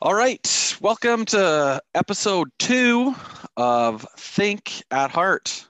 All 0.00 0.14
right, 0.14 0.76
welcome 0.80 1.24
to 1.26 1.82
episode 1.94 2.48
two 2.58 3.14
of 3.56 4.06
Think 4.16 4.82
at 4.92 5.10
Heart. 5.10 5.66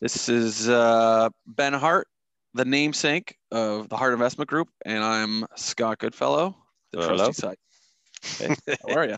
This 0.00 0.28
is 0.28 0.68
uh, 0.68 1.30
Ben 1.46 1.72
Hart, 1.72 2.06
the 2.52 2.66
namesake 2.66 3.36
of 3.50 3.88
the 3.88 3.96
Hart 3.96 4.12
Investment 4.12 4.50
Group, 4.50 4.68
and 4.84 5.02
I'm 5.02 5.46
Scott 5.56 5.98
Goodfellow, 6.00 6.54
the 6.92 7.00
Hello. 7.00 7.16
trusty 7.16 7.32
side. 7.32 7.56
Hey. 8.22 8.76
How 8.88 8.94
are 8.96 9.06
you? 9.06 9.16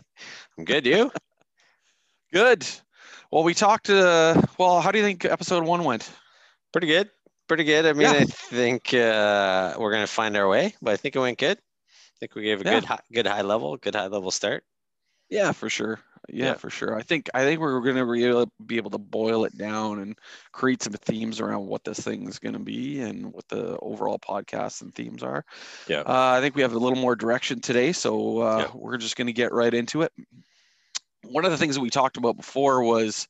I'm 0.57 0.63
good. 0.65 0.85
You? 0.85 1.11
Good. 2.33 2.65
Well, 3.31 3.43
we 3.43 3.53
talked. 3.53 3.89
Uh, 3.89 4.41
well, 4.57 4.81
how 4.81 4.91
do 4.91 4.97
you 4.99 5.03
think 5.03 5.23
episode 5.23 5.63
one 5.63 5.85
went? 5.85 6.11
Pretty 6.73 6.87
good. 6.87 7.09
Pretty 7.47 7.63
good. 7.63 7.85
I 7.85 7.93
mean, 7.93 8.01
Yeah. 8.01 8.19
I 8.19 8.25
think 8.25 8.93
uh, 8.93 9.75
we're 9.79 9.91
gonna 9.93 10.07
find 10.07 10.35
our 10.35 10.47
way, 10.49 10.75
but 10.81 10.91
I 10.93 10.97
think 10.97 11.15
it 11.15 11.19
went 11.19 11.37
good. 11.37 11.57
I 12.17 12.19
think 12.19 12.35
we 12.35 12.43
gave 12.43 12.61
a 12.61 12.63
Yeah. 12.63 12.73
good, 12.75 12.85
high, 12.85 12.99
good 13.13 13.27
high 13.27 13.41
level, 13.41 13.77
good 13.77 13.93
high 13.93 14.07
level 14.07 14.31
start. 14.31 14.63
Yeah, 15.29 15.51
for 15.51 15.69
sure. 15.69 15.99
Yeah, 16.29 16.45
Yeah. 16.45 16.53
for 16.55 16.69
sure. 16.71 16.97
I 16.97 17.03
think 17.03 17.29
I 17.33 17.41
think 17.43 17.59
we're 17.59 17.79
gonna 17.81 18.05
re- 18.05 18.45
be 18.65 18.77
able 18.77 18.89
to 18.91 18.97
boil 18.97 19.45
it 19.45 19.55
down 19.57 19.99
and 19.99 20.17
create 20.51 20.81
some 20.81 20.93
themes 20.93 21.39
around 21.39 21.67
what 21.67 21.83
this 21.83 21.99
thing's 21.99 22.39
gonna 22.39 22.59
be 22.59 23.01
and 23.01 23.31
what 23.31 23.47
the 23.49 23.77
overall 23.79 24.17
podcast 24.17 24.81
and 24.81 24.95
themes 24.95 25.21
are. 25.21 25.45
Yeah. 25.87 25.99
Uh, 26.01 26.33
I 26.37 26.41
think 26.41 26.55
we 26.55 26.63
have 26.63 26.73
a 26.73 26.79
little 26.79 26.97
more 26.97 27.15
direction 27.15 27.59
today, 27.61 27.91
so 27.93 28.39
uh, 28.41 28.57
Yeah. 28.59 28.71
we're 28.73 28.97
just 28.97 29.15
gonna 29.15 29.31
get 29.31 29.51
right 29.53 29.73
into 29.73 30.01
it. 30.01 30.11
One 31.23 31.45
of 31.45 31.51
the 31.51 31.57
things 31.57 31.75
that 31.75 31.81
we 31.81 31.89
talked 31.91 32.17
about 32.17 32.37
before 32.37 32.81
was, 32.83 33.27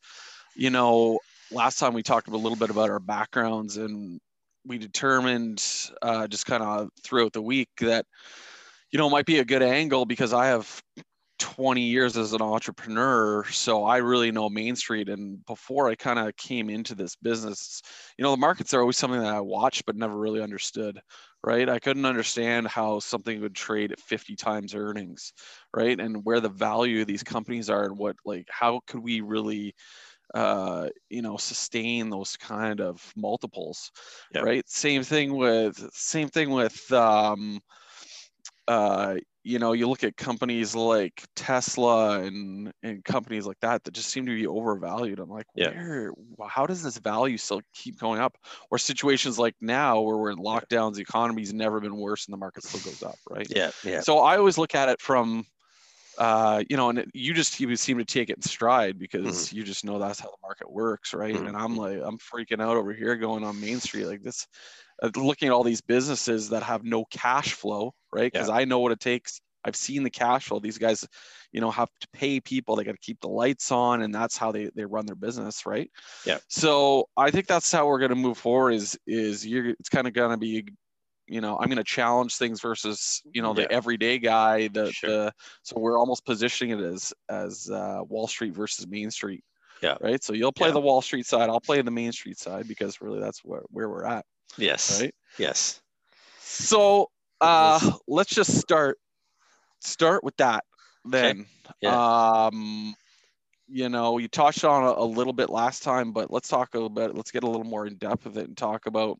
you 0.56 0.70
know, 0.70 1.20
last 1.52 1.78
time 1.80 1.94
we 1.94 2.04
talked 2.04 2.30
a 2.30 2.38
little 2.38 2.56
bit 2.58 2.70
about 2.70 2.90
our 2.90 3.00
backgrounds 3.00 3.76
and 3.76 4.22
we 4.66 4.78
determined 4.78 5.64
uh, 6.02 6.28
just 6.28 6.46
kind 6.46 6.62
of 6.64 6.90
throughout 7.04 7.34
the 7.34 7.42
week 7.42 7.70
that 7.80 8.06
you 8.92 8.98
know, 8.98 9.08
it 9.08 9.12
might 9.12 9.26
be 9.26 9.40
a 9.40 9.46
good 9.46 9.64
angle 9.64 10.06
because 10.06 10.34
I 10.34 10.48
have 10.48 10.82
20 11.40 11.82
years 11.84 12.18
as 12.18 12.34
an 12.34 12.42
entrepreneur. 12.42 13.44
So 13.46 13.84
I 13.84 13.98
really 13.98 14.32
know 14.32 14.50
Main 14.50 14.76
Street. 14.76 15.08
And 15.10 15.46
before 15.46 15.88
I 15.88 15.96
kind 15.96 16.18
of 16.20 16.36
came 16.36 16.70
into 16.70 16.96
this 16.96 17.16
business, 17.16 17.82
you 18.18 18.24
know, 18.24 18.32
the 18.32 18.38
markets 18.38 18.74
are 18.74 18.82
always 18.82 18.98
something 18.98 19.20
that 19.20 19.34
I 19.36 19.42
watched 19.42 19.86
but 19.86 19.96
never 19.96 20.18
really 20.18 20.42
understood, 20.42 21.00
right? 21.44 21.70
I 21.70 21.80
couldn't 21.80 22.06
understand 22.06 22.68
how 22.68 23.00
something 23.00 23.40
would 23.42 23.56
trade 23.56 23.92
at 23.92 24.00
50 24.00 24.36
times 24.36 24.74
earnings, 24.74 25.32
right? 25.76 26.00
And 26.00 26.26
where 26.26 26.40
the 26.40 26.50
value 26.50 27.02
of 27.02 27.08
these 27.08 27.24
companies 27.24 27.70
are 27.70 27.84
and 27.86 27.98
what, 27.98 28.16
like, 28.26 28.48
how 28.50 28.82
could 28.88 29.02
we 29.04 29.22
really, 29.22 29.76
uh, 30.34 30.90
you 31.10 31.22
know, 31.22 31.38
sustain 31.38 32.10
those 32.10 32.38
kind 32.38 32.82
of 32.82 33.14
multiples, 33.16 33.92
Yeah. 34.34 34.42
right? 34.42 34.68
Same 34.70 35.04
thing 35.04 35.36
with, 35.36 35.78
same 35.94 36.30
thing 36.30 36.50
with, 36.52 36.92
um, 36.92 37.62
uh, 38.68 39.16
you 39.44 39.60
know, 39.60 39.72
you 39.72 39.88
look 39.88 40.04
at 40.04 40.18
companies 40.18 40.76
like 40.76 41.24
Tesla 41.36 42.20
and 42.22 42.72
and 42.84 43.04
companies 43.06 43.46
like 43.46 43.60
that 43.62 43.84
that 43.86 43.94
just 43.94 44.10
seem 44.10 44.26
to 44.26 44.36
be 44.36 44.46
overvalued. 44.46 45.20
I'm 45.20 45.30
like, 45.30 45.46
Yeah. 45.56 45.70
where? 45.70 46.12
How 46.50 46.66
does 46.66 46.84
this 46.84 46.98
value 46.98 47.38
still 47.38 47.62
keep 47.74 47.98
going 47.98 48.20
up? 48.20 48.38
Or 48.72 48.78
situations 48.78 49.40
like 49.40 49.56
now 49.62 50.02
where 50.02 50.18
we're 50.18 50.32
in 50.32 50.38
lockdowns, 50.38 50.96
the 50.96 51.02
economy's 51.02 51.54
never 51.54 51.80
been 51.80 51.96
worse, 51.96 52.26
and 52.26 52.34
the 52.34 52.38
market 52.38 52.66
still 52.66 52.82
goes 52.92 53.02
up, 53.04 53.18
right? 53.30 53.48
Yeah. 53.50 53.72
Yeah. 53.86 54.02
So 54.02 54.20
I 54.20 54.38
always 54.38 54.58
look 54.58 54.76
at 54.76 54.90
it 54.90 55.00
from, 55.02 55.46
uh, 56.18 56.64
you 56.70 56.78
know, 56.78 56.90
and 56.90 57.00
it- 57.00 57.10
you 57.14 57.34
just 57.34 57.60
you 57.60 57.76
seem 57.76 57.98
to 57.98 58.06
take 58.06 58.30
it 58.30 58.38
in 58.38 58.42
stride 58.42 58.98
because 59.00 59.54
you 59.54 59.64
just 59.64 59.86
know 59.86 60.00
that's 60.00 60.20
how 60.20 60.28
the 60.30 60.38
market 60.42 60.72
works, 60.72 61.14
right? 61.14 61.36
Mhm. 61.36 61.48
And 61.48 61.58
I'm 61.58 61.76
like, 61.78 62.00
I'm 62.04 62.18
freaking 62.18 62.62
out 62.62 62.78
over 62.78 62.94
here 62.94 63.16
going 63.16 63.44
on 63.44 63.60
Main 63.62 63.80
Street 63.80 64.06
like 64.06 64.24
this, 64.24 64.48
uh, 65.04 65.12
looking 65.16 65.48
at 65.48 65.54
all 65.54 65.64
these 65.64 65.82
businesses 65.82 66.50
that 66.50 66.64
have 66.64 66.84
no 66.84 67.06
cash 67.06 67.54
flow, 67.54 67.94
right? 68.12 68.32
Because 68.32 68.50
I 68.50 68.66
know 68.66 68.80
what 68.80 68.92
it 68.92 69.00
takes. 69.00 69.42
I've 69.64 69.76
seen 69.76 70.04
the 70.04 70.10
cash 70.10 70.46
flow. 70.48 70.60
These 70.60 70.78
guys, 70.78 71.06
you 71.52 71.60
know, 71.60 71.70
have 71.72 71.90
to 72.00 72.08
pay 72.14 72.40
people. 72.40 72.76
They 72.78 72.86
got 72.86 72.94
to 72.94 72.98
keep 73.00 73.20
the 73.20 73.28
lights 73.28 73.70
on, 73.72 74.02
and 74.02 74.16
that's 74.16 74.38
how 74.38 74.52
they 74.52 74.70
they 74.76 74.86
run 74.86 75.06
their 75.06 75.16
business, 75.16 75.66
right? 75.66 75.92
Yeah. 76.26 76.38
So 76.48 77.10
I 77.18 77.32
think 77.32 77.48
that's 77.48 77.70
how 77.72 77.86
we're 77.88 78.00
going 78.00 78.10
to 78.10 78.16
move 78.16 78.38
forward. 78.38 78.72
Is 78.76 78.98
is 79.08 79.46
you're 79.46 79.68
it's 79.70 79.90
kind 79.90 80.08
of 80.08 80.14
going 80.14 80.32
to 80.32 80.38
be 80.38 80.66
you 81.28 81.42
know, 81.42 81.58
I'm 81.60 81.68
going 81.68 81.78
to 81.78 81.84
challenge 81.84 82.36
things 82.38 82.62
versus, 82.62 83.22
you 83.34 83.42
know, 83.42 83.54
the 83.54 83.62
Yeah. 83.64 83.68
everyday 83.72 84.18
guy. 84.20 84.68
The, 84.70 84.92
Sure. 84.92 85.10
the 85.10 85.34
so 85.64 85.78
we're 85.80 86.00
almost 86.00 86.26
positioning 86.26 86.80
it 86.80 86.84
as 86.84 87.14
as 87.30 87.70
uh, 87.70 88.02
Wall 88.08 88.28
Street 88.28 88.54
versus 88.54 88.88
Main 88.88 89.12
Street. 89.12 89.44
Yeah. 89.82 89.98
Right. 90.02 90.24
So 90.24 90.34
you'll 90.34 90.52
play 90.54 90.70
Yeah. 90.70 90.74
the 90.76 90.82
Wall 90.82 91.02
Street 91.02 91.26
side. 91.26 91.50
I'll 91.50 91.60
play 91.62 91.82
the 91.82 91.92
Main 91.92 92.12
Street 92.12 92.40
side 92.40 92.68
because 92.68 93.02
really 93.02 93.20
that's 93.20 93.44
where 93.44 93.62
where 93.70 93.90
we're 93.90 94.06
at. 94.06 94.26
Yes. 94.58 95.02
Right. 95.02 95.14
Yes. 95.38 95.82
So 96.40 97.10
uh, 97.42 97.80
Let's- 97.84 98.00
let's 98.08 98.34
just 98.36 98.58
start 98.60 98.98
start 99.82 100.24
with 100.24 100.36
that 100.38 100.64
then. 101.06 101.46
Um, 101.86 102.96
you 103.68 103.90
know, 103.90 104.18
you 104.18 104.28
touched 104.28 104.64
on 104.64 104.84
a, 104.84 104.92
a 104.92 105.04
little 105.04 105.34
bit 105.34 105.50
last 105.50 105.84
time, 105.84 106.14
but 106.14 106.32
let's 106.32 106.48
talk 106.48 106.74
a 106.74 106.78
little 106.78 106.90
bit. 106.90 107.14
Let's 107.16 107.32
get 107.32 107.44
a 107.44 107.48
little 107.48 107.66
more 107.66 107.86
in 107.86 107.96
depth 107.98 108.26
of 108.26 108.38
it 108.38 108.48
and 108.48 108.58
talk 108.58 108.86
about 108.86 109.20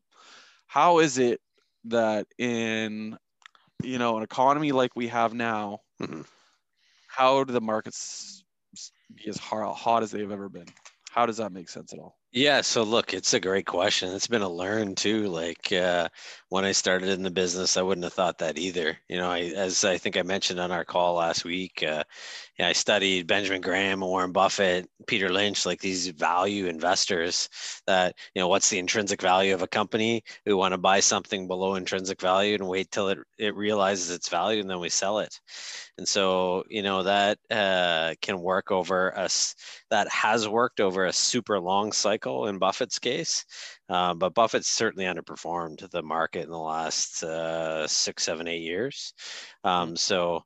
how 0.66 0.98
is 0.98 1.18
it 1.18 1.40
that 1.84 2.26
in 2.38 3.18
you 3.82 3.98
know 3.98 4.16
an 4.16 4.22
economy 4.22 4.72
like 4.72 4.96
we 4.96 5.08
have 5.08 5.34
now, 5.34 5.80
Mhm. 6.00 6.26
how 7.08 7.44
do 7.44 7.52
the 7.52 7.60
markets 7.60 8.44
be 9.14 9.28
as 9.28 9.38
hot, 9.38 9.74
hot 9.74 10.02
as 10.02 10.10
they've 10.10 10.30
ever 10.30 10.48
been? 10.48 10.66
How 11.10 11.26
does 11.26 11.38
that 11.38 11.52
make 11.52 11.68
sense 11.68 11.92
at 11.92 11.98
all? 11.98 12.18
Yeah, 12.30 12.60
so 12.60 12.82
look, 12.82 13.14
it's 13.14 13.32
a 13.32 13.40
great 13.40 13.64
question. 13.66 14.12
It's 14.12 14.26
been 14.26 14.42
a 14.42 14.48
learn 14.48 14.94
too. 14.94 15.28
Like 15.28 15.72
uh, 15.72 16.10
when 16.50 16.64
I 16.64 16.72
started 16.72 17.08
in 17.08 17.22
the 17.22 17.30
business, 17.30 17.76
I 17.78 17.82
wouldn't 17.82 18.04
have 18.04 18.12
thought 18.12 18.38
that 18.38 18.58
either. 18.58 18.98
You 19.08 19.16
know, 19.16 19.30
I, 19.30 19.40
as 19.56 19.82
I 19.84 19.96
think 19.96 20.16
I 20.18 20.22
mentioned 20.22 20.60
on 20.60 20.70
our 20.70 20.84
call 20.84 21.14
last 21.14 21.44
week, 21.44 21.82
uh, 21.82 22.04
yeah, 22.58 22.68
I 22.68 22.72
studied 22.72 23.28
Benjamin 23.28 23.60
Graham, 23.60 24.00
Warren 24.00 24.32
Buffett, 24.32 24.88
Peter 25.06 25.28
Lynch, 25.28 25.64
like 25.64 25.80
these 25.80 26.08
value 26.08 26.66
investors. 26.66 27.48
That 27.86 28.16
you 28.34 28.40
know, 28.40 28.48
what's 28.48 28.68
the 28.68 28.80
intrinsic 28.80 29.22
value 29.22 29.54
of 29.54 29.62
a 29.62 29.68
company? 29.68 30.24
We 30.44 30.54
want 30.54 30.72
to 30.72 30.78
buy 30.78 30.98
something 31.00 31.46
below 31.46 31.76
intrinsic 31.76 32.20
value 32.20 32.54
and 32.54 32.66
wait 32.66 32.90
till 32.90 33.10
it 33.10 33.18
it 33.38 33.54
realizes 33.54 34.10
its 34.10 34.28
value, 34.28 34.60
and 34.60 34.68
then 34.68 34.80
we 34.80 34.88
sell 34.88 35.20
it. 35.20 35.38
And 35.98 36.08
so, 36.08 36.64
you 36.68 36.82
know, 36.82 37.04
that 37.04 37.38
uh, 37.50 38.14
can 38.20 38.40
work 38.40 38.72
over 38.72 39.16
us 39.16 39.54
that 39.90 40.08
has 40.08 40.48
worked 40.48 40.80
over 40.80 41.06
a 41.06 41.12
super 41.12 41.60
long 41.60 41.92
cycle 41.92 42.48
in 42.48 42.58
Buffett's 42.58 42.98
case. 42.98 43.44
Uh, 43.88 44.14
but 44.14 44.34
Buffett's 44.34 44.68
certainly 44.68 45.06
underperformed 45.06 45.88
the 45.90 46.02
market 46.02 46.44
in 46.44 46.50
the 46.50 46.58
last 46.58 47.22
uh, 47.22 47.86
six, 47.86 48.24
seven, 48.24 48.48
eight 48.48 48.62
years. 48.62 49.14
Um, 49.64 49.96
so 49.96 50.42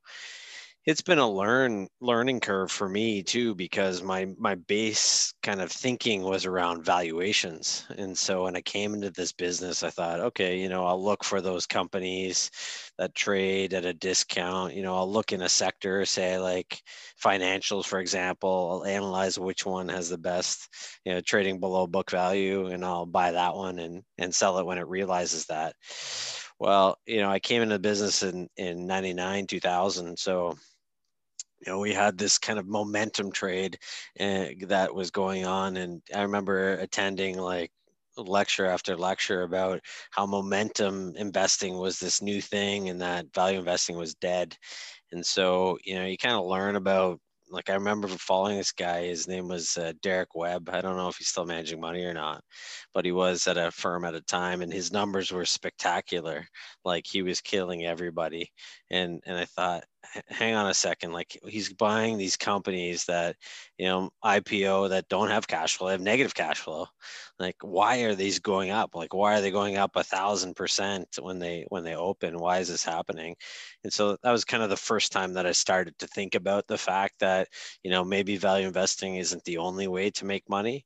it's 0.85 1.01
been 1.03 1.19
a 1.21 1.31
learn 1.31 1.87
learning 2.01 2.41
curve 2.41 2.69
for 2.71 2.89
me 2.89 3.23
too 3.23 3.55
because 3.55 4.03
my 4.03 4.27
my 4.37 4.57
base 4.57 5.33
kind 5.41 5.61
of 5.61 5.71
thinking 5.71 6.23
was 6.23 6.45
around 6.45 6.85
valuations. 6.85 7.87
And 7.97 8.19
so 8.19 8.45
when 8.45 8.57
i 8.57 8.61
came 8.63 8.93
into 8.95 9.11
this 9.11 9.33
business 9.33 9.85
i 9.85 9.91
thought 9.91 10.19
okay 10.21 10.59
you 10.59 10.69
know 10.69 10.85
i'll 10.85 11.03
look 11.03 11.23
for 11.23 11.41
those 11.41 11.67
companies 11.67 12.51
that 12.99 13.15
trade 13.15 13.75
at 13.75 13.85
a 13.85 13.93
discount. 13.95 14.75
You 14.75 14.83
know 14.83 14.97
i'll 14.97 15.11
look 15.11 15.33
in 15.33 15.43
a 15.43 15.49
sector 15.49 16.05
say 16.05 16.39
like 16.39 16.83
financials 17.23 17.85
for 17.87 18.01
example 18.01 18.83
i'll 18.85 18.91
analyze 18.91 19.39
which 19.39 19.65
one 19.65 19.89
has 19.89 20.09
the 20.09 20.19
best 20.19 20.69
you 21.05 21.13
know 21.15 21.21
trading 21.21 21.61
below 21.61 21.87
book 21.87 22.11
value 22.11 22.67
and 22.67 22.85
i'll 22.85 23.07
buy 23.07 23.31
that 23.33 23.55
one 23.55 23.79
and 23.79 24.03
and 24.19 24.35
sell 24.35 24.59
it 24.59 24.67
when 24.67 24.79
it 24.79 24.89
realizes 24.89 25.47
that. 25.47 25.75
Well 26.59 26.97
you 27.07 27.21
know 27.21 27.31
i 27.31 27.39
came 27.41 27.63
into 27.63 27.75
the 27.77 27.79
business 27.81 28.23
in 28.25 28.49
in 28.57 28.87
99 28.87 29.47
2000 29.47 30.19
so 30.19 30.57
you 31.65 31.73
know 31.73 31.79
we 31.79 31.93
had 31.93 32.19
this 32.19 32.39
kind 32.39 32.59
of 32.59 32.67
momentum 32.67 33.31
trade 33.33 33.79
uh, 34.21 34.47
that 34.67 34.95
was 34.95 35.11
going 35.11 35.45
on 35.47 35.77
and 35.77 36.03
i 36.15 36.23
remember 36.23 36.75
attending 36.75 37.39
like 37.39 37.71
lecture 38.19 38.67
after 38.67 38.97
lecture 38.97 39.43
about 39.43 39.81
how 40.11 40.27
momentum 40.27 41.13
investing 41.17 41.79
was 41.79 41.99
this 41.99 42.21
new 42.21 42.41
thing 42.43 42.91
and 42.91 43.01
that 43.01 43.25
value 43.35 43.59
investing 43.59 43.97
was 43.97 44.15
dead. 44.17 44.55
And 45.13 45.25
so 45.25 45.79
you 45.85 45.95
know 45.95 46.05
you 46.07 46.17
kind 46.19 46.35
of 46.35 46.45
learn 46.47 46.77
about 46.77 47.21
like 47.51 47.69
i 47.71 47.75
remember 47.75 48.09
following 48.09 48.57
this 48.57 48.73
guy 48.73 49.05
his 49.07 49.29
name 49.29 49.49
was 49.49 49.77
uh, 49.77 49.93
derek 50.03 50.35
webb. 50.35 50.69
I 50.71 50.81
don't 50.81 50.97
know 50.97 51.09
if 51.09 51.17
he's 51.17 51.29
still 51.29 51.45
managing 51.47 51.81
money 51.81 52.05
or 52.05 52.15
not 52.15 52.43
but 52.95 53.05
he 53.05 53.13
was 53.13 53.47
at 53.47 53.57
a 53.59 53.71
firm 53.71 54.05
at 54.05 54.15
a 54.15 54.21
time 54.23 54.63
and 54.63 54.73
his 54.73 54.93
numbers 54.93 55.33
were 55.33 55.45
spectacular. 55.47 56.47
Like 56.85 57.05
he 57.07 57.23
was 57.23 57.41
killing 57.41 57.85
everybody. 57.87 58.51
And 58.91 59.23
and 59.27 59.37
i 59.39 59.45
thought 59.47 59.85
"H- 59.85 59.85
hang 60.29 60.55
on 60.55 60.69
a 60.69 60.75
second 60.75 61.13
like 61.13 61.39
he's 61.47 61.73
buying 61.73 62.19
these 62.19 62.37
companies 62.37 63.05
that 63.07 63.37
you 63.79 63.87
know 63.87 64.11
ipo 64.25 64.89
that 64.89 65.09
don't 65.09 65.29
have 65.29 65.47
cash 65.47 65.77
flow 65.77 65.89
they 65.89 65.93
have 65.93 66.01
negative 66.01 66.35
cash 66.35 66.59
flow. 66.59 66.87
Like 67.39 67.57
why 67.63 68.03
are 68.03 68.15
these 68.15 68.39
going 68.39 68.71
up? 68.71 68.95
Like 68.95 69.15
why 69.15 69.37
are 69.37 69.41
they 69.41 69.51
going 69.51 69.77
up 69.77 69.97
a 69.97 70.05
thousand 70.05 70.55
percent 70.55 71.19
when 71.21 71.39
they 71.39 71.67
when 71.69 71.85
they 71.85 71.97
open? 71.97 72.39
Why 72.39 72.59
is 72.59 72.69
this 72.69 72.85
happening? 72.85 73.37
And 73.85 73.93
so 73.93 74.17
that 74.23 74.31
was 74.31 74.45
kind 74.45 74.63
of 74.63 74.71
the 74.71 74.77
first 74.77 75.13
time 75.13 75.33
that 75.35 75.47
i 75.47 75.53
started 75.53 75.99
to 75.99 76.07
think 76.07 76.35
about 76.35 76.67
the 76.67 76.79
fact 76.79 77.15
that 77.21 77.49
you 77.83 77.91
know 77.91 78.05
maybe 78.05 78.37
value 78.37 78.67
investing 78.67 79.17
isn't 79.17 79.45
the 79.45 79.59
only 79.59 79.89
way 79.89 80.11
to 80.11 80.25
make 80.25 80.49
money 80.49 80.85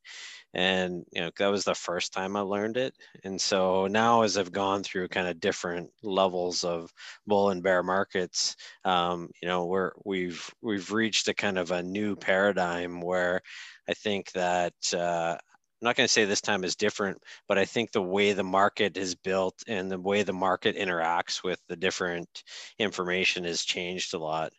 and 0.57 1.05
you 1.13 1.21
know 1.21 1.31
that 1.39 1.49
was 1.49 1.65
the 1.65 1.75
first 1.75 2.15
time 2.15 2.35
i 2.35 2.41
learned 2.41 2.79
it 2.79 2.95
and 3.25 3.39
so 3.39 3.87
now 3.87 4.23
as 4.23 4.39
i've 4.39 4.51
gone 4.51 4.83
through 4.83 5.07
kind 5.07 5.29
of 5.29 5.39
different 5.39 5.91
levels 6.03 6.65
of 6.65 6.91
bull 7.27 7.51
and 7.51 7.63
bear 7.63 7.83
markets 7.83 8.57
um, 8.85 9.29
you 9.43 9.47
know 9.47 9.67
we're 9.67 9.93
we've 10.05 10.51
we've 10.63 10.91
reached 10.91 11.29
a 11.29 11.35
kind 11.35 11.59
of 11.59 11.71
a 11.71 11.83
new 11.83 12.17
paradigm 12.17 13.03
where 13.03 13.41
i 13.89 13.93
think 13.93 14.33
that 14.33 14.75
uh, 14.95 15.37
I'm 15.83 15.85
not 15.85 15.97
going 15.97 16.07
to 16.07 16.13
say 16.13 16.25
this 16.25 16.41
time 16.41 16.65
is 16.65 16.75
different, 16.75 17.19
but 17.49 17.59
I 17.59 17.67
think 17.67 17.93
the 17.93 18.01
way 18.01 18.33
the 18.33 18.43
market 18.43 18.97
is 18.97 19.15
built 19.15 19.63
and 19.69 19.91
the 19.91 20.01
way 20.01 20.23
the 20.23 20.33
market 20.33 20.75
interacts 20.75 21.45
with 21.45 21.61
the 21.69 21.77
different 21.77 22.45
information 22.79 23.45
has 23.45 23.61
changed 23.63 24.15
a 24.15 24.19
lot 24.19 24.55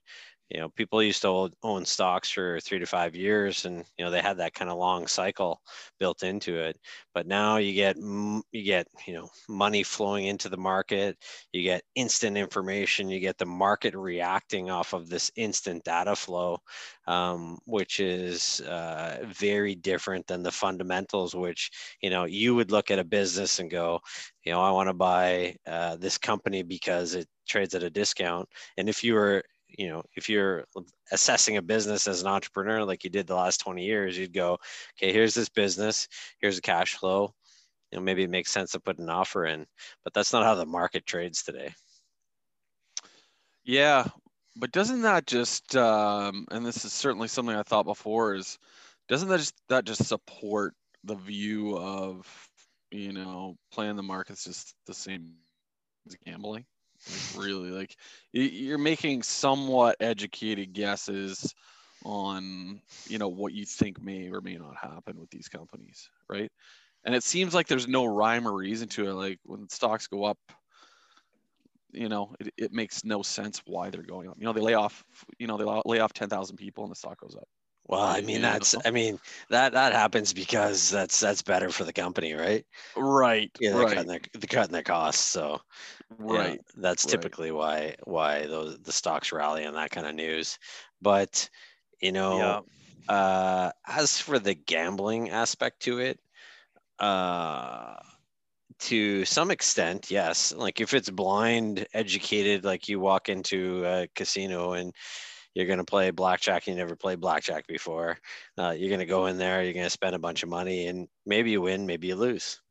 you 0.49 0.59
know 0.59 0.69
people 0.69 1.01
used 1.03 1.21
to 1.23 1.49
own 1.63 1.85
stocks 1.85 2.29
for 2.29 2.59
three 2.59 2.79
to 2.79 2.85
five 2.85 3.15
years 3.15 3.65
and 3.65 3.83
you 3.97 4.05
know 4.05 4.11
they 4.11 4.21
had 4.21 4.37
that 4.37 4.53
kind 4.53 4.69
of 4.69 4.77
long 4.77 5.07
cycle 5.07 5.61
built 5.99 6.23
into 6.23 6.57
it. 6.57 6.77
But 7.13 7.27
now 7.27 7.57
you 7.57 7.73
get 7.73 7.97
you 7.97 8.43
get 8.63 8.87
you 9.05 9.13
know 9.13 9.29
money 9.49 9.83
flowing 9.83 10.25
into 10.25 10.49
the 10.49 10.57
market. 10.57 11.17
You 11.51 11.63
get 11.63 11.83
instant 11.95 12.37
information. 12.37 13.09
You 13.09 13.19
get 13.19 13.37
the 13.37 13.45
market 13.45 13.95
reacting 13.95 14.69
off 14.69 14.93
of 14.93 15.09
this 15.09 15.31
instant 15.35 15.83
data 15.83 16.15
flow 16.15 16.59
um, 17.07 17.57
which 17.65 17.99
is 17.99 18.59
uh, 18.61 19.19
very 19.27 19.75
different 19.75 20.27
than 20.27 20.43
the 20.43 20.51
fundamentals 20.51 21.35
which 21.35 21.71
you 22.01 22.09
know 22.09 22.25
you 22.25 22.55
would 22.55 22.71
look 22.71 22.91
at 22.91 22.99
a 22.99 23.03
business 23.03 23.59
and 23.59 23.71
go 23.71 23.99
you 24.43 24.51
know 24.51 24.61
i 24.61 24.71
want 24.71 24.87
to 24.89 24.93
buy 24.93 25.55
uh, 25.65 25.95
this 25.97 26.17
company 26.17 26.63
because 26.63 27.15
it 27.15 27.27
trades 27.47 27.73
at 27.75 27.83
a 27.83 27.89
discount. 27.89 28.47
And 28.77 28.89
if 28.89 29.03
you 29.03 29.13
were 29.13 29.43
you 29.77 29.87
know 29.87 30.03
if 30.15 30.27
you're 30.27 30.65
assessing 31.11 31.57
a 31.57 31.61
business 31.61 32.07
as 32.07 32.21
an 32.21 32.27
entrepreneur 32.27 32.83
like 32.83 33.03
you 33.03 33.09
did 33.09 33.27
the 33.27 33.35
last 33.35 33.59
20 33.59 33.85
years 33.85 34.17
you'd 34.17 34.33
go 34.33 34.57
okay 34.97 35.13
here's 35.13 35.33
this 35.33 35.49
business 35.49 36.07
here's 36.39 36.57
the 36.57 36.61
cash 36.61 36.95
flow. 36.95 37.33
You 37.91 37.97
know 37.97 38.03
maybe 38.03 38.23
it 38.23 38.29
makes 38.29 38.51
sense 38.51 38.71
to 38.71 38.79
put 38.79 38.99
an 38.99 39.09
offer 39.09 39.45
in 39.45 39.65
but 40.03 40.13
that's 40.13 40.33
not 40.33 40.43
how 40.43 40.55
the 40.55 40.65
market 40.65 41.05
trades 41.05 41.43
today. 41.43 41.73
Yeah 43.63 44.07
but 44.59 44.71
doesn't 44.71 45.01
that 45.01 45.27
just 45.27 45.75
um, 45.75 46.45
and 46.51 46.65
this 46.65 46.83
is 46.83 46.91
certainly 46.91 47.27
something 47.27 47.55
i 47.55 47.63
thought 47.63 47.85
before 47.85 48.35
is 48.35 48.57
doesn't 49.07 49.29
that 49.29 49.37
just 49.37 49.55
that 49.69 49.85
just 49.85 50.05
support 50.05 50.73
the 51.03 51.15
view 51.15 51.77
of 51.77 52.25
you 52.91 53.13
know 53.13 53.55
playing 53.71 53.95
the 53.95 54.03
markets 54.03 54.43
just 54.43 54.73
the 54.87 54.93
same 54.93 55.33
as 56.07 56.15
gambling 56.25 56.65
really, 57.35 57.71
like 57.71 57.95
you're 58.31 58.77
making 58.77 59.23
somewhat 59.23 59.97
educated 59.99 60.73
guesses 60.73 61.53
on 62.05 62.79
you 63.07 63.17
know 63.17 63.27
what 63.27 63.53
you 63.53 63.65
think 63.65 64.01
may 64.01 64.29
or 64.29 64.39
may 64.41 64.55
not 64.55 64.75
happen 64.77 65.19
with 65.19 65.29
these 65.29 65.47
companies, 65.47 66.09
right? 66.29 66.51
And 67.05 67.15
it 67.15 67.23
seems 67.23 67.53
like 67.53 67.67
there's 67.67 67.87
no 67.87 68.05
rhyme 68.05 68.47
or 68.47 68.53
reason 68.53 68.87
to 68.89 69.07
it. 69.09 69.13
Like 69.13 69.39
when 69.43 69.69
stocks 69.69 70.07
go 70.07 70.25
up, 70.25 70.37
you 71.91 72.09
know, 72.09 72.35
it, 72.39 72.53
it 72.57 72.73
makes 72.73 73.03
no 73.03 73.21
sense 73.21 73.61
why 73.65 73.89
they're 73.89 74.03
going 74.03 74.27
up. 74.27 74.35
You 74.37 74.45
know, 74.45 74.53
they 74.53 74.61
lay 74.61 74.73
off, 74.73 75.03
you 75.39 75.47
know, 75.47 75.57
they 75.57 75.81
lay 75.85 75.99
off 75.99 76.13
10,000 76.13 76.57
people 76.57 76.83
and 76.83 76.91
the 76.91 76.95
stock 76.95 77.19
goes 77.19 77.35
up. 77.35 77.47
Well, 77.87 78.01
I 78.01 78.21
mean 78.21 78.41
that's 78.41 78.75
I 78.85 78.91
mean 78.91 79.19
that 79.49 79.73
that 79.73 79.93
happens 79.93 80.33
because 80.33 80.89
that's 80.89 81.19
that's 81.19 81.41
better 81.41 81.69
for 81.69 81.85
the 81.85 81.93
company, 81.93 82.33
right? 82.33 82.65
Right. 82.95 83.51
Yeah, 83.59 83.73
they're 83.73 83.85
right. 83.85 83.95
cutting 83.95 84.09
their 84.09 84.19
they're 84.33 84.47
cutting 84.47 84.73
their 84.73 84.83
costs. 84.83 85.23
So 85.23 85.61
right. 86.17 86.59
Yeah, 86.59 86.81
that's 86.81 87.05
right. 87.05 87.11
typically 87.11 87.51
why 87.51 87.95
why 88.03 88.45
those 88.45 88.77
the 88.79 88.91
stocks 88.91 89.31
rally 89.31 89.65
on 89.65 89.73
that 89.75 89.91
kind 89.91 90.07
of 90.07 90.15
news. 90.15 90.57
But 91.01 91.49
you 92.01 92.11
know, 92.11 92.59
yeah. 93.09 93.15
uh 93.15 93.71
as 93.87 94.19
for 94.19 94.39
the 94.39 94.55
gambling 94.55 95.29
aspect 95.29 95.81
to 95.83 95.99
it, 95.99 96.19
uh 96.99 97.95
to 98.79 99.25
some 99.25 99.49
extent, 99.51 100.11
yes. 100.11 100.53
Like 100.53 100.81
if 100.81 100.93
it's 100.93 101.09
blind 101.09 101.87
educated, 101.93 102.63
like 102.65 102.87
you 102.89 102.99
walk 102.99 103.29
into 103.29 103.83
a 103.85 104.07
casino 104.15 104.73
and 104.73 104.93
you're 105.57 105.65
going 105.65 105.79
to 105.79 105.83
play 105.83 106.11
blackjack. 106.11 106.67
You 106.67 106.75
never 106.75 106.95
played 106.95 107.19
blackjack 107.19 107.65
before. 107.65 108.19
Uh, 108.59 108.75
you're 108.77 108.89
going 108.89 108.99
to 108.99 109.07
go 109.07 109.25
in 109.25 109.39
there. 109.39 109.63
You're 109.63 109.73
going 109.73 109.87
to 109.87 109.89
spend 109.89 110.13
a 110.13 110.19
bunch 110.19 110.43
of 110.43 110.49
money, 110.49 110.85
and 110.85 111.07
maybe 111.25 111.49
you 111.49 111.61
win, 111.61 111.87
maybe 111.87 112.09
you 112.09 112.15
lose. 112.15 112.61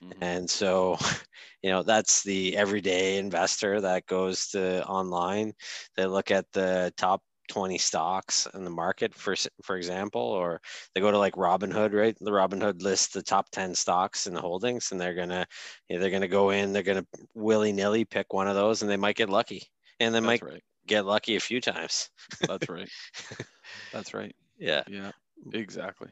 Mm-hmm. 0.00 0.22
And 0.22 0.48
so, 0.48 0.96
you 1.64 1.70
know, 1.70 1.82
that's 1.82 2.22
the 2.22 2.56
everyday 2.56 3.18
investor 3.18 3.80
that 3.80 4.06
goes 4.06 4.46
to 4.50 4.86
online. 4.86 5.54
They 5.96 6.06
look 6.06 6.30
at 6.30 6.46
the 6.52 6.92
top 6.96 7.20
20 7.48 7.78
stocks 7.78 8.46
in 8.54 8.64
the 8.64 8.70
market 8.70 9.14
for 9.14 9.36
for 9.62 9.76
example 9.76 10.20
or 10.20 10.60
they 10.92 11.00
go 11.00 11.12
to 11.12 11.18
like 11.18 11.34
robinhood 11.34 11.94
right 11.94 12.16
the 12.20 12.32
robinhood 12.32 12.82
lists 12.82 13.14
the 13.14 13.22
top 13.22 13.48
10 13.50 13.72
stocks 13.72 14.26
in 14.26 14.34
the 14.34 14.40
holdings 14.40 14.90
and 14.90 15.00
they're 15.00 15.14
gonna 15.14 15.46
you 15.88 15.94
know, 15.94 16.02
they're 16.02 16.10
gonna 16.10 16.26
go 16.26 16.50
in 16.50 16.72
they're 16.72 16.82
gonna 16.82 17.06
willy-nilly 17.34 18.04
pick 18.04 18.32
one 18.32 18.48
of 18.48 18.56
those 18.56 18.82
and 18.82 18.90
they 18.90 18.96
might 18.96 19.14
get 19.14 19.30
lucky 19.30 19.62
and 20.00 20.12
they 20.12 20.18
That's 20.18 20.26
might 20.26 20.42
right 20.42 20.64
get 20.86 21.06
lucky 21.06 21.36
a 21.36 21.40
few 21.40 21.60
times. 21.60 22.10
that's 22.46 22.68
right. 22.68 22.88
That's 23.92 24.14
right. 24.14 24.34
Yeah. 24.58 24.82
Yeah. 24.88 25.12
Exactly. 25.52 26.08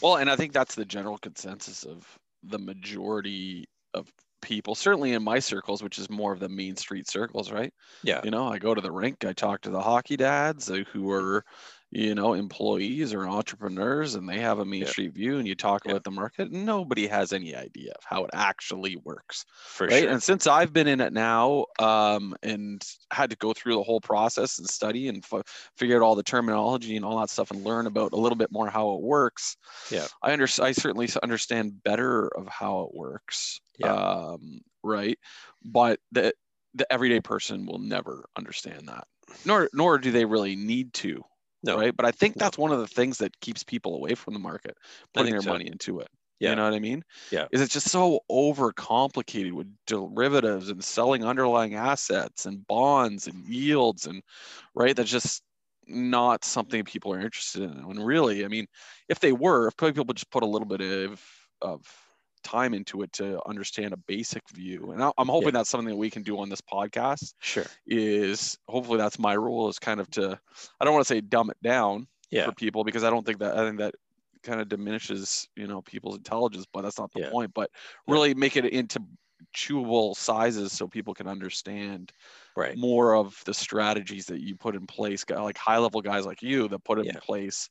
Well, 0.00 0.16
and 0.16 0.30
I 0.30 0.36
think 0.36 0.52
that's 0.52 0.74
the 0.74 0.84
general 0.84 1.18
consensus 1.18 1.84
of 1.84 2.06
the 2.42 2.58
majority 2.58 3.68
of 3.94 4.10
people, 4.40 4.74
certainly 4.74 5.12
in 5.12 5.22
my 5.22 5.38
circles, 5.38 5.82
which 5.82 5.98
is 5.98 6.08
more 6.08 6.32
of 6.32 6.40
the 6.40 6.48
main 6.48 6.76
street 6.76 7.08
circles, 7.08 7.50
right? 7.50 7.72
Yeah. 8.02 8.20
You 8.24 8.30
know, 8.30 8.48
I 8.48 8.58
go 8.58 8.74
to 8.74 8.80
the 8.80 8.92
rink, 8.92 9.24
I 9.24 9.32
talk 9.32 9.62
to 9.62 9.70
the 9.70 9.82
hockey 9.82 10.16
dads 10.16 10.70
uh, 10.70 10.84
who 10.92 11.10
are 11.10 11.44
you 11.92 12.14
know, 12.14 12.34
employees 12.34 13.12
or 13.12 13.26
entrepreneurs 13.26 14.14
and 14.14 14.28
they 14.28 14.38
have 14.38 14.60
a 14.60 14.64
Main 14.64 14.82
yeah. 14.82 14.88
Street 14.88 15.12
view 15.12 15.38
and 15.38 15.48
you 15.48 15.56
talk 15.56 15.82
yeah. 15.84 15.92
about 15.92 16.04
the 16.04 16.10
market, 16.10 16.52
nobody 16.52 17.08
has 17.08 17.32
any 17.32 17.54
idea 17.54 17.92
of 17.92 18.04
how 18.04 18.24
it 18.24 18.30
actually 18.32 18.96
works. 18.96 19.44
For 19.66 19.88
right? 19.88 20.02
sure. 20.02 20.10
And 20.10 20.22
since 20.22 20.46
I've 20.46 20.72
been 20.72 20.86
in 20.86 21.00
it 21.00 21.12
now 21.12 21.66
um, 21.80 22.36
and 22.44 22.84
had 23.12 23.30
to 23.30 23.36
go 23.36 23.52
through 23.52 23.74
the 23.74 23.82
whole 23.82 24.00
process 24.00 24.58
and 24.58 24.68
study 24.68 25.08
and 25.08 25.24
f- 25.32 25.70
figure 25.76 25.96
out 25.96 26.02
all 26.02 26.14
the 26.14 26.22
terminology 26.22 26.94
and 26.94 27.04
all 27.04 27.18
that 27.18 27.30
stuff 27.30 27.50
and 27.50 27.64
learn 27.64 27.86
about 27.86 28.12
a 28.12 28.16
little 28.16 28.36
bit 28.36 28.52
more 28.52 28.68
how 28.68 28.92
it 28.92 29.02
works. 29.02 29.56
Yeah. 29.90 30.06
I 30.22 30.32
under- 30.32 30.46
I 30.60 30.70
certainly 30.72 31.08
understand 31.24 31.82
better 31.82 32.28
of 32.28 32.46
how 32.46 32.82
it 32.82 32.94
works. 32.94 33.60
Yeah. 33.78 33.94
Um, 33.94 34.60
right. 34.84 35.18
But 35.64 35.98
the, 36.12 36.34
the 36.74 36.90
everyday 36.92 37.20
person 37.20 37.66
will 37.66 37.80
never 37.80 38.26
understand 38.36 38.86
that 38.86 39.08
nor 39.44 39.68
nor 39.72 39.98
do 39.98 40.10
they 40.10 40.24
really 40.24 40.56
need 40.56 40.92
to 40.92 41.22
no. 41.62 41.76
right? 41.78 41.96
But 41.96 42.06
I 42.06 42.10
think 42.10 42.36
that's 42.36 42.58
no. 42.58 42.62
one 42.62 42.72
of 42.72 42.78
the 42.78 42.86
things 42.86 43.18
that 43.18 43.38
keeps 43.40 43.62
people 43.62 43.94
away 43.94 44.14
from 44.14 44.34
the 44.34 44.40
market, 44.40 44.76
putting 45.14 45.32
their 45.32 45.42
so. 45.42 45.50
money 45.50 45.66
into 45.66 46.00
it. 46.00 46.08
Yeah. 46.40 46.50
You 46.50 46.56
know 46.56 46.64
what 46.64 46.74
I 46.74 46.78
mean? 46.78 47.04
Yeah. 47.30 47.46
Is 47.52 47.60
it's 47.60 47.72
just 47.72 47.90
so 47.90 48.20
overcomplicated 48.30 49.52
with 49.52 49.66
derivatives 49.86 50.70
and 50.70 50.82
selling 50.82 51.22
underlying 51.22 51.74
assets 51.74 52.46
and 52.46 52.66
bonds 52.66 53.26
and 53.26 53.46
yields 53.46 54.06
and 54.06 54.22
right? 54.74 54.96
That's 54.96 55.10
just 55.10 55.42
not 55.86 56.44
something 56.44 56.82
people 56.84 57.12
are 57.12 57.20
interested 57.20 57.62
in. 57.62 57.86
When 57.86 58.00
really, 58.00 58.44
I 58.44 58.48
mean, 58.48 58.66
if 59.08 59.20
they 59.20 59.32
were, 59.32 59.68
if 59.68 59.76
people 59.76 60.04
would 60.06 60.16
just 60.16 60.30
put 60.30 60.42
a 60.42 60.46
little 60.46 60.66
bit 60.66 60.80
of 60.80 61.22
of 61.60 61.82
time 62.42 62.74
into 62.74 63.02
it 63.02 63.12
to 63.14 63.40
understand 63.46 63.92
a 63.92 63.96
basic 63.96 64.48
view. 64.50 64.92
And 64.92 65.02
I'm 65.02 65.28
hoping 65.28 65.48
yeah. 65.48 65.52
that's 65.52 65.70
something 65.70 65.88
that 65.88 65.96
we 65.96 66.10
can 66.10 66.22
do 66.22 66.38
on 66.38 66.48
this 66.48 66.60
podcast. 66.60 67.34
Sure. 67.40 67.66
Is 67.86 68.58
hopefully 68.68 68.98
that's 68.98 69.18
my 69.18 69.36
role 69.36 69.68
is 69.68 69.78
kind 69.78 70.00
of 70.00 70.10
to, 70.12 70.38
I 70.80 70.84
don't 70.84 70.94
want 70.94 71.06
to 71.06 71.14
say 71.14 71.20
dumb 71.20 71.50
it 71.50 71.62
down 71.62 72.06
yeah. 72.30 72.46
for 72.46 72.52
people 72.52 72.84
because 72.84 73.04
I 73.04 73.10
don't 73.10 73.24
think 73.24 73.38
that, 73.38 73.56
I 73.56 73.66
think 73.66 73.78
that 73.78 73.94
kind 74.42 74.60
of 74.60 74.68
diminishes, 74.68 75.48
you 75.56 75.66
know, 75.66 75.82
people's 75.82 76.16
intelligence, 76.16 76.66
but 76.72 76.82
that's 76.82 76.98
not 76.98 77.12
the 77.12 77.20
yeah. 77.20 77.30
point, 77.30 77.52
but 77.54 77.70
really 78.06 78.34
make 78.34 78.56
it 78.56 78.66
into 78.66 79.02
chewable 79.54 80.14
sizes 80.14 80.72
so 80.72 80.86
people 80.86 81.14
can 81.14 81.26
understand 81.26 82.12
right 82.56 82.76
more 82.76 83.14
of 83.14 83.42
the 83.46 83.54
strategies 83.54 84.26
that 84.26 84.40
you 84.40 84.54
put 84.54 84.76
in 84.76 84.86
place 84.86 85.24
like 85.28 85.56
high 85.56 85.78
level 85.78 86.00
guys 86.00 86.26
like 86.26 86.42
you 86.42 86.68
that 86.68 86.84
put 86.84 86.98
in 87.04 87.12
place 87.16 87.68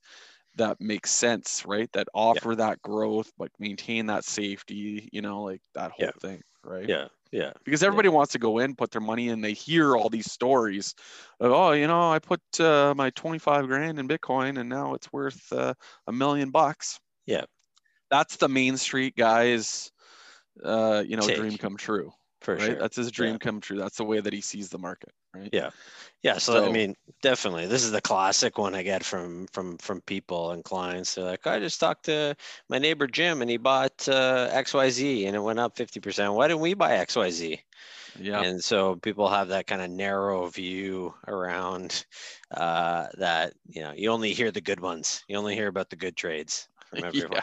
that 0.59 0.79
makes 0.79 1.11
sense, 1.11 1.63
right? 1.65 1.91
That 1.93 2.07
offer 2.13 2.51
yeah. 2.51 2.57
that 2.57 2.81
growth, 2.81 3.31
but 3.37 3.51
maintain 3.59 4.05
that 4.05 4.23
safety, 4.23 5.09
you 5.11 5.21
know, 5.21 5.43
like 5.43 5.61
that 5.73 5.91
whole 5.91 6.05
yeah. 6.05 6.11
thing, 6.21 6.41
right? 6.63 6.87
Yeah. 6.87 7.07
Yeah. 7.31 7.51
Because 7.63 7.83
everybody 7.83 8.09
yeah. 8.09 8.15
wants 8.15 8.31
to 8.33 8.39
go 8.39 8.59
in, 8.59 8.75
put 8.75 8.91
their 8.91 9.01
money 9.01 9.29
in, 9.29 9.41
they 9.41 9.53
hear 9.53 9.95
all 9.95 10.09
these 10.09 10.31
stories 10.31 10.95
of, 11.39 11.51
oh, 11.51 11.71
you 11.71 11.87
know, 11.87 12.11
I 12.11 12.19
put 12.19 12.41
uh, 12.59 12.93
my 12.95 13.09
25 13.11 13.67
grand 13.67 13.99
in 13.99 14.07
Bitcoin 14.07 14.59
and 14.59 14.69
now 14.69 14.93
it's 14.93 15.11
worth 15.13 15.51
uh, 15.51 15.73
a 16.07 16.11
million 16.11 16.49
bucks. 16.49 16.99
Yeah. 17.25 17.45
That's 18.09 18.37
the 18.37 18.49
Main 18.49 18.77
Street 18.77 19.15
guy's, 19.15 19.91
uh, 20.63 21.03
you 21.07 21.17
know, 21.17 21.27
Take. 21.27 21.37
dream 21.37 21.57
come 21.57 21.77
true. 21.77 22.11
For 22.41 22.55
right? 22.55 22.63
sure. 22.63 22.75
That's 22.75 22.95
his 22.95 23.11
dream 23.11 23.37
come 23.37 23.61
true. 23.61 23.77
That's 23.77 23.97
the 23.97 24.05
way 24.05 24.21
that 24.21 24.33
he 24.33 24.41
sees 24.41 24.69
the 24.69 24.79
market 24.79 25.11
right? 25.33 25.49
Yeah, 25.51 25.69
yeah. 26.23 26.37
So, 26.37 26.53
so, 26.53 26.65
I 26.65 26.71
mean, 26.71 26.95
definitely, 27.21 27.67
this 27.67 27.83
is 27.83 27.91
the 27.91 28.01
classic 28.01 28.57
one 28.57 28.75
I 28.75 28.83
get 28.83 29.03
from 29.03 29.47
from 29.47 29.77
from 29.77 30.01
people 30.01 30.51
and 30.51 30.63
clients. 30.63 31.15
They're 31.15 31.25
like, 31.25 31.45
I 31.47 31.59
just 31.59 31.79
talked 31.79 32.05
to 32.05 32.35
my 32.69 32.79
neighbor 32.79 33.07
Jim, 33.07 33.41
and 33.41 33.49
he 33.49 33.57
bought 33.57 34.07
uh, 34.07 34.49
X 34.51 34.73
Y 34.73 34.89
Z, 34.89 35.25
and 35.25 35.35
it 35.35 35.39
went 35.39 35.59
up 35.59 35.75
fifty 35.75 35.99
percent. 35.99 36.33
Why 36.33 36.47
didn't 36.47 36.61
we 36.61 36.73
buy 36.73 36.93
X 36.97 37.15
Y 37.15 37.29
Z? 37.29 37.61
Yeah. 38.19 38.41
And 38.41 38.63
so 38.63 38.95
people 38.95 39.29
have 39.29 39.49
that 39.49 39.67
kind 39.67 39.81
of 39.81 39.89
narrow 39.91 40.47
view 40.47 41.13
around 41.27 42.05
uh, 42.51 43.07
that. 43.17 43.53
You 43.67 43.81
know, 43.81 43.93
you 43.95 44.09
only 44.11 44.33
hear 44.33 44.51
the 44.51 44.61
good 44.61 44.79
ones. 44.79 45.23
You 45.27 45.37
only 45.37 45.55
hear 45.55 45.67
about 45.67 45.89
the 45.89 45.95
good 45.95 46.15
trades. 46.15 46.67
from 46.89 47.03
everyone. 47.03 47.41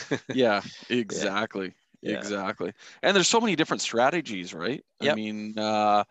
yeah, 0.10 0.16
yeah 0.34 0.62
exactly. 0.88 1.74
Yeah. 2.00 2.18
Exactly. 2.18 2.72
And 3.02 3.14
there's 3.14 3.28
so 3.28 3.40
many 3.40 3.56
different 3.56 3.80
strategies, 3.80 4.54
right? 4.54 4.84
Yep. 5.00 5.12
I 5.12 5.16
mean, 5.16 5.58
uh, 5.58 6.04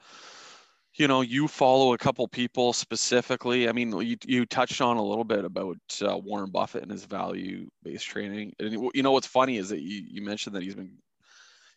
you 0.98 1.08
know, 1.08 1.22
you 1.22 1.48
follow 1.48 1.94
a 1.94 1.98
couple 1.98 2.28
people 2.28 2.74
specifically. 2.74 3.70
I 3.70 3.72
mean, 3.72 3.96
you, 4.02 4.18
you 4.26 4.46
touched 4.46 4.82
on 4.82 4.98
a 4.98 5.04
little 5.04 5.24
bit 5.24 5.46
about 5.46 5.78
uh, 6.02 6.18
Warren 6.18 6.50
Buffett 6.50 6.82
and 6.82 6.92
his 6.92 7.06
value-based 7.06 8.06
training 8.06 8.54
And 8.60 8.90
you 8.94 9.04
know 9.04 9.12
what's 9.12 9.28
funny 9.28 9.58
is 9.58 9.70
that 9.70 9.82
you, 9.82 10.04
you 10.10 10.24
mentioned 10.24 10.56
that 10.56 10.64
he's 10.64 10.76
been 10.76 10.98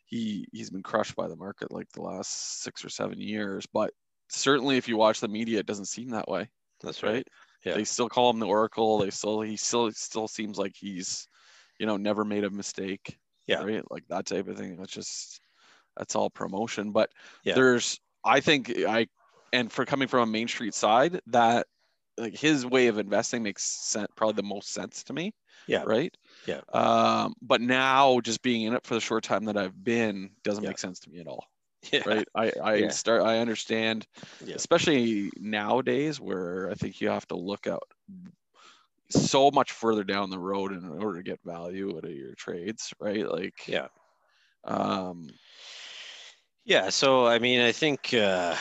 he 0.07 0.47
he's 0.53 0.71
been 0.71 0.83
crushed 0.83 1.15
by 1.15 1.29
the 1.29 1.37
market 1.37 1.71
like 1.71 1.89
the 1.93 2.03
last 2.03 2.63
six 2.63 2.85
or 2.85 2.89
seven 2.89 3.21
years. 3.21 3.67
But 3.67 3.93
certainly, 4.29 4.79
if 4.79 4.89
you 4.89 4.97
watch 4.97 5.21
the 5.21 5.29
media, 5.29 5.61
it 5.61 5.67
doesn't 5.67 5.85
seem 5.85 6.11
that 6.11 6.29
way. 6.29 6.49
That's 6.83 7.03
right. 7.03 7.13
right? 7.13 7.29
Yeah. 7.65 7.75
They 7.75 7.85
still 7.85 8.09
call 8.09 8.31
him 8.31 8.41
the 8.41 8.47
Oracle. 8.47 8.99
They 8.99 9.11
still 9.11 9.43
he 9.43 9.57
still 9.57 9.93
still 9.93 10.29
seems 10.29 10.59
like 10.59 10.73
he's, 10.75 11.29
you 11.79 11.87
know, 11.87 11.99
never 11.99 12.25
made 12.25 12.45
a 12.45 12.51
mistake. 12.51 13.19
Yeah. 13.47 13.63
Right. 13.63 13.85
Like 13.91 14.05
that 14.09 14.27
type 14.27 14.49
of 14.49 14.57
thing. 14.57 14.79
It's 14.81 14.93
just 14.93 15.41
that's 15.97 16.17
all 16.17 16.31
promotion. 16.31 16.91
But 16.91 17.11
yeah. 17.45 17.55
there's 17.55 18.01
I 18.25 18.41
think 18.41 18.71
I 18.87 19.09
and 19.53 19.71
for 19.73 19.85
coming 19.85 20.09
from 20.09 20.29
a 20.29 20.33
Main 20.33 20.49
Street 20.49 20.75
side, 20.75 21.21
that 21.29 21.67
like 22.17 22.37
his 22.37 22.67
way 22.67 22.89
of 22.89 22.99
investing 22.99 23.43
makes 23.43 23.65
sense, 23.65 24.09
probably 24.17 24.35
the 24.35 24.43
most 24.43 24.73
sense 24.73 25.05
to 25.05 25.13
me. 25.13 25.33
Yeah. 25.67 25.85
Right. 25.85 26.15
Yeah. 26.47 26.61
Um, 26.73 27.35
but 27.43 27.61
now 27.61 28.21
just 28.21 28.43
being 28.43 28.63
in 28.63 28.75
it 28.75 28.85
for 28.85 28.95
the 28.95 29.01
short 29.01 29.25
time 29.25 29.45
that 29.45 29.57
I've 29.57 29.83
been 29.83 30.31
doesn't 30.43 30.65
yeah. 30.65 30.71
make 30.71 30.79
sense 30.79 31.01
to 31.01 31.11
me 31.11 31.21
at 31.21 31.27
all. 31.27 31.47
Yeah. 31.91 32.03
Right. 32.07 32.29
I, 32.35 32.53
I 32.63 32.75
Yeah. 32.75 32.89
start 32.91 33.23
I 33.23 33.39
understand, 33.39 34.07
Yeah. 34.45 34.57
especially 34.57 35.31
nowadays 35.37 36.21
where 36.21 36.71
I 36.71 36.75
think 36.75 37.01
you 37.01 37.09
have 37.09 37.27
to 37.29 37.37
look 37.37 37.67
out 37.67 37.83
so 39.09 39.51
much 39.51 39.73
further 39.73 40.05
down 40.05 40.31
the 40.31 40.39
road 40.39 40.73
in 40.73 40.87
order 40.87 41.19
to 41.19 41.23
get 41.23 41.41
value 41.45 41.97
out 41.97 42.05
of 42.05 42.11
your 42.11 42.35
trades, 42.35 42.93
right? 43.01 43.27
Like 43.27 43.67
Yeah. 43.67 43.89
um 44.65 45.27
Yeah, 46.71 46.91
so 46.91 47.27
I 47.27 47.41
mean, 47.41 47.61
I 47.61 47.73
think 47.73 48.15
uh, 48.15 48.55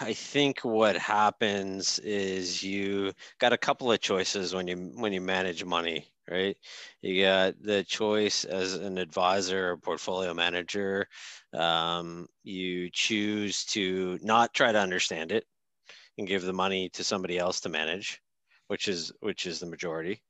I 0.00 0.12
think 0.12 0.60
what 0.60 0.96
happens 0.96 1.98
is 1.98 2.62
you 2.62 3.12
got 3.40 3.52
a 3.52 3.58
couple 3.58 3.90
of 3.90 3.98
choices 4.00 4.54
when 4.54 4.68
you 4.68 4.76
when 4.94 5.12
you 5.12 5.20
manage 5.20 5.64
money, 5.64 6.06
right? 6.30 6.56
You 7.02 7.24
got 7.24 7.60
the 7.60 7.82
choice 7.82 8.44
as 8.44 8.74
an 8.74 8.98
advisor 8.98 9.72
or 9.72 9.78
portfolio 9.78 10.32
manager. 10.32 11.08
Um, 11.52 12.28
you 12.44 12.88
choose 12.92 13.64
to 13.74 14.16
not 14.22 14.54
try 14.54 14.70
to 14.70 14.78
understand 14.78 15.32
it 15.32 15.44
and 16.18 16.28
give 16.28 16.42
the 16.42 16.52
money 16.52 16.88
to 16.90 17.02
somebody 17.02 17.36
else 17.36 17.60
to 17.62 17.68
manage, 17.68 18.20
which 18.68 18.86
is 18.86 19.12
which 19.22 19.44
is 19.46 19.58
the 19.58 19.66
majority 19.66 20.22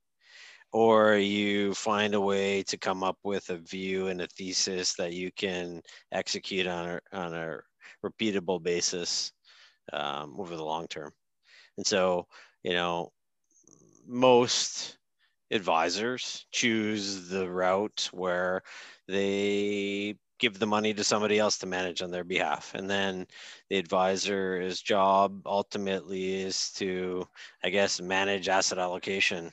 or 0.77 1.17
you 1.17 1.73
find 1.73 2.15
a 2.15 2.21
way 2.21 2.63
to 2.63 2.77
come 2.77 3.03
up 3.03 3.17
with 3.25 3.49
a 3.49 3.57
view 3.57 4.09
and 4.09 4.21
a 4.21 4.27
thesis 4.27 4.93
that 4.93 5.15
you 5.15 5.31
can 5.33 5.81
execute 6.13 6.67
on 6.67 6.87
a, 6.87 7.17
on 7.17 7.33
a 7.33 7.57
repeatable 8.05 8.63
basis 8.63 9.33
um, 9.95 10.37
over 10.39 10.55
the 10.55 10.63
long 10.63 10.87
term. 10.87 11.11
And 11.79 11.87
so, 11.87 12.27
you 12.63 12.75
know, 12.75 13.11
most 14.07 14.99
advisors 15.51 16.45
choose 16.53 17.31
the 17.31 17.49
route 17.49 18.11
where 18.13 18.61
they 19.09 20.15
give 20.39 20.59
the 20.59 20.67
money 20.67 20.93
to 20.93 21.05
somebody 21.05 21.39
else 21.39 21.57
to 21.57 21.67
manage 21.67 22.03
on 22.03 22.11
their 22.11 22.23
behalf. 22.23 22.75
And 22.75 22.91
then 22.91 23.27
the 23.71 23.79
advisor's 23.79 24.83
job 24.83 25.41
ultimately 25.47 26.43
is 26.43 26.71
to, 26.73 27.27
I 27.65 27.71
guess, 27.71 27.99
manage 27.99 28.51
asset 28.51 28.77
allocation 28.77 29.51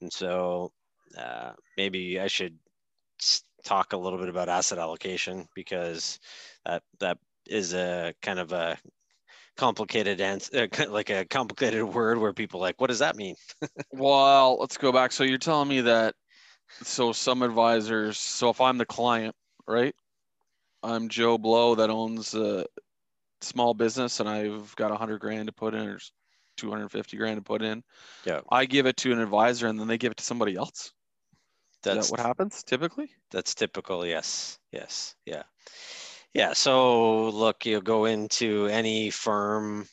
and 0.00 0.12
so 0.12 0.72
uh, 1.18 1.52
maybe 1.76 2.20
I 2.20 2.26
should 2.26 2.56
talk 3.64 3.92
a 3.92 3.96
little 3.96 4.18
bit 4.18 4.28
about 4.28 4.48
asset 4.48 4.78
allocation 4.78 5.46
because 5.54 6.18
that 6.64 6.82
that 7.00 7.18
is 7.46 7.74
a 7.74 8.14
kind 8.22 8.38
of 8.38 8.52
a 8.52 8.78
complicated 9.56 10.20
answer, 10.20 10.68
like 10.88 11.10
a 11.10 11.24
complicated 11.24 11.84
word 11.84 12.18
where 12.18 12.32
people 12.32 12.60
like, 12.60 12.80
what 12.80 12.88
does 12.88 13.00
that 13.00 13.16
mean? 13.16 13.34
well, 13.92 14.58
let's 14.58 14.76
go 14.76 14.92
back. 14.92 15.12
So 15.12 15.24
you're 15.24 15.38
telling 15.38 15.68
me 15.68 15.82
that 15.82 16.14
so 16.82 17.12
some 17.12 17.42
advisors, 17.42 18.18
so 18.18 18.50
if 18.50 18.60
I'm 18.60 18.78
the 18.78 18.86
client, 18.86 19.34
right? 19.66 19.94
I'm 20.82 21.08
Joe 21.08 21.36
Blow 21.36 21.74
that 21.74 21.90
owns 21.90 22.34
a 22.34 22.64
small 23.42 23.74
business 23.74 24.20
and 24.20 24.28
I've 24.28 24.74
got 24.76 24.92
a 24.92 24.96
hundred 24.96 25.20
grand 25.20 25.48
to 25.48 25.52
put 25.52 25.74
in 25.74 25.98
250 26.60 27.16
grand 27.16 27.36
to 27.36 27.42
put 27.42 27.62
in. 27.62 27.82
Yeah. 28.24 28.40
I 28.50 28.64
give 28.66 28.86
it 28.86 28.96
to 28.98 29.12
an 29.12 29.20
advisor 29.20 29.66
and 29.66 29.78
then 29.78 29.88
they 29.88 29.98
give 29.98 30.12
it 30.12 30.18
to 30.18 30.24
somebody 30.24 30.56
else. 30.56 30.92
That's 31.82 32.06
Is 32.06 32.10
that 32.10 32.12
what 32.12 32.26
happens 32.26 32.62
typically? 32.62 33.10
That's 33.30 33.54
typical. 33.54 34.04
Yes. 34.06 34.58
Yes. 34.72 35.14
Yeah. 35.24 35.42
Yeah. 36.34 36.52
So 36.52 37.30
look, 37.30 37.64
you 37.64 37.80
go 37.80 38.04
into 38.04 38.66
any 38.66 39.10
firm 39.10 39.86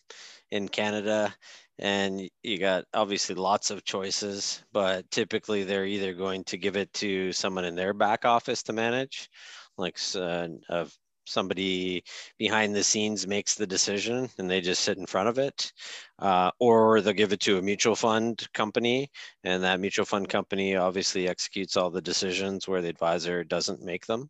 in 0.51 0.67
Canada 0.67 1.33
and 1.79 2.27
you 2.43 2.57
got 2.57 2.85
obviously 2.93 3.35
lots 3.35 3.69
of 3.69 3.85
choices, 3.85 4.63
but 4.73 5.09
typically 5.11 5.63
they're 5.63 5.85
either 5.85 6.13
going 6.13 6.43
to 6.45 6.57
give 6.57 6.75
it 6.75 6.91
to 6.93 7.31
someone 7.31 7.65
in 7.65 7.75
their 7.75 7.93
back 7.93 8.25
office 8.25 8.63
to 8.63 8.73
manage, 8.73 9.29
like 9.77 9.99
uh, 10.15 10.47
of 10.69 10.93
somebody 11.27 12.03
behind 12.37 12.75
the 12.75 12.83
scenes 12.83 13.27
makes 13.27 13.55
the 13.55 13.67
decision 13.67 14.29
and 14.37 14.49
they 14.49 14.61
just 14.61 14.83
sit 14.83 14.97
in 14.97 15.05
front 15.05 15.29
of 15.29 15.37
it 15.37 15.71
uh, 16.19 16.51
or 16.59 17.01
they'll 17.01 17.13
give 17.13 17.33
it 17.33 17.39
to 17.41 17.57
a 17.57 17.61
mutual 17.61 17.95
fund 17.95 18.47
company 18.53 19.09
and 19.43 19.63
that 19.63 19.79
mutual 19.79 20.05
fund 20.05 20.29
company 20.29 20.75
obviously 20.75 21.27
executes 21.27 21.77
all 21.77 21.89
the 21.89 22.01
decisions 22.01 22.67
where 22.67 22.81
the 22.81 22.89
advisor 22.89 23.43
doesn't 23.43 23.83
make 23.83 24.05
them. 24.05 24.29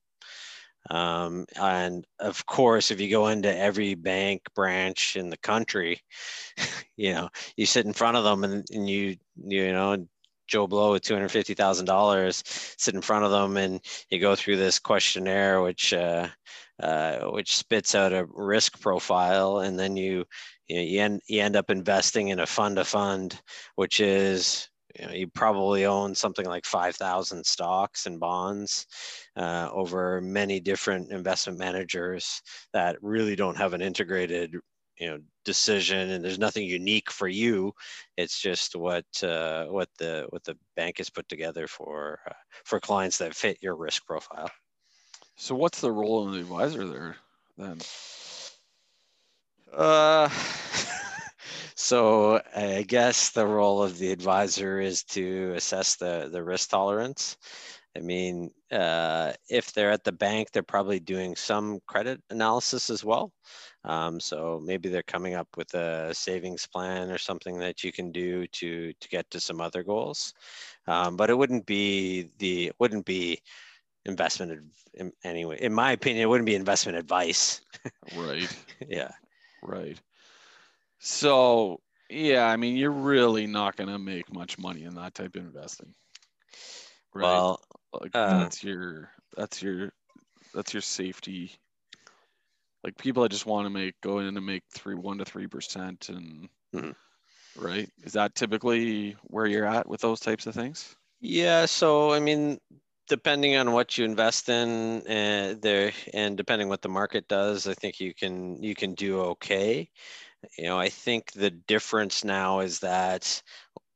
Um, 0.89 1.45
and 1.59 2.05
of 2.19 2.45
course 2.45 2.91
if 2.91 3.01
you 3.01 3.09
go 3.09 3.27
into 3.27 3.53
every 3.53 3.93
bank 3.93 4.43
branch 4.55 5.17
in 5.17 5.29
the 5.29 5.37
country 5.37 5.99
you 6.95 7.13
know 7.13 7.27
you 7.57 7.65
sit 7.65 7.85
in 7.85 7.91
front 7.91 8.15
of 8.15 8.23
them 8.23 8.45
and, 8.45 8.65
and 8.71 8.89
you 8.89 9.17
you 9.35 9.73
know 9.73 10.07
Joe 10.47 10.67
Blow 10.67 10.93
with 10.93 11.03
two 11.03 11.13
hundred 11.13 11.29
fifty 11.29 11.53
thousand 11.53 11.85
dollars, 11.85 12.43
sit 12.45 12.95
in 12.95 13.01
front 13.01 13.25
of 13.25 13.31
them, 13.31 13.57
and 13.57 13.81
you 14.09 14.19
go 14.19 14.35
through 14.35 14.57
this 14.57 14.79
questionnaire, 14.79 15.61
which 15.61 15.93
uh, 15.93 16.27
uh, 16.81 17.19
which 17.31 17.55
spits 17.55 17.95
out 17.95 18.13
a 18.13 18.25
risk 18.29 18.79
profile, 18.79 19.59
and 19.59 19.79
then 19.79 19.95
you 19.97 20.25
you, 20.67 20.75
know, 20.75 20.81
you, 20.81 21.01
end, 21.01 21.21
you 21.27 21.41
end 21.41 21.55
up 21.55 21.69
investing 21.69 22.29
in 22.29 22.39
a 22.39 22.45
fund 22.45 22.77
of 22.77 22.87
fund, 22.87 23.41
which 23.75 23.99
is 23.99 24.67
you, 24.99 25.05
know, 25.05 25.13
you 25.13 25.27
probably 25.27 25.85
own 25.85 26.15
something 26.15 26.45
like 26.45 26.65
5,000 26.65 27.45
stocks 27.45 28.05
and 28.05 28.19
bonds 28.19 28.85
uh, 29.35 29.69
over 29.71 30.21
many 30.21 30.59
different 30.59 31.11
investment 31.11 31.59
managers 31.59 32.41
that 32.73 32.97
really 33.01 33.35
don't 33.35 33.57
have 33.57 33.73
an 33.73 33.81
integrated 33.81 34.55
you 34.99 35.07
know 35.07 35.19
decision 35.45 36.09
and 36.11 36.23
there's 36.23 36.39
nothing 36.39 36.65
unique 36.65 37.11
for 37.11 37.27
you 37.27 37.71
it's 38.17 38.39
just 38.39 38.75
what 38.75 39.05
uh, 39.23 39.65
what 39.65 39.89
the 39.97 40.25
what 40.29 40.43
the 40.43 40.57
bank 40.75 40.97
has 40.97 41.09
put 41.09 41.27
together 41.29 41.67
for 41.67 42.19
uh, 42.27 42.33
for 42.65 42.79
clients 42.79 43.17
that 43.17 43.35
fit 43.35 43.57
your 43.61 43.75
risk 43.75 44.05
profile 44.05 44.49
so 45.39 45.53
what's 45.53 45.81
the 45.81 45.91
role 45.91 46.25
of 46.25 46.33
the 46.33 46.39
advisor 46.39 46.87
there 46.87 47.15
then? 47.59 47.77
Uh, 49.71 50.29
so 51.75 52.41
I 52.55 52.83
guess 52.87 53.29
the 53.29 53.45
role 53.45 53.83
of 53.83 53.99
the 53.99 54.11
advisor 54.11 54.79
is 54.79 55.03
to 55.05 55.53
assess 55.55 55.95
the 55.95 56.29
the 56.31 56.43
risk 56.43 56.71
tolerance. 56.71 57.37
I 57.95 57.99
mean, 57.99 58.49
uh, 58.71 59.33
if 59.47 59.73
they're 59.73 59.91
at 59.91 60.03
the 60.03 60.11
bank, 60.11 60.49
they're 60.51 60.63
probably 60.63 60.99
doing 60.99 61.35
some 61.35 61.81
credit 61.87 62.19
analysis 62.31 62.89
as 62.89 63.05
well. 63.05 63.31
Um, 63.87 64.19
so 64.19 64.61
maybe 64.63 64.89
they're 64.89 65.01
coming 65.01 65.33
up 65.33 65.47
with 65.55 65.73
a 65.73 66.13
savings 66.13 66.67
plan 66.67 67.09
or 67.09 67.17
something 67.17 67.57
that 67.59 67.83
you 67.85 67.93
can 67.93 68.11
do 68.11 68.45
to 68.47 68.91
to 68.91 69.09
get 69.09 69.31
to 69.31 69.39
some 69.39 69.61
other 69.61 69.81
goals. 69.81 70.33
Um, 70.87 71.15
but 71.15 71.29
it 71.29 71.37
wouldn't 71.37 71.65
be 71.65 72.29
the 72.37 72.67
it 72.67 72.75
wouldn't 72.79 73.05
be 73.05 73.41
investment 74.05 74.61
in, 74.93 75.13
anyway. 75.23 75.57
In 75.61 75.73
my 75.73 75.93
opinion, 75.93 76.23
it 76.23 76.29
wouldn't 76.29 76.45
be 76.45 76.55
investment 76.55 76.97
advice. 76.97 77.61
right. 78.15 78.49
yeah. 78.87 79.11
Right. 79.63 79.97
So 80.99 81.79
yeah, 82.09 82.45
I 82.45 82.57
mean, 82.57 82.75
you're 82.75 82.91
really 82.91 83.47
not 83.47 83.77
going 83.77 83.89
to 83.89 83.99
make 83.99 84.33
much 84.33 84.57
money 84.57 84.83
in 84.83 84.95
that 84.95 85.13
type 85.13 85.35
of 85.35 85.43
investing. 85.43 85.93
Right? 87.13 87.23
Well, 87.23 87.61
like, 87.93 88.11
uh, 88.13 88.39
that's 88.39 88.63
your 88.63 89.11
that's 89.35 89.61
your 89.61 89.93
that's 90.53 90.73
your 90.73 90.81
safety. 90.81 91.53
Like 92.87 92.97
people 92.97 93.21
that 93.23 93.33
just 93.33 93.45
want 93.45 93.65
to 93.65 93.69
make 93.69 93.99
go 93.99 94.19
in 94.19 94.37
and 94.37 94.45
make 94.45 94.63
three 94.71 94.95
one 94.95 95.17
to 95.17 95.25
three 95.25 95.45
percent 95.45 96.07
and 96.07 96.47
mm-hmm. 96.73 96.91
right 97.61 97.89
is 98.01 98.13
that 98.13 98.33
typically 98.33 99.17
where 99.23 99.45
you're 99.45 99.65
at 99.65 99.89
with 99.89 99.99
those 99.99 100.21
types 100.21 100.47
of 100.47 100.55
things? 100.55 100.95
Yeah. 101.19 101.65
So 101.65 102.13
I 102.13 102.21
mean, 102.21 102.61
depending 103.09 103.57
on 103.57 103.73
what 103.73 103.97
you 103.97 104.05
invest 104.05 104.47
in 104.47 105.01
uh, 105.05 105.55
there 105.61 105.91
and 106.13 106.37
depending 106.37 106.69
what 106.69 106.81
the 106.81 106.87
market 106.87 107.27
does 107.27 107.67
i 107.67 107.73
think 107.73 107.99
you 107.99 108.13
can 108.13 108.61
you 108.63 108.73
can 108.73 108.93
do 108.93 109.19
okay 109.19 109.89
you 110.57 110.63
know 110.63 110.79
i 110.79 110.87
think 110.87 111.31
the 111.33 111.49
difference 111.49 112.23
now 112.23 112.59
is 112.61 112.79
that 112.79 113.41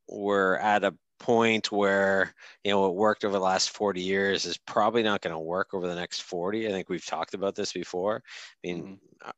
we're 0.10 0.56
at 0.56 0.84
a 0.84 0.94
point 1.22 1.72
where 1.72 2.34
you 2.64 2.72
know 2.72 2.82
what 2.82 2.96
worked 2.96 3.24
over 3.24 3.34
the 3.34 3.40
last 3.40 3.70
40 3.70 4.02
years 4.02 4.46
is 4.46 4.58
probably 4.58 5.04
not 5.04 5.22
going 5.22 5.34
to 5.34 5.40
work 5.40 5.74
over 5.74 5.88
the 5.88 5.96
next 5.96 6.24
40 6.24 6.68
i 6.68 6.72
think 6.72 6.90
we've 6.90 7.06
talked 7.06 7.36
about 7.36 7.56
this 7.56 7.72
before 7.72 8.24
i 8.26 8.68
mean 8.68 8.84
mm-hmm 8.84 8.94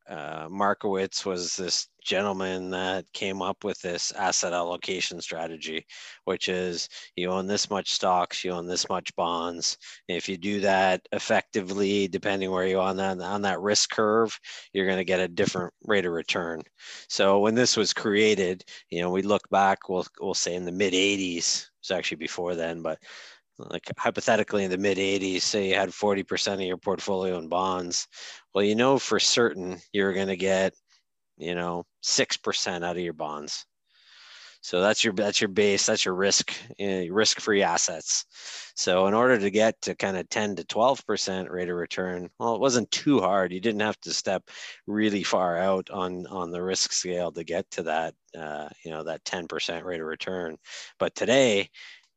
uh, 0.08 0.48
Markowitz 0.50 1.26
was 1.26 1.56
this 1.56 1.88
gentleman 2.04 2.70
that 2.70 3.06
came 3.14 3.42
up 3.42 3.64
with 3.64 3.80
this 3.82 4.12
asset 4.14 4.54
allocation 4.54 5.20
strategy, 5.22 5.86
which 6.26 6.50
is 6.50 6.88
you 7.16 7.30
own 7.30 7.48
this 7.48 7.70
much 7.70 7.92
stocks, 7.92 8.44
you 8.44 8.52
own 8.52 8.68
this 8.68 8.88
much 8.90 9.16
bonds. 9.16 9.78
If 10.08 10.30
you 10.30 10.38
do 10.38 10.62
that 10.62 11.02
effectively, 11.12 12.08
depending 12.08 12.52
where 12.52 12.68
you 12.68 12.80
are 12.80 12.90
on 12.90 12.98
that 12.98 13.20
on 13.20 13.42
that 13.44 13.62
risk 13.62 13.92
curve, 13.92 14.38
you're 14.74 14.86
going 14.86 14.98
to 14.98 15.04
get 15.04 15.20
a 15.20 15.28
different 15.28 15.74
rate 15.86 16.06
of 16.06 16.14
return. 16.14 16.62
So 17.10 17.40
when 17.40 17.56
this 17.56 17.76
was 17.78 17.94
created, 17.94 18.64
you 18.90 19.02
know, 19.02 19.10
we 19.10 19.22
look 19.22 19.50
back, 19.50 19.90
we'll 19.90 20.06
we'll 20.20 20.34
say 20.34 20.56
in 20.56 20.66
the 20.66 20.72
mid 20.72 20.94
80s. 20.94 21.68
It's 21.84 21.92
actually 21.92 22.18
before 22.18 22.56
then, 22.56 22.82
but 22.82 22.98
like 23.60 23.92
hypothetically 23.98 24.64
in 24.64 24.72
the 24.72 24.78
mid 24.78 24.98
80s 24.98 25.42
say 25.42 25.70
you 25.70 25.76
had 25.76 25.90
40% 25.90 26.54
of 26.54 26.62
your 26.62 26.78
portfolio 26.78 27.38
in 27.38 27.50
bonds 27.50 28.08
well 28.54 28.64
you 28.64 28.74
know 28.74 28.98
for 28.98 29.20
certain 29.20 29.78
you're 29.92 30.14
going 30.14 30.28
to 30.28 30.36
get 30.36 30.74
you 31.38 31.54
know 31.54 31.84
6% 32.04 32.84
out 32.84 32.98
of 32.98 33.04
your 33.04 33.14
bonds 33.14 33.66
so 34.64 34.80
that's 34.80 35.04
your 35.04 35.12
that's 35.14 35.42
your 35.42 35.50
base 35.50 35.86
that's 35.86 36.06
your 36.06 36.16
risk 36.16 36.54
know, 36.80 37.06
risk 37.12 37.42
free 37.42 37.62
assets. 37.62 38.26
So 38.76 39.08
in 39.08 39.14
order 39.14 39.38
to 39.38 39.52
get 39.52 39.80
to 39.82 39.94
kind 39.94 40.16
of 40.16 40.30
10 40.30 40.56
to 40.56 40.64
12% 40.64 41.50
rate 41.50 41.70
of 41.70 41.76
return 41.76 42.30
well 42.40 42.56
it 42.56 42.62
wasn't 42.62 42.90
too 42.90 43.20
hard. 43.20 43.52
You 43.52 43.60
didn't 43.60 43.82
have 43.82 44.00
to 44.02 44.14
step 44.14 44.50
really 44.88 45.22
far 45.22 45.58
out 45.58 45.90
on 45.90 46.26
on 46.28 46.50
the 46.52 46.64
risk 46.64 46.94
scale 46.94 47.32
to 47.34 47.44
get 47.44 47.70
to 47.72 47.84
that 47.84 48.16
uh, 48.38 48.70
you 48.86 48.92
know 48.92 49.04
that 49.04 49.26
10% 49.26 49.84
rate 49.84 50.00
of 50.00 50.08
return. 50.08 50.56
But 50.98 51.14
today 51.14 51.70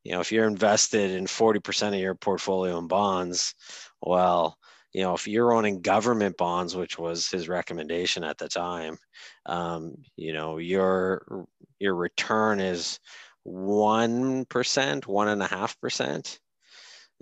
you 0.04 0.12
know 0.12 0.20
if 0.20 0.30
you're 0.30 0.46
invested 0.46 1.10
in 1.10 1.26
40% 1.26 1.88
of 1.88 1.94
your 1.94 2.14
portfolio 2.14 2.78
in 2.78 2.86
bonds 2.86 3.56
well 4.00 4.56
you 4.96 5.02
know 5.02 5.12
if 5.12 5.28
you're 5.28 5.52
owning 5.52 5.82
government 5.82 6.38
bonds 6.38 6.74
which 6.74 6.98
was 6.98 7.28
his 7.28 7.50
recommendation 7.50 8.24
at 8.24 8.38
the 8.38 8.48
time 8.48 8.96
um, 9.44 9.94
you 10.16 10.32
know 10.32 10.56
your 10.56 11.46
your 11.78 11.94
return 11.94 12.60
is 12.60 12.98
one 13.42 14.46
percent 14.46 15.06
one 15.06 15.28
and 15.28 15.42
a 15.42 15.46
half 15.46 15.78
percent. 15.80 16.40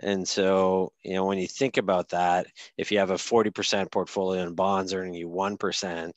And 0.02 0.26
so, 0.26 0.93
you 1.04 1.14
know, 1.14 1.25
when 1.25 1.38
you 1.38 1.47
think 1.47 1.76
about 1.76 2.09
that, 2.09 2.49
if 2.76 2.90
you 2.90 2.99
have 2.99 3.11
a 3.11 3.14
40% 3.14 3.93
portfolio 3.93 4.43
in 4.43 4.54
bonds 4.57 4.93
earning 4.93 5.14
you 5.14 5.28
1% 5.28 6.12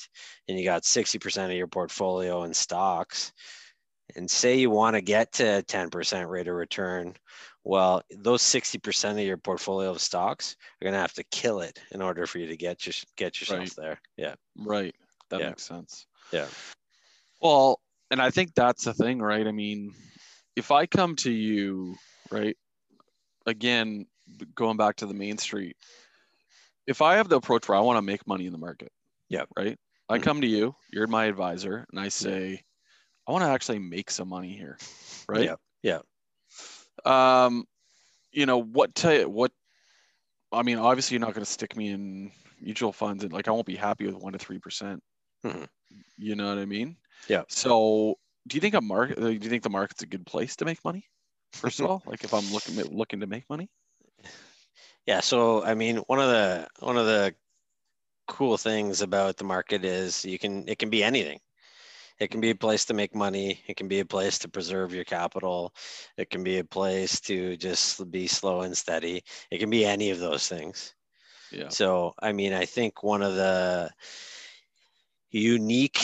and 0.48 0.60
you 0.60 0.66
got 0.66 0.82
60% 0.82 1.46
of 1.46 1.52
your 1.52 1.68
portfolio 1.68 2.42
in 2.42 2.56
stocks, 2.56 3.32
and 4.16 4.30
say 4.30 4.58
you 4.58 4.72
want 4.72 4.96
to 4.96 5.02
get 5.02 5.34
to 5.34 5.64
10% 5.68 6.28
rate 6.28 6.48
of 6.48 6.56
return, 6.56 7.14
well, 7.68 8.02
those 8.10 8.42
60% 8.44 9.12
of 9.12 9.20
your 9.20 9.36
portfolio 9.36 9.92
of 9.92 10.00
stocks 10.00 10.56
are 10.82 10.86
going 10.86 10.94
to 10.94 11.00
have 11.00 11.14
to 11.14 11.24
kill 11.26 11.60
it 11.60 11.82
in 11.92 12.02
order 12.02 12.26
for 12.26 12.40
you 12.40 12.48
to 12.48 12.56
get 12.56 12.86
your, 12.86 12.94
get 13.18 13.42
yourself 13.42 13.60
right. 13.60 13.76
there. 13.76 14.02
Yeah. 14.16 14.36
Right. 14.58 14.96
That 15.30 15.42
yeah. 15.42 15.50
makes 15.50 15.64
sense. 15.64 16.06
Yeah. 16.32 16.48
Well, 17.42 17.82
and 18.10 18.22
I 18.22 18.30
think 18.30 18.56
that's 18.56 18.86
the 18.86 18.94
thing, 18.94 19.20
right? 19.20 19.46
I 19.46 19.52
mean, 19.52 19.94
if 20.56 20.72
I 20.72 20.86
come 20.86 21.18
to 21.18 21.32
you, 21.32 21.98
right, 22.32 22.56
again, 23.46 24.06
going 24.56 24.78
back 24.78 24.96
to 24.98 25.06
the 25.06 25.14
main 25.14 25.38
street, 25.38 25.76
if 26.88 27.02
I 27.02 27.18
have 27.18 27.28
the 27.28 27.36
approach 27.36 27.68
where 27.68 27.78
I 27.78 27.82
want 27.82 27.98
to 27.98 28.02
make 28.02 28.26
money 28.26 28.46
in 28.46 28.54
the 28.54 28.58
market, 28.58 28.94
yeah, 29.28 29.44
right, 29.58 29.78
I 30.08 30.16
mm-hmm. 30.16 30.24
come 30.24 30.40
to 30.40 30.48
you, 30.48 30.74
you're 30.94 31.08
my 31.08 31.26
advisor, 31.26 31.86
and 31.92 32.00
I 32.00 32.08
say, 32.08 32.64
I 33.28 33.32
want 33.34 33.44
to 33.44 33.50
actually 33.50 33.80
make 33.80 34.10
some 34.10 34.30
money 34.30 34.56
here, 34.56 34.78
right? 35.28 35.44
Yeah. 35.44 35.56
Yeah. 35.84 36.00
Um, 37.06 37.66
you 38.32 38.46
know 38.46 38.62
what? 38.62 38.96
To, 38.96 39.26
what? 39.26 39.52
I 40.52 40.64
mean, 40.64 40.78
obviously, 40.78 41.16
you're 41.16 41.26
not 41.26 41.34
going 41.34 41.46
to 41.46 41.52
stick 41.52 41.76
me 41.76 41.90
in 41.90 42.32
mutual 42.62 42.94
funds, 42.94 43.24
and 43.24 43.34
like 43.34 43.48
I 43.48 43.52
won't 43.52 43.66
be 43.66 43.76
happy 43.76 44.06
with 44.06 44.16
one 44.16 44.34
to 44.34 44.40
three 44.40 44.60
percent. 44.60 45.02
Mm-hmm. 45.46 45.64
You 46.18 46.36
know 46.36 46.50
what 46.50 46.58
I 46.58 46.66
mean? 46.66 46.98
Yeah. 47.28 47.44
So, 47.50 48.16
do 48.48 48.56
you 48.56 48.62
think 48.62 48.76
a 48.76 48.82
market? 48.82 49.20
Do 49.20 49.32
you 49.32 49.40
think 49.40 49.64
the 49.64 49.70
market's 49.70 50.04
a 50.04 50.08
good 50.08 50.26
place 50.26 50.56
to 50.58 50.66
make 50.66 50.84
money? 50.84 51.06
First 51.54 51.80
of 51.80 51.88
all, 51.88 52.04
like 52.06 52.24
if 52.24 52.34
I'm 52.34 52.52
looking 52.52 52.76
looking 52.96 53.20
to 53.22 53.28
make 53.28 53.50
money. 53.50 53.70
Yeah. 55.06 55.22
So, 55.22 55.64
I 55.64 55.74
mean, 55.74 56.00
one 56.08 56.20
of 56.20 56.28
the 56.28 56.68
one 56.80 56.98
of 56.98 57.06
the 57.06 57.34
cool 58.28 58.58
things 58.58 59.02
about 59.02 59.38
the 59.38 59.46
market 59.46 59.86
is 59.86 60.26
you 60.26 60.38
can 60.38 60.68
it 60.68 60.80
can 60.80 60.90
be 60.90 61.02
anything 61.02 61.40
it 62.20 62.32
can 62.32 62.42
be 62.42 62.50
a 62.50 62.56
place 62.56 62.86
to 62.86 62.94
make 62.94 63.14
money. 63.14 63.62
It 63.68 63.78
can 63.78 63.88
be 63.88 64.00
a 64.00 64.06
place 64.06 64.40
to 64.40 64.50
preserve 64.50 64.94
your 64.94 65.04
capital. 65.04 65.74
It 66.18 66.30
can 66.30 66.44
be 66.44 66.60
a 66.60 66.64
place 66.64 67.20
to 67.22 67.58
just 67.58 68.10
be 68.12 68.28
slow 68.28 68.62
and 68.62 68.76
steady. 68.76 69.24
It 69.52 69.60
can 69.60 69.70
be 69.70 69.86
any 69.86 70.10
of 70.10 70.20
those 70.20 70.48
things. 70.48 70.94
Yeah. 71.52 71.70
So, 71.70 72.14
I 72.20 72.34
mean, 72.34 72.54
I 72.54 72.66
think 72.66 73.04
one 73.04 73.22
of 73.22 73.36
the 73.36 73.92
unique 75.30 76.00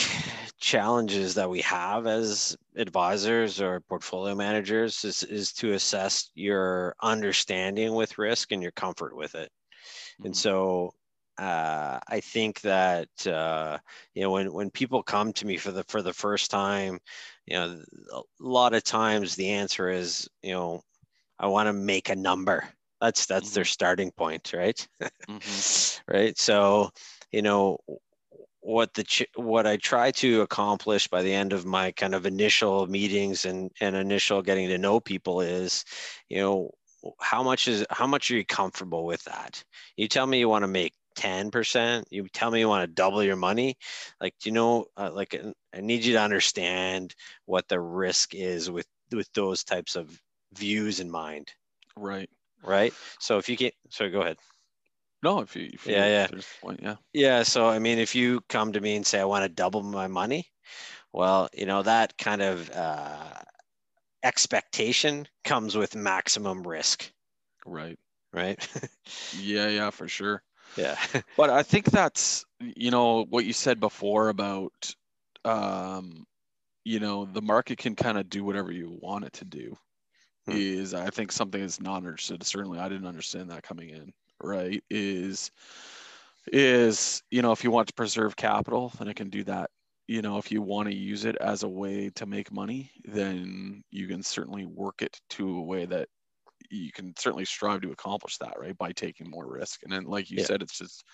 challenges 0.58 1.34
that 1.34 1.50
we 1.50 1.60
have 1.62 2.06
as 2.06 2.56
advisors 2.76 3.60
or 3.60 3.80
portfolio 3.80 4.34
managers 4.34 5.04
is, 5.04 5.22
is 5.24 5.52
to 5.52 5.72
assess 5.72 6.30
your 6.34 6.94
understanding 7.02 7.94
with 7.94 8.18
risk 8.18 8.52
and 8.52 8.62
your 8.62 8.72
comfort 8.72 9.16
with 9.16 9.34
it. 9.34 9.50
Mm-hmm. 10.14 10.26
And 10.26 10.36
so 10.36 10.94
uh, 11.38 11.98
I 12.08 12.20
think 12.20 12.60
that 12.62 13.08
uh, 13.26 13.78
you 14.14 14.22
know 14.22 14.30
when 14.30 14.52
when 14.52 14.70
people 14.70 15.02
come 15.02 15.32
to 15.34 15.46
me 15.46 15.56
for 15.56 15.72
the 15.72 15.84
for 15.88 16.02
the 16.02 16.12
first 16.12 16.50
time, 16.50 16.98
you 17.46 17.56
know, 17.56 17.80
a 18.12 18.22
lot 18.40 18.74
of 18.74 18.84
times 18.84 19.34
the 19.34 19.50
answer 19.50 19.88
is 19.88 20.28
you 20.42 20.52
know 20.52 20.82
I 21.38 21.46
want 21.48 21.66
to 21.66 21.72
make 21.72 22.08
a 22.08 22.16
number. 22.16 22.64
That's 23.00 23.26
that's 23.26 23.48
mm-hmm. 23.48 23.54
their 23.54 23.64
starting 23.64 24.10
point, 24.12 24.52
right? 24.52 24.88
mm-hmm. 25.28 26.00
Right. 26.12 26.38
So 26.38 26.90
you 27.32 27.42
know 27.42 27.78
what 28.60 28.94
the 28.94 29.04
ch- 29.04 29.26
what 29.36 29.66
I 29.66 29.76
try 29.76 30.10
to 30.12 30.40
accomplish 30.42 31.06
by 31.08 31.22
the 31.22 31.32
end 31.32 31.52
of 31.52 31.66
my 31.66 31.92
kind 31.92 32.14
of 32.14 32.26
initial 32.26 32.86
meetings 32.86 33.44
and 33.44 33.70
and 33.80 33.96
initial 33.96 34.42
getting 34.42 34.68
to 34.68 34.78
know 34.78 35.00
people 35.00 35.40
is, 35.40 35.84
you 36.28 36.38
know, 36.38 36.70
how 37.20 37.42
much 37.42 37.68
is 37.68 37.84
how 37.90 38.06
much 38.06 38.30
are 38.30 38.36
you 38.36 38.44
comfortable 38.46 39.04
with 39.04 39.22
that? 39.24 39.62
You 39.96 40.08
tell 40.08 40.26
me 40.26 40.38
you 40.38 40.48
want 40.48 40.62
to 40.62 40.68
make 40.68 40.94
10% 41.14 42.06
you 42.10 42.26
tell 42.28 42.50
me 42.50 42.60
you 42.60 42.68
want 42.68 42.82
to 42.82 42.94
double 42.94 43.22
your 43.22 43.36
money? 43.36 43.76
Like 44.20 44.34
do 44.40 44.48
you 44.48 44.54
know 44.54 44.86
uh, 44.96 45.10
like 45.12 45.40
i 45.74 45.80
need 45.80 46.04
you 46.04 46.14
to 46.14 46.20
understand 46.20 47.14
what 47.46 47.68
the 47.68 47.80
risk 47.80 48.34
is 48.34 48.70
with 48.70 48.86
with 49.12 49.30
those 49.34 49.64
types 49.64 49.96
of 49.96 50.18
views 50.54 51.00
in 51.00 51.10
mind. 51.10 51.52
Right. 51.96 52.28
Right? 52.62 52.94
So 53.20 53.38
if 53.38 53.48
you 53.48 53.56
can 53.56 53.70
sorry 53.90 54.10
go 54.10 54.20
ahead. 54.20 54.38
No 55.22 55.40
if 55.40 55.56
you, 55.56 55.70
if 55.72 55.86
you 55.86 55.94
yeah 55.94 56.06
yeah. 56.06 56.40
point, 56.62 56.80
yeah. 56.82 56.96
Yeah 57.12 57.42
so 57.42 57.68
i 57.68 57.78
mean 57.78 57.98
if 57.98 58.14
you 58.14 58.40
come 58.48 58.72
to 58.72 58.80
me 58.80 58.96
and 58.96 59.06
say 59.06 59.20
i 59.20 59.24
want 59.24 59.44
to 59.44 59.48
double 59.48 59.82
my 59.82 60.06
money 60.06 60.46
well 61.12 61.48
you 61.54 61.66
know 61.66 61.82
that 61.82 62.16
kind 62.18 62.42
of 62.42 62.70
uh, 62.70 63.34
expectation 64.22 65.28
comes 65.44 65.76
with 65.76 65.94
maximum 65.94 66.66
risk. 66.66 67.10
Right. 67.66 67.98
Right? 68.32 68.58
Yeah 69.38 69.68
yeah 69.68 69.90
for 69.90 70.08
sure 70.08 70.42
yeah. 70.76 70.96
But 71.36 71.50
i 71.50 71.62
think 71.62 71.86
that's 71.86 72.44
you 72.60 72.90
know 72.90 73.24
what 73.24 73.44
you 73.44 73.52
said 73.52 73.80
before 73.80 74.28
about 74.28 74.94
um 75.44 76.26
you 76.84 77.00
know 77.00 77.24
the 77.24 77.42
market 77.42 77.78
can 77.78 77.94
kind 77.94 78.18
of 78.18 78.28
do 78.28 78.44
whatever 78.44 78.72
you 78.72 78.98
want 79.00 79.24
it 79.24 79.32
to 79.34 79.44
do 79.44 79.76
hmm. 80.46 80.52
is 80.52 80.94
i 80.94 81.10
think 81.10 81.32
something 81.32 81.60
is 81.60 81.80
not 81.80 81.98
understood. 81.98 82.42
Certainly 82.42 82.78
i 82.78 82.88
didn't 82.88 83.06
understand 83.06 83.50
that 83.50 83.62
coming 83.62 83.90
in 83.90 84.12
right? 84.44 84.82
Is 84.90 85.50
is 86.52 87.22
you 87.30 87.40
know 87.40 87.52
if 87.52 87.64
you 87.64 87.70
want 87.70 87.88
to 87.88 87.94
preserve 87.94 88.36
capital 88.36 88.92
then 88.98 89.08
it 89.08 89.16
can 89.16 89.30
do 89.30 89.42
that 89.44 89.70
you 90.06 90.20
know 90.20 90.36
if 90.36 90.52
you 90.52 90.60
want 90.60 90.86
to 90.86 90.94
use 90.94 91.24
it 91.24 91.36
as 91.36 91.62
a 91.62 91.68
way 91.68 92.10
to 92.10 92.26
make 92.26 92.52
money 92.52 92.90
then 93.06 93.82
you 93.90 94.06
can 94.06 94.22
certainly 94.22 94.66
work 94.66 95.00
it 95.00 95.18
to 95.30 95.56
a 95.56 95.62
way 95.62 95.86
that 95.86 96.06
you 96.74 96.92
can 96.92 97.14
certainly 97.18 97.44
strive 97.44 97.80
to 97.80 97.92
accomplish 97.92 98.38
that 98.38 98.58
right 98.58 98.76
by 98.78 98.92
taking 98.92 99.30
more 99.30 99.46
risk 99.46 99.82
and 99.82 99.92
then 99.92 100.04
like 100.04 100.30
you 100.30 100.38
yeah. 100.38 100.44
said 100.44 100.62
it's 100.62 100.78
just 100.78 101.04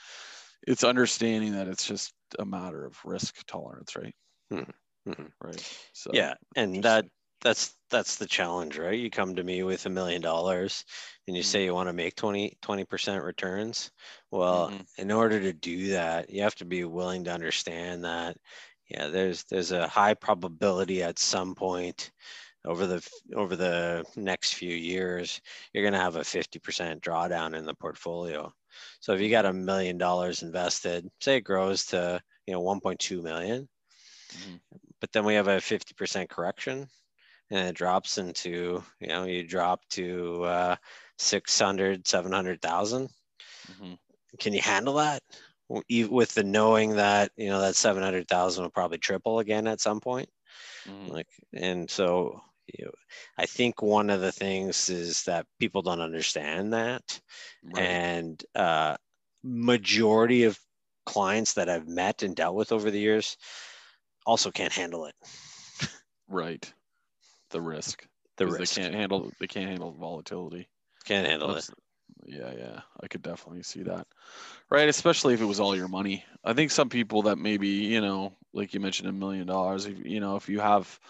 it's 0.67 0.85
understanding 0.85 1.53
that 1.53 1.69
it's 1.69 1.87
just 1.87 2.13
a 2.39 2.45
matter 2.45 2.85
of 2.85 2.97
risk 3.05 3.45
tolerance 3.47 3.97
right 3.97 4.15
mm-hmm. 4.53 5.11
mm-hmm. 5.11 5.27
right 5.43 5.79
so 5.93 6.11
yeah 6.13 6.35
and 6.57 6.83
that 6.83 7.05
that's 7.43 7.75
that's 7.91 8.17
the 8.17 8.27
challenge 8.27 8.79
right 8.79 8.99
you 8.99 9.11
come 9.11 9.35
to 9.35 9.43
me 9.43 9.63
with 9.63 9.87
a 9.87 9.91
million 9.91 10.21
dollars 10.21 10.85
and 11.27 11.37
you 11.37 11.43
mm-hmm. 11.43 11.49
say 11.49 11.65
you 11.65 11.75
want 11.75 11.89
to 11.89 11.93
make 11.93 12.15
20 12.17 12.57
20% 12.63 13.25
returns 13.25 13.91
well 14.31 14.69
mm-hmm. 14.69 14.83
in 14.99 15.11
order 15.11 15.41
to 15.41 15.53
do 15.53 15.89
that 15.89 16.31
you 16.31 16.43
have 16.43 16.55
to 16.55 16.65
be 16.65 16.85
willing 16.85 17.25
to 17.25 17.33
understand 17.33 18.05
that 18.05 18.37
yeah 18.89 19.09
there's 19.09 19.45
there's 19.45 19.73
a 19.73 19.89
high 19.89 20.15
probability 20.15 21.03
at 21.03 21.19
some 21.19 21.55
point 21.55 22.11
over 22.67 22.87
the 22.87 23.07
over 23.35 23.57
the 23.57 24.05
next 24.17 24.55
few 24.55 24.75
years 24.75 25.41
you're 25.73 25.85
going 25.85 25.95
to 25.95 25.99
have 25.99 26.17
a 26.17 26.21
50% 26.21 27.01
drawdown 27.01 27.57
in 27.57 27.65
the 27.65 27.75
portfolio 27.75 28.53
so 29.01 29.13
if 29.13 29.21
you 29.21 29.31
got 29.31 29.47
a 29.47 29.53
million 29.53 29.99
dollars 29.99 30.43
invested 30.43 31.09
say 31.21 31.37
it 31.37 31.43
grows 31.43 31.87
to 31.87 32.21
you 32.51 32.57
know 32.57 32.63
1.2 32.63 33.23
million, 33.23 33.69
mm-hmm. 34.33 34.57
but 35.01 35.13
then 35.13 35.25
we 35.25 35.35
have 35.35 35.47
a 35.47 35.59
50% 35.59 36.29
correction 36.29 36.89
and 37.51 37.69
it 37.69 37.77
drops 37.77 38.19
into 38.19 38.83
you 38.99 39.07
know 39.07 39.25
you 39.25 39.47
drop 39.47 39.81
to 39.91 40.43
uh, 40.45 40.77
600 41.19 42.09
700,000 42.09 43.09
mm-hmm. 43.09 43.93
can 44.41 44.53
you 44.53 44.61
handle 44.61 44.95
that 44.95 45.23
with 46.09 46.35
the 46.35 46.43
knowing 46.43 46.97
that 46.97 47.31
you 47.37 47.49
know 47.49 47.61
that 47.61 47.77
700,000 47.77 48.63
will 48.65 48.71
probably 48.71 48.99
triple 48.99 49.39
again 49.39 49.69
at 49.69 49.81
some 49.81 50.01
point 50.01 50.29
mm-hmm. 50.89 51.13
like 51.13 51.29
and 51.55 51.89
so 51.89 52.41
I 53.39 53.47
think 53.47 53.83
one 53.83 54.11
of 54.11 54.21
the 54.21 54.33
things 54.33 54.89
is 54.91 55.23
that 55.25 55.47
people 55.59 55.83
don't 55.83 56.01
understand 56.01 56.73
that. 56.73 57.21
Right. 57.63 57.83
and 57.83 58.45
uh, 58.55 58.97
majority 59.43 60.45
of 60.45 60.59
clients 61.07 61.55
that 61.55 61.69
I've 61.69 61.89
met 61.89 62.23
and 62.23 62.37
dealt 62.37 62.55
with 62.55 62.73
over 62.73 62.91
the 62.91 63.01
years 63.01 63.37
also 64.27 64.51
can't 64.51 64.73
handle 64.73 65.07
it. 65.07 65.15
Right. 66.29 66.73
The 67.51 67.61
risk. 67.61 68.07
The 68.37 68.47
risk 68.47 68.75
they 68.75 68.83
can't 68.83 68.95
handle 68.95 69.33
they 69.41 69.49
can't 69.49 69.69
handle 69.69 69.93
volatility. 69.93 70.69
Can't 71.05 71.27
handle 71.27 71.55
That's, 71.55 71.69
it. 71.69 71.75
Yeah 72.25 72.53
yeah. 72.57 72.81
I 73.03 73.09
could 73.09 73.23
definitely 73.23 73.65
see 73.65 73.83
that. 73.83 74.07
Right 74.71 74.89
especially 74.89 75.35
if 75.35 75.41
it 75.41 75.47
was 75.47 75.59
all 75.59 75.75
your 75.75 75.89
money. 75.89 76.25
I 76.45 76.53
think 76.53 76.71
some 76.71 76.89
people 76.89 77.23
that 77.23 77.39
maybe 77.39 77.69
you 77.69 78.01
know 78.01 78.37
like 78.53 78.73
you 78.73 78.81
mentioned 78.81 79.09
a 79.09 79.13
million 79.13 79.47
dollars 79.49 79.87
you 79.87 80.21
know 80.21 80.37
if 80.37 80.49
you 80.49 80.61
have 80.61 81.01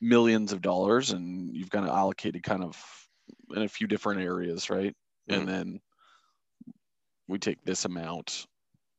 millions 0.00 0.52
of 0.52 0.60
dollars 0.60 1.10
and 1.10 1.54
you've 1.54 1.70
kind 1.70 1.86
of 1.86 1.94
allocated 1.94 2.42
kind 2.42 2.62
of 2.62 2.76
in 3.54 3.62
a 3.62 3.68
few 3.68 3.86
different 3.86 4.20
areas 4.20 4.70
right 4.70 4.94
mm-hmm. 5.30 5.40
and 5.40 5.48
then 5.48 5.80
we 7.28 7.38
take 7.38 7.64
this 7.64 7.84
amount 7.84 8.46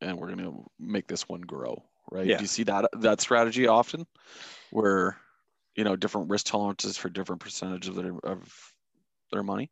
and 0.02 0.18
we're 0.18 0.28
going 0.28 0.40
to 0.40 0.66
make 0.80 1.08
this 1.08 1.28
one 1.28 1.42
grow 1.42 1.84
right 2.12 2.26
yeah. 2.26 2.38
do 2.38 2.44
you 2.44 2.48
see 2.48 2.64
that 2.64 2.90
that 2.94 3.22
strategy 3.22 3.68
often 3.68 4.06
where 4.72 5.18
you 5.76 5.84
know 5.84 5.96
different 5.96 6.30
risk 6.30 6.48
tolerances 6.48 6.98
for 6.98 7.10
different 7.10 7.42
percentage 7.42 7.88
of 7.88 7.96
their 7.96 8.14
of 8.24 8.74
their 9.32 9.44
money 9.44 9.70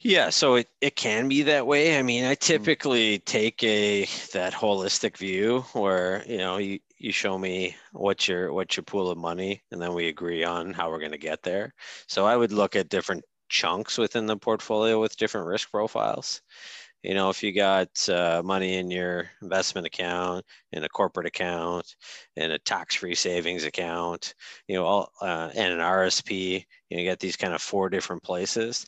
yeah, 0.00 0.30
so 0.30 0.54
it, 0.56 0.68
it 0.80 0.94
can 0.94 1.28
be 1.28 1.42
that 1.42 1.66
way. 1.66 1.98
I 1.98 2.02
mean, 2.02 2.24
I 2.24 2.34
mm-hmm. 2.34 2.44
typically 2.44 3.18
take 3.20 3.62
a 3.64 4.06
that 4.32 4.52
holistic 4.52 5.16
view 5.16 5.60
where, 5.72 6.24
you 6.26 6.38
know, 6.38 6.58
you, 6.58 6.78
you 6.98 7.10
show 7.10 7.36
me 7.36 7.76
what's 7.92 8.28
your 8.28 8.52
what's 8.52 8.76
your 8.76 8.84
pool 8.84 9.10
of 9.10 9.18
money 9.18 9.62
and 9.70 9.80
then 9.80 9.94
we 9.94 10.08
agree 10.08 10.44
on 10.44 10.72
how 10.72 10.90
we're 10.90 11.00
going 11.00 11.12
to 11.12 11.18
get 11.18 11.42
there. 11.42 11.74
So 12.06 12.26
I 12.26 12.36
would 12.36 12.52
look 12.52 12.76
at 12.76 12.88
different 12.88 13.24
chunks 13.48 13.98
within 13.98 14.26
the 14.26 14.36
portfolio 14.36 15.00
with 15.00 15.16
different 15.16 15.48
risk 15.48 15.70
profiles. 15.70 16.42
You 17.02 17.14
know, 17.14 17.30
if 17.30 17.42
you 17.42 17.52
got 17.52 18.08
uh, 18.08 18.42
money 18.44 18.76
in 18.76 18.90
your 18.90 19.30
investment 19.42 19.86
account, 19.86 20.44
in 20.72 20.82
a 20.84 20.88
corporate 20.88 21.26
account, 21.26 21.94
in 22.36 22.50
a 22.50 22.58
tax-free 22.58 23.14
savings 23.14 23.64
account, 23.64 24.34
you 24.66 24.74
know, 24.74 24.84
all, 24.84 25.12
uh, 25.22 25.50
and 25.54 25.74
an 25.74 25.78
RSP, 25.78 26.64
you, 26.90 26.96
know, 26.96 27.02
you 27.02 27.04
get 27.04 27.20
these 27.20 27.36
kind 27.36 27.54
of 27.54 27.62
four 27.62 27.88
different 27.88 28.22
places 28.24 28.84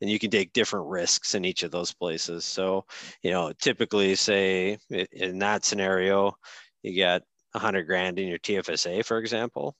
and 0.00 0.10
you 0.10 0.18
can 0.18 0.30
take 0.30 0.52
different 0.52 0.86
risks 0.86 1.34
in 1.34 1.44
each 1.44 1.62
of 1.62 1.70
those 1.70 1.92
places. 1.92 2.44
So, 2.44 2.84
you 3.22 3.30
know, 3.30 3.52
typically 3.60 4.14
say 4.14 4.78
in 5.12 5.38
that 5.40 5.64
scenario, 5.64 6.36
you 6.82 6.92
get 6.92 7.22
a 7.54 7.58
hundred 7.58 7.84
grand 7.84 8.18
in 8.18 8.28
your 8.28 8.38
TFSA, 8.38 9.04
for 9.04 9.18
example. 9.18 9.76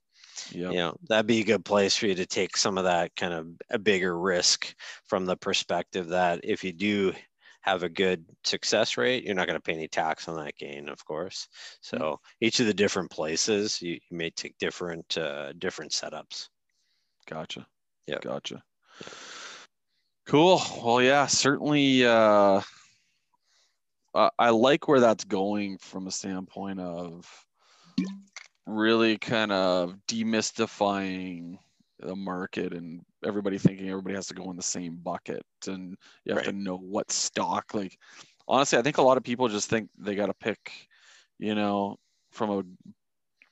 Yep. 0.53 0.73
You 0.73 0.79
know, 0.79 0.97
that'd 1.09 1.27
be 1.27 1.41
a 1.41 1.45
good 1.45 1.65
place 1.65 1.97
for 1.97 2.07
you 2.07 2.15
to 2.15 2.27
take 2.27 2.57
some 2.57 2.79
of 2.79 2.85
that 2.85 3.15
kind 3.17 3.33
of 3.33 3.49
a 3.71 3.79
bigger 3.79 4.19
risk 4.19 4.75
from 5.07 5.25
the 5.25 5.37
perspective 5.37 6.09
that 6.09 6.41
if 6.45 6.63
you 6.63 6.73
do 6.73 7.15
have 7.67 7.83
a 7.83 7.89
good 7.89 8.25
success 8.45 8.97
rate, 8.97 9.25
you're 9.25 9.35
not 9.35 9.49
going 9.49 9.59
to 9.59 9.63
pay 9.63 9.73
any 9.73 9.89
tax 9.89 10.29
on 10.29 10.37
that 10.37 10.57
gain, 10.57 10.89
of 10.89 11.05
course. 11.05 11.49
So 11.81 11.97
mm-hmm. 11.99 12.15
each 12.41 12.61
of 12.61 12.67
the 12.67 12.75
different 12.75 13.11
places, 13.11 13.83
you, 13.83 13.95
you 13.95 14.17
may 14.17 14.31
take 14.31 14.57
different 14.59 15.19
uh, 15.19 15.53
different 15.55 15.91
setups. 15.91 16.49
Gotcha. 17.29 17.67
Yeah. 18.07 18.19
Gotcha. 18.23 18.63
Cool. 20.27 20.61
Well, 20.83 21.01
yeah, 21.01 21.27
certainly. 21.27 22.05
Uh, 22.05 22.61
I 24.39 24.49
like 24.51 24.89
where 24.89 24.99
that's 25.01 25.25
going 25.25 25.79
from 25.79 26.07
a 26.07 26.11
standpoint 26.11 26.81
of 26.81 27.47
really 28.67 29.19
kind 29.19 29.53
of 29.53 29.95
demystifying 30.09 31.59
the 32.01 32.17
market 32.17 32.73
and 32.73 33.03
everybody 33.25 33.59
thinking 33.59 33.89
everybody 33.89 34.15
has 34.15 34.27
to 34.27 34.35
go 34.35 34.51
in 34.51 34.57
the 34.57 34.63
same 34.63 34.97
bucket 34.97 35.45
and 35.67 35.97
you 36.25 36.35
have 36.35 36.39
right. 36.39 36.47
to 36.47 36.53
know 36.53 36.77
what 36.77 37.11
stock 37.11 37.73
like 37.73 37.97
honestly 38.49 38.79
i 38.79 38.83
think 38.83 38.99
a 38.99 39.03
lot 39.03 39.17
of 39.17 39.23
people 39.23 39.49
just 39.49 39.71
think 39.71 39.89
they 39.97 40.15
got 40.15 40.27
to 40.27 40.35
pick 40.35 40.73
you 41.39 41.55
know 41.55 41.97
from 42.33 42.51
a 42.51 42.63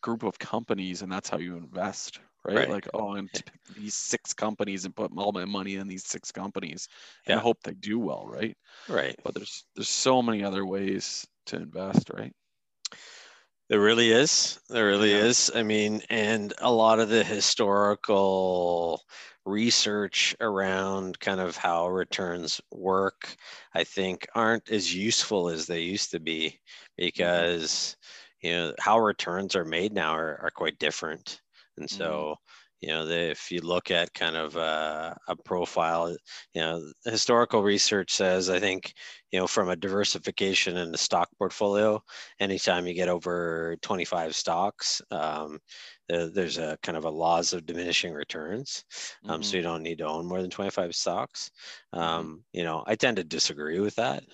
group 0.03 0.25
of 0.25 0.39
companies 0.39 1.01
and 1.01 1.11
that's 1.11 1.31
how 1.31 1.39
you 1.39 1.57
invest 1.57 2.21
right? 2.45 2.57
right. 2.57 2.71
Like, 2.71 2.89
oh, 2.95 3.17
I'm 3.17 3.29
these 3.77 3.95
six 3.95 4.33
companies 4.33 4.85
and 4.85 4.95
put 4.95 5.13
all 5.17 5.33
my 5.33 5.45
money 5.45 5.77
in 5.77 5.89
these 5.89 6.05
six 6.05 6.31
companies 6.31 6.89
and 7.27 7.37
yeah. 7.37 7.41
hope 7.41 7.59
they 7.63 7.75
do 7.75 7.99
well, 7.99 8.27
right? 8.27 8.57
Right. 8.89 9.19
But 9.25 9.35
there's 9.35 9.65
there's 9.75 9.89
so 9.89 10.23
many 10.23 10.45
other 10.45 10.65
ways 10.65 11.27
to 11.47 11.57
invest, 11.57 12.11
right? 12.13 12.33
There 13.71 13.81
really 13.81 14.11
is. 14.11 14.61
There 14.69 14.87
really 14.87 15.13
yeah. 15.13 15.25
is. 15.25 15.51
I 15.55 15.63
mean, 15.63 16.03
and 16.11 16.53
a 16.59 16.71
lot 16.71 17.01
of 17.01 17.09
the 17.09 17.25
historical 17.25 19.03
research 19.47 20.37
around 20.41 21.19
kind 21.19 21.41
of 21.41 21.57
how 21.57 21.89
returns 21.89 22.61
work, 22.71 23.37
I 23.75 23.85
think, 23.85 24.27
aren't 24.35 24.71
as 24.71 24.95
useful 24.95 25.49
as 25.49 25.67
they 25.67 25.81
used 25.81 26.11
to 26.11 26.21
be 26.21 26.49
mm-hmm. 26.49 27.07
because, 27.07 27.97
you 28.43 28.53
know, 28.53 28.75
how 28.79 28.99
returns 28.99 29.57
are 29.57 29.65
made 29.65 29.93
now 29.93 30.13
are, 30.13 30.41
are 30.43 30.51
quite 30.51 30.79
different. 30.79 31.41
And 31.77 31.89
mm-hmm. 31.89 31.99
so, 31.99 32.37
you 32.81 32.89
know, 32.91 33.07
the, 33.07 33.31
if 33.31 33.51
you 33.51 33.61
look 33.61 33.91
at 33.91 34.13
kind 34.13 34.37
of 34.37 34.57
uh, 34.57 35.15
a 35.29 35.37
profile, 35.37 36.15
you 36.53 36.61
know, 36.61 36.83
historical 37.07 37.63
research 37.63 38.13
says, 38.13 38.51
I 38.51 38.61
think, 38.61 38.93
you 39.33 39.39
know, 39.39 39.47
from 39.47 39.71
a 39.71 39.77
diversification 39.77 40.77
in 40.77 40.93
the 40.93 40.99
stock 40.99 41.29
portfolio, 41.39 42.03
anytime 42.41 42.87
you 42.87 42.93
get 42.93 43.09
over 43.09 43.77
25 43.81 44.35
stocks, 44.35 45.01
um, 45.11 45.59
there's 46.09 46.59
a 46.59 46.77
kind 46.83 46.99
of 46.99 47.07
a 47.07 47.11
laws 47.11 47.55
of 47.55 47.65
diminishing 47.65 48.13
returns. 48.13 48.85
Um, 49.25 49.41
mm-hmm. 49.41 49.43
So 49.43 49.57
you 49.57 49.63
don't 49.63 49.83
need 49.83 49.99
to 49.99 50.07
own 50.07 50.27
more 50.27 50.43
than 50.43 50.51
25 50.51 50.95
stocks. 50.95 51.51
Mm-hmm. 51.95 52.05
Um, 52.05 52.27
mm-hmm. 52.27 52.37
You 52.53 52.65
know, 52.65 52.85
I 52.87 52.97
tend 52.97 53.17
to 53.17 53.25
disagree 53.25 53.81
with 53.81 53.95
that. 53.95 54.25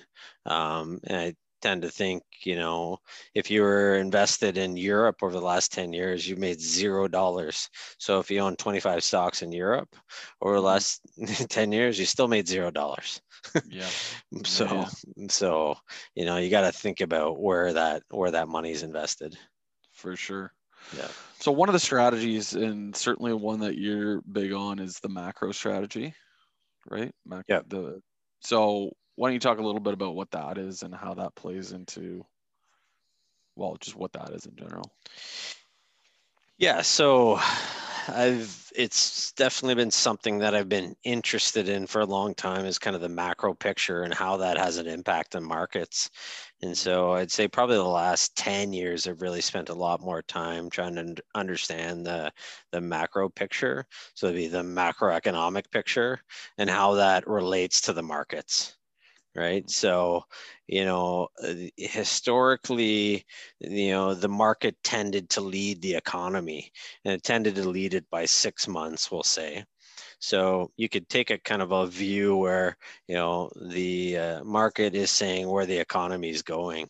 Um, 0.44 0.98
and 1.04 1.16
I 1.16 1.34
tend 1.60 1.82
to 1.82 1.90
think, 1.90 2.22
you 2.44 2.56
know, 2.56 2.98
if 3.34 3.50
you 3.50 3.62
were 3.62 3.96
invested 3.96 4.58
in 4.58 4.76
Europe 4.76 5.22
over 5.22 5.32
the 5.32 5.40
last 5.40 5.72
10 5.72 5.92
years, 5.92 6.28
you 6.28 6.36
made 6.36 6.60
zero 6.60 7.08
dollars. 7.08 7.68
So 7.98 8.18
if 8.18 8.30
you 8.30 8.40
own 8.40 8.56
25 8.56 9.02
stocks 9.04 9.42
in 9.42 9.52
Europe 9.52 9.94
over 10.42 10.54
the 10.54 10.66
mm-hmm. 10.66 11.24
last 11.24 11.48
10 11.50 11.72
years, 11.72 11.98
you 11.98 12.06
still 12.06 12.28
made 12.28 12.48
zero 12.48 12.70
dollars. 12.70 13.20
yeah. 13.68 13.88
so 14.44 14.66
yeah. 14.66 15.26
so 15.28 15.74
you 16.14 16.24
know, 16.24 16.36
you 16.36 16.50
got 16.50 16.62
to 16.62 16.72
think 16.72 17.00
about 17.00 17.40
where 17.40 17.72
that 17.72 18.02
where 18.10 18.30
that 18.30 18.48
money 18.48 18.70
is 18.70 18.82
invested. 18.82 19.36
For 19.92 20.16
sure. 20.16 20.52
Yeah. 20.96 21.08
So 21.38 21.52
one 21.52 21.68
of 21.68 21.72
the 21.74 21.78
strategies, 21.78 22.54
and 22.54 22.94
certainly 22.94 23.32
one 23.32 23.60
that 23.60 23.78
you're 23.78 24.22
big 24.22 24.52
on, 24.52 24.78
is 24.78 24.98
the 25.00 25.08
macro 25.08 25.52
strategy, 25.52 26.14
right? 26.90 27.12
Mac- 27.26 27.44
yeah. 27.48 27.60
The 27.66 28.00
so 28.40 28.90
why 29.20 29.28
don't 29.28 29.34
you 29.34 29.40
talk 29.40 29.58
a 29.58 29.62
little 29.62 29.82
bit 29.82 29.92
about 29.92 30.14
what 30.14 30.30
that 30.30 30.56
is 30.56 30.82
and 30.82 30.94
how 30.94 31.12
that 31.12 31.34
plays 31.34 31.72
into 31.72 32.24
well 33.54 33.76
just 33.78 33.94
what 33.94 34.14
that 34.14 34.30
is 34.30 34.46
in 34.46 34.56
general? 34.56 34.90
Yeah 36.56 36.80
so 36.80 37.38
i've 38.08 38.72
it's 38.74 39.32
definitely 39.32 39.74
been 39.74 39.90
something 39.90 40.38
that 40.38 40.54
i've 40.54 40.70
been 40.70 40.96
interested 41.04 41.68
in 41.68 41.86
for 41.86 42.00
a 42.00 42.06
long 42.06 42.32
time 42.32 42.64
is 42.64 42.78
kind 42.78 42.96
of 42.96 43.02
the 43.02 43.10
macro 43.10 43.52
picture 43.52 44.04
and 44.04 44.14
how 44.14 44.38
that 44.38 44.56
has 44.56 44.78
an 44.78 44.86
impact 44.86 45.36
on 45.36 45.44
markets. 45.44 46.08
And 46.62 46.74
so 46.74 47.12
i'd 47.12 47.30
say 47.30 47.46
probably 47.46 47.76
the 47.76 47.84
last 47.84 48.34
10 48.36 48.72
years 48.72 49.06
i've 49.06 49.20
really 49.20 49.42
spent 49.42 49.68
a 49.68 49.74
lot 49.74 50.00
more 50.00 50.22
time 50.22 50.70
trying 50.70 50.94
to 50.94 51.14
understand 51.34 52.06
the 52.06 52.32
the 52.72 52.80
macro 52.80 53.28
picture. 53.28 53.84
So 54.14 54.28
it'd 54.28 54.38
be 54.38 54.48
the 54.48 54.62
macroeconomic 54.62 55.70
picture 55.70 56.20
and 56.56 56.70
how 56.70 56.94
that 56.94 57.28
relates 57.28 57.82
to 57.82 57.92
the 57.92 58.02
markets 58.02 58.78
right 59.34 59.70
so 59.70 60.22
you 60.66 60.84
know 60.84 61.28
uh, 61.42 61.54
historically 61.76 63.24
you 63.60 63.90
know 63.90 64.14
the 64.14 64.28
market 64.28 64.76
tended 64.82 65.28
to 65.30 65.40
lead 65.40 65.80
the 65.82 65.94
economy 65.94 66.70
and 67.04 67.14
it 67.14 67.22
tended 67.22 67.54
to 67.54 67.68
lead 67.68 67.94
it 67.94 68.08
by 68.10 68.24
six 68.24 68.66
months 68.66 69.10
we'll 69.10 69.22
say 69.22 69.64
so 70.20 70.70
you 70.76 70.88
could 70.88 71.08
take 71.08 71.30
a 71.30 71.38
kind 71.38 71.62
of 71.62 71.72
a 71.72 71.86
view 71.86 72.36
where 72.36 72.76
you 73.08 73.14
know 73.14 73.50
the 73.70 74.18
uh, 74.18 74.44
market 74.44 74.94
is 74.94 75.10
saying 75.10 75.48
where 75.48 75.66
the 75.66 75.78
economy 75.78 76.28
is 76.30 76.42
going, 76.42 76.88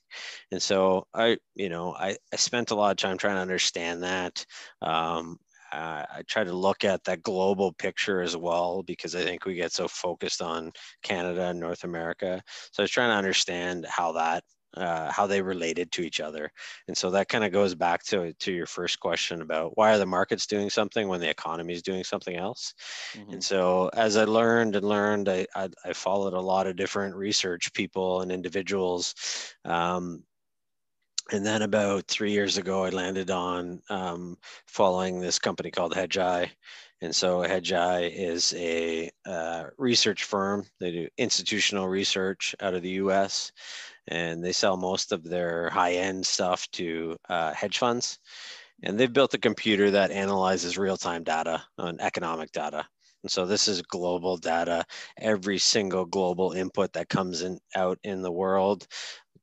and 0.51 0.61
so 0.61 1.07
I 1.15 1.39
you 1.55 1.69
know 1.69 1.95
I, 1.95 2.17
I 2.33 2.37
spent 2.37 2.71
a 2.73 2.75
lot 2.75 2.91
of 2.91 2.97
time 2.97 3.19
trying 3.19 3.37
to 3.37 3.43
understand 3.43 4.03
that. 4.03 4.45
Um, 4.83 5.39
uh, 5.73 6.05
I 6.11 6.23
try 6.27 6.45
to 6.45 6.53
look 6.53 6.85
at 6.85 7.05
that 7.05 7.23
global 7.23 7.73
picture 7.73 8.21
as 8.21 8.37
well 8.37 8.83
because 8.83 9.15
I 9.15 9.23
think 9.23 9.45
we 9.45 9.55
get 9.55 9.73
so 9.73 9.89
focused 9.89 10.43
on 10.43 10.73
Canada 11.03 11.47
and 11.47 11.61
North 11.61 11.85
America. 11.85 12.43
So 12.73 12.83
I 12.83 12.85
was 12.85 12.91
trying 12.91 13.11
to 13.11 13.17
understand 13.17 13.87
how 13.89 14.13
that 14.13 14.45
uh, 14.77 15.11
how 15.11 15.27
they 15.27 15.43
related 15.43 15.91
to 15.93 16.03
each 16.03 16.21
other. 16.21 16.51
And 16.89 16.97
so 16.97 17.11
that 17.11 17.29
kind 17.29 17.45
of 17.45 17.53
goes 17.53 17.75
back 17.75 18.05
to, 18.05 18.33
to 18.33 18.53
your 18.53 18.67
first 18.67 19.01
question 19.01 19.43
about 19.43 19.77
why 19.77 19.93
are 19.93 19.99
the 19.99 20.07
markets 20.07 20.47
doing 20.47 20.71
something 20.71 21.09
when 21.09 21.21
the 21.21 21.29
economy 21.29 21.75
is 21.75 21.83
doing 21.83 22.05
something 22.05 22.37
else? 22.37 22.75
Mm-hmm. 23.15 23.33
And 23.33 23.45
so 23.45 23.91
as 23.95 24.17
I 24.17 24.25
learned 24.25 24.77
and 24.77 24.89
learned, 24.89 25.29
I, 25.29 25.47
I, 25.55 25.69
I, 25.85 25.93
followed 25.93 26.35
a 26.35 26.41
lot 26.41 26.67
of 26.67 26.77
different 26.77 27.17
research 27.17 27.73
people 27.73 28.21
and 28.21 28.31
individuals. 28.31 29.15
Um, 29.65 30.23
and 31.33 31.47
then 31.47 31.63
about 31.63 32.07
three 32.09 32.33
years 32.33 32.59
ago, 32.59 32.85
I 32.85 32.91
landed 32.91 33.31
on 33.31 33.81
um, 33.89 34.37
following 34.67 35.21
this 35.21 35.39
company 35.39 35.71
called 35.71 35.95
Hedgeye. 35.95 36.51
And 37.03 37.15
so 37.15 37.41
Hedgeye 37.41 38.13
is 38.15 38.53
a 38.57 39.11
uh, 39.25 39.65
research 39.79 40.25
firm. 40.25 40.67
They 40.81 40.91
do 40.91 41.09
institutional 41.17 41.89
research 41.89 42.55
out 42.61 42.75
of 42.75 42.83
the 42.83 42.91
US 43.03 43.53
and 44.09 44.45
they 44.45 44.53
sell 44.53 44.77
most 44.77 45.13
of 45.13 45.23
their 45.23 45.71
high 45.71 45.93
end 45.93 46.27
stuff 46.27 46.69
to 46.73 47.17
uh, 47.29 47.55
hedge 47.55 47.79
funds. 47.79 48.19
And 48.83 48.99
they've 48.99 49.13
built 49.13 49.35
a 49.35 49.39
computer 49.39 49.91
that 49.93 50.11
analyzes 50.11 50.79
real 50.79 50.97
time 50.97 51.23
data 51.23 51.63
on 51.79 52.01
economic 52.01 52.51
data. 52.53 52.85
And 53.23 53.31
so 53.31 53.45
this 53.45 53.69
is 53.69 53.83
global 53.83 54.37
data. 54.37 54.85
Every 55.19 55.59
single 55.59 56.07
global 56.07 56.53
input 56.53 56.93
that 56.95 57.09
comes 57.09 57.43
in 57.43 57.59
out 57.77 57.99
in 58.03 58.23
the 58.23 58.33
world 58.33 58.87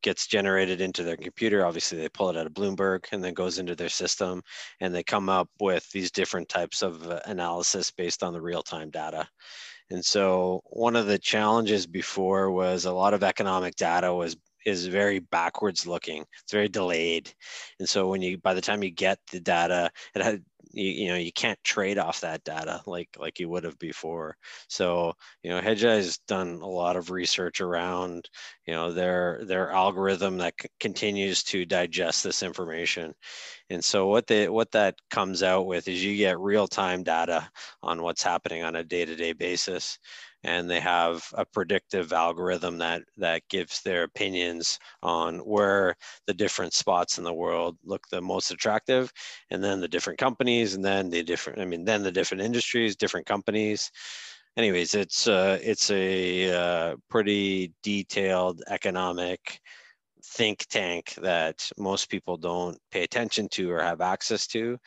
gets 0.01 0.27
generated 0.27 0.81
into 0.81 1.03
their 1.03 1.17
computer. 1.17 1.65
Obviously, 1.65 1.97
they 1.97 2.10
pull 2.10 2.29
it 2.29 2.38
out 2.38 2.45
of 2.45 2.53
Bloomberg 2.53 3.05
and 3.12 3.23
then 3.23 3.33
goes 3.33 3.60
into 3.60 3.75
their 3.75 3.89
system, 3.89 4.41
and 4.79 4.93
they 4.93 5.03
come 5.03 5.29
up 5.29 5.49
with 5.60 5.89
these 5.91 6.12
different 6.12 6.49
types 6.49 6.81
of 6.81 7.07
uh, 7.07 7.19
analysis 7.25 7.91
based 7.91 8.23
on 8.23 8.33
the 8.33 8.41
real 8.41 8.63
time 8.63 8.89
data. 8.89 9.27
And 9.89 10.03
so, 10.03 10.62
one 10.65 10.95
of 10.95 11.07
the 11.07 11.17
challenges 11.19 11.88
before 11.88 12.51
was 12.51 12.86
a 12.86 12.91
lot 12.91 13.13
of 13.13 13.23
economic 13.23 13.75
data 13.75 14.13
was 14.13 14.36
is 14.67 14.88
very 14.88 15.19
backwards 15.19 15.88
looking. 15.88 16.25
It's 16.43 16.51
very 16.51 16.69
delayed, 16.69 17.34
and 17.80 17.88
so 17.89 18.08
when 18.10 18.21
you 18.21 18.38
by 18.38 18.53
the 18.53 18.62
time 18.62 18.84
you 18.84 18.91
get 18.91 19.19
the 19.32 19.39
data, 19.39 19.91
it 20.15 20.21
had 20.23 20.43
you, 20.73 20.89
you 20.91 21.08
know 21.08 21.15
you 21.15 21.32
can't 21.32 21.62
trade 21.63 21.97
off 21.97 22.21
that 22.21 22.43
data 22.43 22.82
like 22.86 23.10
like 23.19 23.39
you 23.39 23.49
would 23.49 23.63
have 23.63 23.80
before. 23.80 24.36
So 24.69 25.13
you 25.43 25.49
know 25.49 25.62
Hedgeye 25.62 25.97
has 25.97 26.17
done 26.27 26.60
a 26.62 26.67
lot 26.67 26.95
of 26.97 27.10
research 27.12 27.62
around 27.62 28.30
you 28.65 28.73
know 28.73 28.91
their 28.91 29.41
their 29.45 29.71
algorithm 29.71 30.38
that 30.38 30.53
c- 30.62 30.69
continues 30.80 31.43
to 31.45 31.65
digest 31.65 32.23
this 32.23 32.43
information, 32.43 33.13
and 33.69 33.84
so 33.84 34.08
what 34.08 34.27
they 34.27 34.49
what 34.49 34.71
that 34.71 34.95
comes 35.10 35.43
out 35.43 35.65
with 35.67 35.88
is 35.88 36.03
you 36.03 36.17
get 36.17 36.39
real 36.39 36.67
time 36.67 37.03
data 37.03 37.49
on 37.84 38.01
what's 38.01 38.23
happening 38.23 38.63
on 38.63 38.75
a 38.75 38.84
day 38.84 39.06
to 39.06 39.15
day 39.15 39.34
basis 39.34 39.99
and 40.47 40.69
they 40.69 40.79
have 40.79 41.27
a 41.33 41.45
predictive 41.45 42.13
algorithm 42.13 42.77
that 42.77 43.03
that 43.17 43.41
gives 43.49 43.81
their 43.81 44.03
opinions 44.03 44.79
on 45.03 45.39
where 45.39 45.93
the 46.25 46.33
different 46.33 46.73
spots 46.73 47.17
in 47.17 47.23
the 47.25 47.33
world 47.33 47.77
look 47.83 48.07
the 48.07 48.21
most 48.21 48.49
attractive 48.49 49.12
and 49.51 49.62
then 49.62 49.81
the 49.81 49.88
different 49.88 50.17
companies 50.17 50.73
and 50.73 50.83
then 50.83 51.10
the 51.10 51.21
different 51.21 51.60
i 51.60 51.65
mean 51.65 51.83
then 51.83 52.01
the 52.01 52.12
different 52.12 52.41
industries 52.41 52.95
different 52.95 53.27
companies. 53.27 53.91
Anyways 54.57 54.95
it's 54.95 55.27
uh, 55.27 55.60
it's 55.62 55.91
a 55.91 56.51
uh, 56.51 56.95
pretty 57.10 57.73
detailed 57.83 58.63
economic 58.67 59.60
think 60.23 60.65
tank 60.69 61.13
that 61.21 61.69
most 61.77 62.10
people 62.10 62.38
don't 62.38 62.77
pay 62.91 63.03
attention 63.03 63.47
to 63.49 63.69
or 63.71 63.83
have 63.83 64.01
access 64.01 64.47
to 64.47 64.77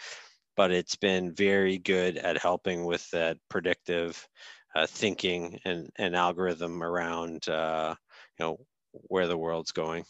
but 0.57 0.73
it's 0.73 0.96
been 0.96 1.33
very 1.33 1.79
good 1.79 2.16
at 2.18 2.37
helping 2.37 2.85
with 2.85 3.09
that 3.11 3.37
predictive 3.49 4.29
uh, 4.75 4.87
thinking 4.87 5.61
and, 5.65 5.91
and 5.97 6.15
algorithm 6.17 6.83
around 6.83 7.49
uh, 7.49 7.95
you 8.39 8.45
know 8.45 8.59
where 8.93 9.27
the 9.27 9.39
world's 9.39 9.73
going. 9.73 10.05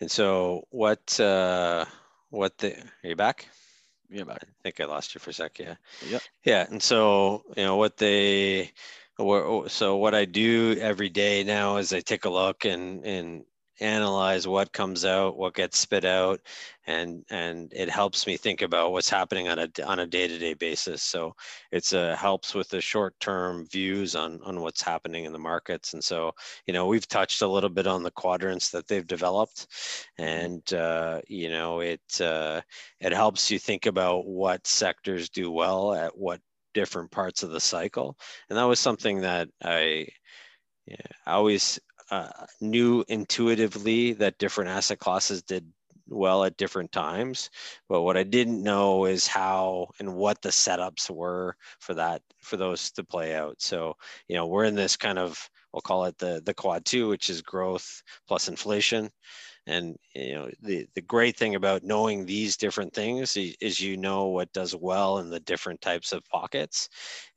And 0.00 0.10
so 0.10 0.64
what 0.70 1.20
uh, 1.20 1.84
what 2.30 2.56
the 2.58 2.78
are 2.78 3.08
you 3.08 3.16
back? 3.16 3.48
Yeah, 4.08 4.24
back. 4.24 4.42
I 4.42 4.62
think 4.62 4.80
I 4.80 4.86
lost 4.86 5.14
you 5.14 5.20
for 5.20 5.30
a 5.30 5.32
sec. 5.32 5.58
Yeah. 5.58 5.74
Yeah. 6.08 6.18
Yeah. 6.44 6.66
And 6.68 6.82
so 6.82 7.42
you 7.56 7.64
know 7.64 7.76
what 7.76 7.96
they 7.98 8.72
were 9.18 9.68
so 9.68 9.96
what 9.96 10.14
I 10.14 10.24
do 10.24 10.76
every 10.80 11.10
day 11.10 11.44
now 11.44 11.76
is 11.76 11.92
I 11.92 12.00
take 12.00 12.24
a 12.24 12.30
look 12.30 12.64
and 12.64 13.04
and 13.04 13.44
analyze 13.80 14.46
what 14.46 14.72
comes 14.72 15.04
out, 15.04 15.36
what 15.36 15.54
gets 15.54 15.78
spit 15.78 16.04
out, 16.04 16.40
and 16.86 17.24
and 17.30 17.72
it 17.74 17.88
helps 17.88 18.26
me 18.26 18.36
think 18.36 18.62
about 18.62 18.92
what's 18.92 19.08
happening 19.10 19.48
on 19.48 19.58
a 19.58 19.68
on 19.84 20.00
a 20.00 20.06
day-to-day 20.06 20.54
basis. 20.54 21.02
So 21.02 21.34
it's 21.72 21.92
a 21.92 22.16
helps 22.16 22.54
with 22.54 22.68
the 22.68 22.80
short-term 22.80 23.66
views 23.68 24.14
on 24.16 24.40
on 24.44 24.60
what's 24.60 24.82
happening 24.82 25.24
in 25.24 25.32
the 25.32 25.38
markets. 25.38 25.94
And 25.94 26.02
so 26.02 26.32
you 26.66 26.74
know 26.74 26.86
we've 26.86 27.08
touched 27.08 27.42
a 27.42 27.48
little 27.48 27.70
bit 27.70 27.86
on 27.86 28.02
the 28.02 28.10
quadrants 28.10 28.70
that 28.70 28.86
they've 28.88 29.06
developed, 29.06 29.66
and 30.18 30.72
uh, 30.72 31.20
you 31.28 31.50
know 31.50 31.80
it 31.80 32.20
uh, 32.20 32.60
it 33.00 33.12
helps 33.12 33.50
you 33.50 33.58
think 33.58 33.86
about 33.86 34.26
what 34.26 34.66
sectors 34.66 35.28
do 35.30 35.50
well 35.50 35.94
at 35.94 36.16
what 36.16 36.40
different 36.74 37.10
parts 37.10 37.42
of 37.42 37.50
the 37.50 37.60
cycle. 37.60 38.16
And 38.48 38.58
that 38.58 38.64
was 38.64 38.78
something 38.80 39.20
that 39.22 39.48
I 39.62 40.08
yeah, 40.86 40.96
I 41.26 41.32
always 41.32 41.78
uh, 42.10 42.30
knew 42.60 43.04
intuitively 43.08 44.12
that 44.14 44.38
different 44.38 44.70
asset 44.70 44.98
classes 44.98 45.42
did 45.42 45.64
well 46.08 46.44
at 46.44 46.56
different 46.56 46.90
times. 46.92 47.50
But 47.88 48.02
what 48.02 48.16
i 48.16 48.24
didn't 48.24 48.62
know 48.62 49.04
is 49.06 49.26
how 49.26 49.88
and 50.00 50.14
what 50.16 50.42
the 50.42 50.48
setups 50.50 51.08
were 51.10 51.56
for 51.78 51.94
that 51.94 52.22
for 52.40 52.56
those 52.56 52.90
to 52.92 53.04
play 53.04 53.34
out. 53.36 53.60
So 53.62 53.94
you 54.28 54.36
know 54.36 54.46
we're 54.46 54.64
in 54.64 54.74
this 54.74 54.96
kind 54.96 55.18
of 55.18 55.48
we'll 55.72 55.82
call 55.82 56.04
it 56.06 56.18
the 56.18 56.42
the 56.44 56.54
quad 56.54 56.84
two 56.84 57.08
which 57.08 57.30
is 57.30 57.42
growth 57.42 58.02
plus 58.26 58.48
inflation. 58.48 59.10
And 59.66 59.96
you 60.14 60.34
know 60.34 60.50
the 60.62 60.86
the 60.94 61.02
great 61.02 61.36
thing 61.36 61.54
about 61.54 61.84
knowing 61.84 62.26
these 62.26 62.56
different 62.56 62.92
things 62.94 63.36
is 63.36 63.80
you 63.80 63.96
know 63.96 64.26
what 64.28 64.52
does 64.52 64.74
well 64.74 65.18
in 65.18 65.30
the 65.30 65.40
different 65.40 65.80
types 65.80 66.12
of 66.12 66.24
pockets. 66.26 66.88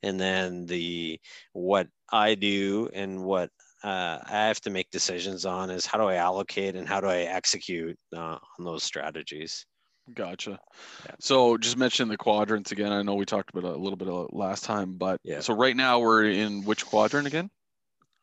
And 0.02 0.18
then 0.20 0.66
the 0.66 1.20
what 1.52 1.88
i 2.12 2.34
do 2.34 2.88
and 2.94 3.22
what 3.24 3.50
uh, 3.84 4.18
I 4.26 4.46
have 4.46 4.60
to 4.62 4.70
make 4.70 4.90
decisions 4.90 5.44
on 5.44 5.70
is 5.70 5.84
how 5.84 5.98
do 5.98 6.04
I 6.04 6.14
allocate 6.14 6.74
and 6.74 6.88
how 6.88 7.00
do 7.00 7.06
I 7.06 7.18
execute 7.18 7.98
uh, 8.16 8.38
on 8.58 8.64
those 8.64 8.82
strategies. 8.82 9.66
Gotcha. 10.12 10.58
Yeah. 11.06 11.14
So 11.20 11.56
just 11.58 11.76
mention 11.76 12.08
the 12.08 12.16
quadrants 12.16 12.72
again. 12.72 12.92
I 12.92 13.02
know 13.02 13.14
we 13.14 13.26
talked 13.26 13.54
about 13.54 13.64
a 13.64 13.76
little 13.76 13.96
bit 13.96 14.08
of 14.08 14.28
last 14.32 14.64
time, 14.64 14.94
but 14.94 15.20
yeah. 15.22 15.40
so 15.40 15.54
right 15.54 15.76
now 15.76 16.00
we're 16.00 16.24
in 16.24 16.64
which 16.64 16.84
quadrant 16.84 17.26
again? 17.26 17.50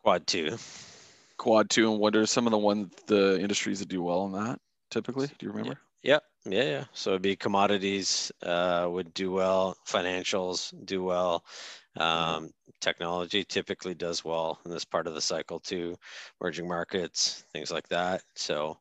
Quad 0.03 0.25
two. 0.27 0.57
Quad 1.37 1.69
two, 1.69 1.91
and 1.91 1.99
what 1.99 2.15
are 2.15 2.25
some 2.25 2.47
of 2.47 2.51
the 2.51 2.57
ones 2.57 2.91
the 3.07 3.39
industries 3.39 3.79
that 3.79 3.87
do 3.87 4.01
well 4.01 4.25
in 4.25 4.31
that 4.33 4.59
typically? 4.89 5.27
Do 5.27 5.45
you 5.45 5.51
remember? 5.51 5.79
Yeah. 6.03 6.19
Yeah, 6.45 6.63
yeah. 6.63 6.83
So 6.93 7.11
it'd 7.11 7.21
be 7.21 7.35
commodities 7.35 8.31
uh, 8.41 8.87
would 8.89 9.13
do 9.13 9.31
well, 9.31 9.77
financials 9.87 10.73
do 10.85 11.03
well, 11.03 11.43
um, 11.97 12.51
technology 12.79 13.43
typically 13.43 13.93
does 13.93 14.23
well 14.23 14.59
in 14.65 14.71
this 14.71 14.85
part 14.85 15.07
of 15.07 15.13
the 15.13 15.21
cycle 15.21 15.59
too, 15.59 15.95
emerging 16.39 16.67
markets, 16.67 17.43
things 17.53 17.71
like 17.71 17.87
that. 17.89 18.23
So, 18.35 18.77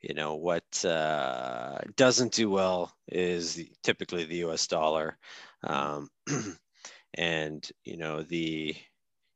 you 0.00 0.14
know, 0.14 0.34
what 0.36 0.84
uh, 0.84 1.78
doesn't 1.96 2.32
do 2.32 2.50
well 2.50 2.92
is 3.08 3.62
typically 3.82 4.24
the 4.24 4.44
US 4.46 4.66
dollar. 4.66 5.18
Um, 5.64 6.08
and, 7.14 7.68
you 7.84 7.96
know, 7.96 8.22
the 8.22 8.74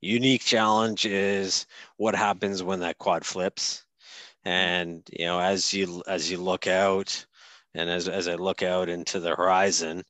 unique 0.00 0.42
challenge 0.44 1.06
is 1.06 1.66
what 1.96 2.14
happens 2.14 2.62
when 2.62 2.80
that 2.80 2.98
quad 2.98 3.24
flips. 3.24 3.84
And, 4.44 5.02
you 5.12 5.26
know, 5.26 5.40
as 5.40 5.72
you 5.74 6.02
as 6.06 6.30
you 6.30 6.38
look 6.38 6.66
out 6.68 7.26
and 7.74 7.90
as, 7.90 8.08
as 8.08 8.28
I 8.28 8.34
look 8.36 8.62
out 8.62 8.88
into 8.88 9.20
the 9.20 9.34
horizon, 9.34 10.04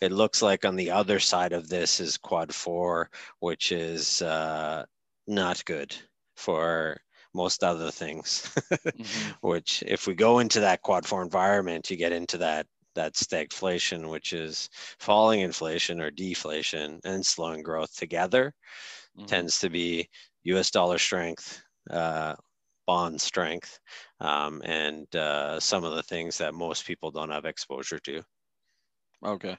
it 0.00 0.12
looks 0.12 0.42
like 0.42 0.64
on 0.64 0.76
the 0.76 0.90
other 0.90 1.18
side 1.18 1.52
of 1.52 1.68
this 1.68 2.00
is 2.00 2.16
quad 2.16 2.54
four, 2.54 3.10
which 3.40 3.72
is 3.72 4.22
uh, 4.22 4.84
not 5.26 5.64
good 5.64 5.94
for 6.36 7.00
most 7.34 7.64
other 7.64 7.90
things. 7.90 8.50
mm-hmm. 8.72 9.46
Which, 9.46 9.82
if 9.86 10.06
we 10.06 10.14
go 10.14 10.38
into 10.38 10.60
that 10.60 10.82
quad 10.82 11.06
four 11.06 11.22
environment, 11.22 11.90
you 11.90 11.96
get 11.96 12.12
into 12.12 12.38
that 12.38 12.66
that 12.94 13.14
stagflation, 13.14 14.10
which 14.10 14.32
is 14.32 14.68
falling 14.98 15.40
inflation 15.40 16.00
or 16.00 16.10
deflation 16.10 17.00
and 17.04 17.24
slowing 17.24 17.62
growth 17.62 17.94
together, 17.96 18.52
mm-hmm. 19.16 19.26
tends 19.26 19.60
to 19.60 19.70
be 19.70 20.08
U.S. 20.44 20.70
dollar 20.70 20.98
strength, 20.98 21.62
uh, 21.90 22.34
bond 22.86 23.20
strength, 23.20 23.78
um, 24.20 24.62
and 24.64 25.14
uh, 25.14 25.60
some 25.60 25.84
of 25.84 25.94
the 25.94 26.02
things 26.02 26.38
that 26.38 26.54
most 26.54 26.86
people 26.86 27.10
don't 27.10 27.30
have 27.30 27.44
exposure 27.44 28.00
to. 28.00 28.22
Okay. 29.24 29.56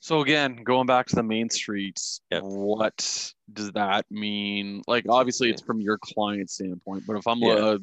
So 0.00 0.22
again, 0.22 0.62
going 0.64 0.86
back 0.86 1.06
to 1.06 1.16
the 1.16 1.22
main 1.22 1.50
streets, 1.50 2.22
yep. 2.30 2.42
what 2.42 3.32
does 3.52 3.70
that 3.72 4.06
mean? 4.10 4.82
Like 4.86 5.04
obviously 5.08 5.50
it's 5.50 5.60
from 5.60 5.80
your 5.80 5.98
client 5.98 6.48
standpoint, 6.48 7.04
but 7.06 7.16
if 7.16 7.26
I'm 7.26 7.38
yeah. 7.38 7.74
a, 7.74 7.78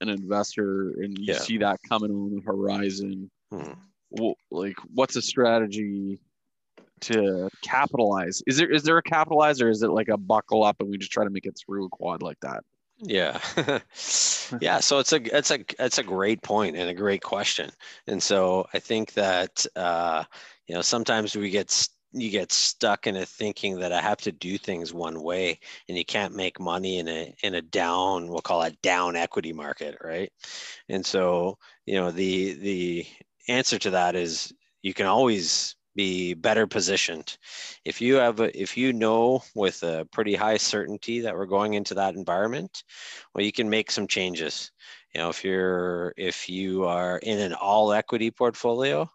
an 0.00 0.08
investor 0.08 0.90
and 0.98 1.18
you 1.18 1.32
yeah. 1.32 1.38
see 1.38 1.58
that 1.58 1.80
coming 1.88 2.12
on 2.12 2.36
the 2.36 2.40
horizon, 2.42 3.30
hmm. 3.50 3.72
well, 4.10 4.34
like 4.52 4.76
what's 4.94 5.16
a 5.16 5.22
strategy 5.22 6.20
to 7.00 7.48
capitalize? 7.62 8.42
Is 8.46 8.58
there 8.58 8.70
is 8.70 8.84
there 8.84 8.98
a 8.98 9.02
capitalize 9.02 9.60
or 9.60 9.68
is 9.68 9.82
it 9.82 9.90
like 9.90 10.08
a 10.08 10.16
buckle 10.16 10.62
up 10.62 10.76
and 10.78 10.88
we 10.88 10.98
just 10.98 11.12
try 11.12 11.24
to 11.24 11.30
make 11.30 11.46
it 11.46 11.58
through 11.58 11.86
a 11.86 11.88
quad 11.88 12.22
like 12.22 12.38
that? 12.42 12.62
Yeah. 12.98 13.38
yeah. 14.60 14.80
So 14.80 14.98
it's 14.98 15.12
a 15.12 15.36
it's 15.36 15.50
a 15.50 15.58
it's 15.78 15.98
a 15.98 16.02
great 16.02 16.42
point 16.42 16.76
and 16.76 16.88
a 16.88 16.94
great 16.94 17.22
question. 17.22 17.70
And 18.06 18.22
so 18.22 18.66
I 18.72 18.78
think 18.78 19.12
that 19.14 19.66
uh, 19.76 20.24
you 20.66 20.74
know 20.74 20.80
sometimes 20.82 21.36
we 21.36 21.50
get 21.50 21.88
you 22.12 22.30
get 22.30 22.50
stuck 22.52 23.06
in 23.06 23.16
a 23.16 23.26
thinking 23.26 23.78
that 23.80 23.92
I 23.92 24.00
have 24.00 24.18
to 24.22 24.32
do 24.32 24.56
things 24.56 24.94
one 24.94 25.20
way 25.22 25.58
and 25.88 25.98
you 25.98 26.04
can't 26.04 26.34
make 26.34 26.58
money 26.58 26.98
in 26.98 27.08
a 27.08 27.34
in 27.42 27.54
a 27.54 27.62
down 27.62 28.28
we'll 28.28 28.40
call 28.40 28.62
it 28.62 28.80
down 28.82 29.16
equity 29.16 29.52
market, 29.52 29.98
right? 30.02 30.32
And 30.88 31.04
so, 31.04 31.58
you 31.86 31.96
know, 31.96 32.10
the 32.10 32.54
the 32.54 33.06
answer 33.48 33.78
to 33.80 33.90
that 33.90 34.16
is 34.16 34.52
you 34.82 34.94
can 34.94 35.06
always 35.06 35.76
be 35.96 36.34
better 36.34 36.66
positioned. 36.66 37.36
If 37.84 38.00
you 38.00 38.16
have 38.16 38.40
a, 38.40 38.60
if 38.60 38.76
you 38.76 38.92
know 38.92 39.42
with 39.54 39.82
a 39.82 40.06
pretty 40.12 40.34
high 40.34 40.58
certainty 40.58 41.20
that 41.20 41.34
we're 41.34 41.46
going 41.46 41.74
into 41.74 41.94
that 41.94 42.14
environment, 42.14 42.84
well, 43.34 43.44
you 43.44 43.52
can 43.52 43.68
make 43.68 43.90
some 43.90 44.06
changes. 44.06 44.70
You 45.14 45.22
know, 45.22 45.30
if 45.30 45.42
you're 45.44 46.12
if 46.16 46.48
you 46.48 46.84
are 46.84 47.18
in 47.18 47.38
an 47.40 47.54
all 47.54 47.92
equity 47.92 48.30
portfolio, 48.30 49.10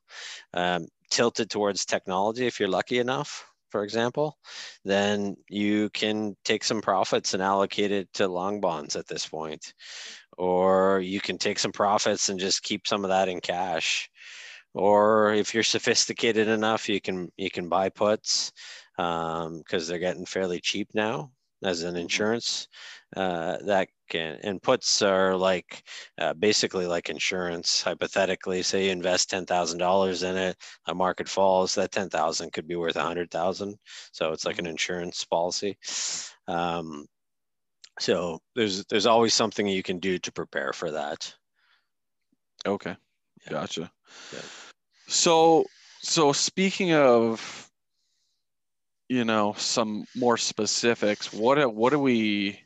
um, 0.54 0.88
tilted 1.10 1.50
towards 1.50 1.86
technology, 1.86 2.48
if 2.48 2.60
you're 2.60 2.70
lucky 2.70 3.00
enough, 3.00 3.46
for 3.70 3.84
example, 3.84 4.38
then 4.84 5.38
you 5.50 5.89
can 5.91 6.36
take 6.44 6.63
some 6.63 6.82
profits 6.82 7.34
and 7.34 7.41
allocate 7.41 7.91
it 7.91 8.12
to 8.15 8.28
long 8.28 8.60
bonds 8.60 8.96
at 8.96 9.08
this 9.08 9.26
point. 9.26 9.74
Or 10.38 11.00
you 11.00 11.22
can 11.22 11.38
take 11.38 11.60
some 11.60 11.72
profits 11.72 12.30
and 12.30 12.39
just 12.39 12.63
keep 12.63 12.88
some 12.88 13.06
of 13.06 13.10
that 13.10 13.30
in 13.30 13.39
cash 13.39 14.10
or 14.73 15.34
if 15.34 15.53
you're 15.53 15.63
sophisticated 15.63 16.47
enough, 16.47 16.88
you 16.89 17.01
can 17.01 17.31
you 17.38 17.49
can 17.49 17.69
buy 17.69 17.89
puts 17.89 18.51
because 18.97 19.45
um, 19.45 19.63
they're 19.88 19.99
getting 19.99 20.25
fairly 20.25 20.60
cheap 20.60 20.89
now 20.93 21.31
as 21.63 21.84
an 21.84 21.91
mm-hmm. 21.91 22.01
insurance. 22.01 22.67
Uh, 23.15 23.57
that 23.65 23.89
can 24.10 24.39
and 24.43 24.62
puts 24.62 25.01
are 25.01 25.36
like 25.36 25.84
uh, 26.17 26.34
basically 26.34 26.88
like 26.88 27.10
insurance. 27.10 27.81
Hypothetically, 27.81 28.63
say 28.63 28.86
you 28.86 28.91
invest 28.91 29.29
ten 29.29 29.45
thousand 29.45 29.79
dollars 29.79 30.23
in 30.23 30.38
it, 30.38 30.55
a 30.88 30.95
market 30.95 31.27
falls, 31.27 31.75
that 31.75 31.91
ten 31.91 32.10
thousand 32.10 32.53
could 32.53 32.67
be 32.67 32.75
worth 32.75 32.95
a 32.95 33.03
hundred 33.03 33.29
thousand. 33.29 33.77
So 34.12 34.31
it's 34.31 34.45
like 34.45 34.60
an 34.60 34.65
mm-hmm. 34.65 34.71
insurance 34.71 35.25
policy. 35.25 35.77
Um, 36.47 37.05
so 37.99 38.39
there's 38.55 38.86
there's 38.86 39.05
always 39.05 39.34
something 39.34 39.67
you 39.67 39.84
can 39.84 39.99
do 39.99 40.17
to 40.19 40.31
prepare 40.31 40.71
for 40.71 40.91
that. 40.91 41.34
Okay, 42.65 42.95
yeah. 43.45 43.49
gotcha. 43.49 43.91
So, 45.08 45.65
so 46.02 46.32
speaking 46.32 46.93
of, 46.93 47.69
you 49.10 49.26
know, 49.26 49.54
some 49.58 50.06
more 50.15 50.38
specifics, 50.38 51.34
what 51.34 51.74
what 51.74 51.93
are 51.93 52.00
we, 52.00 52.60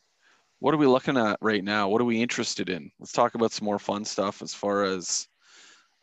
what 0.60 0.73
are 0.73 0.77
we 0.77 0.86
looking 0.86 1.17
at 1.17 1.39
right 1.41 1.63
now? 1.63 1.89
What 1.89 2.01
are 2.01 2.05
we 2.05 2.21
interested 2.21 2.69
in? 2.69 2.91
Let's 2.99 3.12
talk 3.12 3.36
about 3.36 3.51
some 3.51 3.65
more 3.65 3.79
fun 3.79 4.05
stuff 4.05 4.41
as 4.41 4.53
far 4.53 4.84
as, 4.84 5.27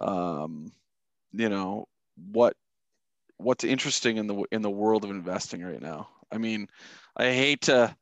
um, 0.01 0.73
you 1.33 1.49
know, 1.49 1.87
what 2.31 2.57
what's 3.39 3.65
interesting 3.65 4.17
in 4.17 4.27
the 4.27 4.45
in 4.51 4.63
the 4.63 4.71
world 4.71 5.05
of 5.05 5.11
investing 5.11 5.63
right 5.63 5.81
now. 5.81 6.09
I 6.31 6.39
mean, 6.39 6.69
I 7.17 7.27
hate 7.27 7.63
to 7.63 7.95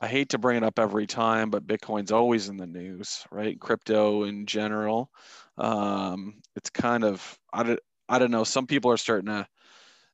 I 0.00 0.06
hate 0.06 0.28
to 0.30 0.38
bring 0.38 0.56
it 0.56 0.62
up 0.62 0.78
every 0.78 1.06
time, 1.06 1.50
but 1.50 1.66
Bitcoin's 1.66 2.12
always 2.12 2.48
in 2.48 2.56
the 2.56 2.66
news, 2.66 3.24
right? 3.30 3.58
Crypto 3.58 4.24
in 4.24 4.46
general. 4.46 5.10
Um, 5.58 6.40
it's 6.56 6.70
kind 6.70 7.04
of 7.04 7.38
I 7.52 7.62
don't, 7.62 7.80
I 8.08 8.18
don't 8.18 8.30
know. 8.30 8.44
Some 8.44 8.66
people 8.66 8.90
are 8.90 8.96
starting 8.96 9.26
to, 9.26 9.46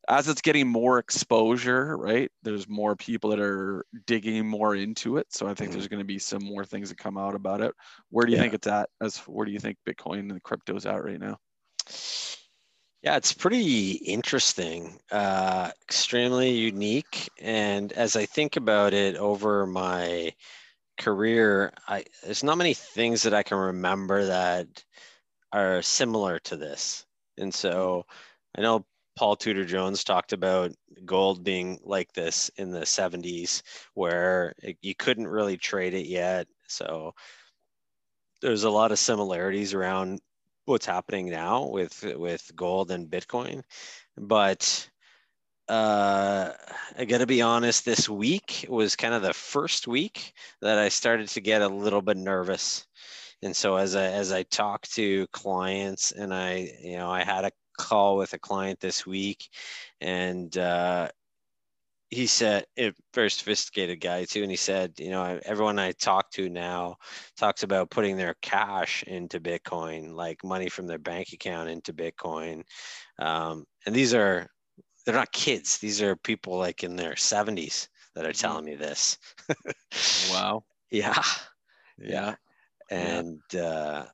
as 0.08 0.28
it's 0.28 0.42
getting 0.42 0.68
more 0.68 0.98
exposure, 0.98 1.96
right? 1.96 2.30
There's 2.42 2.68
more 2.68 2.96
people 2.96 3.30
that 3.30 3.40
are 3.40 3.84
digging 4.06 4.46
more 4.46 4.74
into 4.74 5.16
it. 5.16 5.32
So 5.32 5.46
I 5.46 5.54
think 5.54 5.70
mm-hmm. 5.70 5.78
there's 5.78 5.88
going 5.88 6.00
to 6.00 6.04
be 6.04 6.18
some 6.18 6.44
more 6.44 6.64
things 6.64 6.88
that 6.88 6.98
come 6.98 7.16
out 7.16 7.34
about 7.34 7.60
it. 7.60 7.72
Where 8.10 8.26
do 8.26 8.32
you 8.32 8.36
yeah. 8.36 8.42
think 8.42 8.54
it's 8.54 8.66
at? 8.66 8.88
As 9.00 9.18
where 9.18 9.46
do 9.46 9.52
you 9.52 9.60
think 9.60 9.78
Bitcoin 9.88 10.30
and 10.30 10.42
crypto's 10.42 10.86
at 10.86 11.04
right 11.04 11.20
now? 11.20 11.38
Yeah, 13.02 13.16
it's 13.16 13.34
pretty 13.34 13.92
interesting, 13.92 14.98
uh, 15.10 15.70
extremely 15.82 16.52
unique. 16.52 17.28
And 17.38 17.92
as 17.92 18.16
I 18.16 18.24
think 18.24 18.56
about 18.56 18.94
it 18.94 19.16
over 19.16 19.66
my 19.66 20.32
career, 20.98 21.72
I 21.86 22.04
there's 22.22 22.42
not 22.42 22.56
many 22.56 22.72
things 22.72 23.22
that 23.24 23.34
I 23.34 23.42
can 23.42 23.58
remember 23.58 24.24
that 24.24 24.84
are 25.54 25.82
similar 25.82 26.40
to 26.40 26.56
this. 26.56 27.06
And 27.38 27.54
so 27.54 28.04
I 28.58 28.60
know 28.60 28.84
Paul 29.16 29.36
Tudor 29.36 29.64
Jones 29.64 30.02
talked 30.02 30.32
about 30.32 30.72
gold 31.04 31.44
being 31.44 31.78
like 31.84 32.12
this 32.12 32.50
in 32.56 32.70
the 32.70 32.80
70s, 32.80 33.62
where 33.94 34.54
it, 34.58 34.76
you 34.82 34.94
couldn't 34.96 35.28
really 35.28 35.56
trade 35.56 35.94
it 35.94 36.06
yet. 36.06 36.48
So 36.66 37.14
there's 38.42 38.64
a 38.64 38.70
lot 38.70 38.90
of 38.90 38.98
similarities 38.98 39.74
around 39.74 40.20
what's 40.64 40.86
happening 40.86 41.30
now 41.30 41.68
with 41.68 42.04
with 42.16 42.50
gold 42.56 42.90
and 42.90 43.08
Bitcoin, 43.08 43.62
but 44.16 44.88
uh, 45.68 46.52
I 46.98 47.04
got 47.04 47.18
to 47.18 47.26
be 47.26 47.42
honest. 47.42 47.84
This 47.84 48.08
week 48.08 48.66
was 48.68 48.96
kind 48.96 49.14
of 49.14 49.22
the 49.22 49.32
first 49.32 49.86
week 49.86 50.32
that 50.60 50.78
I 50.78 50.88
started 50.88 51.28
to 51.28 51.40
get 51.40 51.62
a 51.62 51.68
little 51.68 52.02
bit 52.02 52.16
nervous 52.16 52.86
and 53.44 53.56
so 53.56 53.76
as 53.76 53.94
I 53.94 54.06
as 54.06 54.32
I 54.32 54.42
talk 54.44 54.82
to 54.88 55.26
clients, 55.28 56.12
and 56.12 56.34
I 56.34 56.70
you 56.82 56.96
know 56.96 57.10
I 57.10 57.22
had 57.24 57.44
a 57.44 57.52
call 57.78 58.16
with 58.16 58.32
a 58.32 58.38
client 58.38 58.80
this 58.80 59.06
week, 59.06 59.48
and 60.00 60.56
uh, 60.58 61.08
he 62.10 62.26
said 62.26 62.64
a 62.78 62.92
very 63.12 63.30
sophisticated 63.30 64.00
guy 64.00 64.24
too 64.24 64.42
and 64.42 64.50
he 64.50 64.56
said 64.56 64.92
you 64.98 65.10
know 65.10 65.40
everyone 65.44 65.78
i 65.78 65.90
talk 65.92 66.30
to 66.30 66.48
now 66.48 66.96
talks 67.36 67.62
about 67.64 67.90
putting 67.90 68.16
their 68.16 68.36
cash 68.40 69.02
into 69.04 69.40
bitcoin 69.40 70.14
like 70.14 70.44
money 70.44 70.68
from 70.68 70.86
their 70.86 70.98
bank 70.98 71.32
account 71.32 71.68
into 71.68 71.92
bitcoin. 71.92 72.62
Um, 73.18 73.64
and 73.86 73.94
these 73.94 74.14
are 74.14 74.48
they're 75.04 75.14
not 75.14 75.32
kids. 75.32 75.78
These 75.78 76.00
are 76.00 76.16
people 76.16 76.56
like 76.56 76.82
in 76.82 76.96
their 76.96 77.12
70s 77.12 77.88
that 78.14 78.24
are 78.24 78.28
mm-hmm. 78.28 78.40
telling 78.40 78.64
me 78.64 78.74
this. 78.76 79.18
Wow. 80.32 80.64
Yeah. 80.90 81.22
Yeah 81.98 82.34
and 82.90 83.40
uh, 83.54 84.04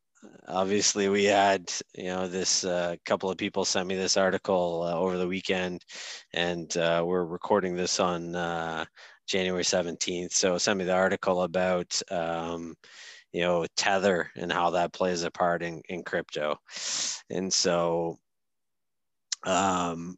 obviously 0.48 1.08
we 1.08 1.24
had 1.24 1.72
you 1.94 2.04
know 2.04 2.28
this 2.28 2.64
uh, 2.64 2.96
couple 3.04 3.30
of 3.30 3.38
people 3.38 3.64
sent 3.64 3.88
me 3.88 3.94
this 3.96 4.16
article 4.16 4.82
uh, 4.84 4.94
over 4.94 5.16
the 5.16 5.28
weekend. 5.28 5.84
And 6.32 6.74
uh, 6.76 7.02
we're 7.06 7.24
recording 7.24 7.76
this 7.76 8.00
on 8.00 8.34
uh, 8.34 8.84
january 9.28 9.62
17th 9.62 10.32
so 10.32 10.58
send 10.58 10.78
me 10.78 10.84
the 10.84 10.92
article 10.92 11.42
about 11.42 12.00
um, 12.10 12.74
you 13.32 13.42
know 13.42 13.64
tether 13.76 14.30
and 14.36 14.52
how 14.52 14.70
that 14.70 14.92
plays 14.92 15.22
a 15.22 15.30
part 15.30 15.62
in, 15.62 15.82
in 15.88 16.02
crypto. 16.02 16.58
And 17.30 17.52
so 17.52 18.18
um, 19.44 20.16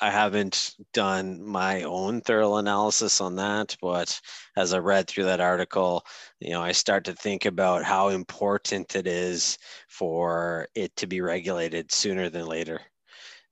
I 0.00 0.10
haven't 0.10 0.74
done 0.92 1.42
my 1.42 1.82
own 1.82 2.20
thorough 2.20 2.56
analysis 2.56 3.20
on 3.20 3.36
that, 3.36 3.76
but 3.80 4.20
as 4.56 4.74
I 4.74 4.78
read 4.78 5.08
through 5.08 5.24
that 5.24 5.40
article, 5.40 6.04
you 6.40 6.50
know, 6.50 6.62
I 6.62 6.72
start 6.72 7.04
to 7.04 7.14
think 7.14 7.46
about 7.46 7.84
how 7.84 8.08
important 8.08 8.94
it 8.94 9.06
is 9.06 9.56
for 9.88 10.68
it 10.74 10.94
to 10.96 11.06
be 11.06 11.20
regulated 11.20 11.92
sooner 11.92 12.28
than 12.28 12.46
later. 12.46 12.80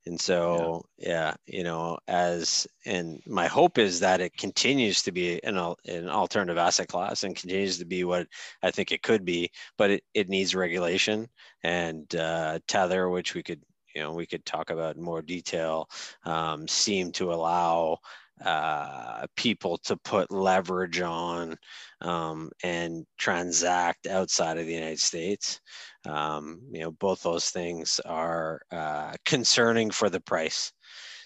And 0.06 0.20
so, 0.20 0.84
yeah, 0.98 1.08
yeah 1.08 1.34
you 1.46 1.64
know, 1.64 1.98
as 2.08 2.66
and 2.84 3.20
my 3.26 3.46
hope 3.46 3.78
is 3.78 4.00
that 4.00 4.20
it 4.20 4.36
continues 4.36 5.02
to 5.02 5.12
be 5.12 5.42
an, 5.44 5.56
an 5.86 6.08
alternative 6.10 6.58
asset 6.58 6.88
class 6.88 7.22
and 7.24 7.34
continues 7.34 7.78
to 7.78 7.86
be 7.86 8.04
what 8.04 8.26
I 8.62 8.70
think 8.70 8.92
it 8.92 9.02
could 9.02 9.24
be, 9.24 9.50
but 9.78 9.90
it, 9.90 10.04
it 10.12 10.28
needs 10.28 10.54
regulation 10.54 11.28
and 11.62 12.14
uh, 12.16 12.58
Tether, 12.68 13.08
which 13.08 13.34
we 13.34 13.42
could 13.42 13.62
you 13.94 14.02
know 14.02 14.12
we 14.12 14.26
could 14.26 14.44
talk 14.44 14.70
about 14.70 14.96
in 14.96 15.02
more 15.02 15.22
detail 15.22 15.88
um, 16.24 16.66
seem 16.68 17.12
to 17.12 17.32
allow 17.32 17.98
uh, 18.44 19.26
people 19.36 19.78
to 19.78 19.96
put 19.98 20.30
leverage 20.30 21.00
on 21.00 21.56
um, 22.00 22.50
and 22.62 23.06
transact 23.16 24.06
outside 24.06 24.58
of 24.58 24.66
the 24.66 24.74
United 24.74 24.98
States. 24.98 25.60
Um, 26.04 26.60
you 26.72 26.80
know, 26.80 26.90
both 26.90 27.22
those 27.22 27.50
things 27.50 28.00
are 28.04 28.60
uh, 28.72 29.12
concerning 29.24 29.90
for 29.90 30.10
the 30.10 30.20
price. 30.20 30.72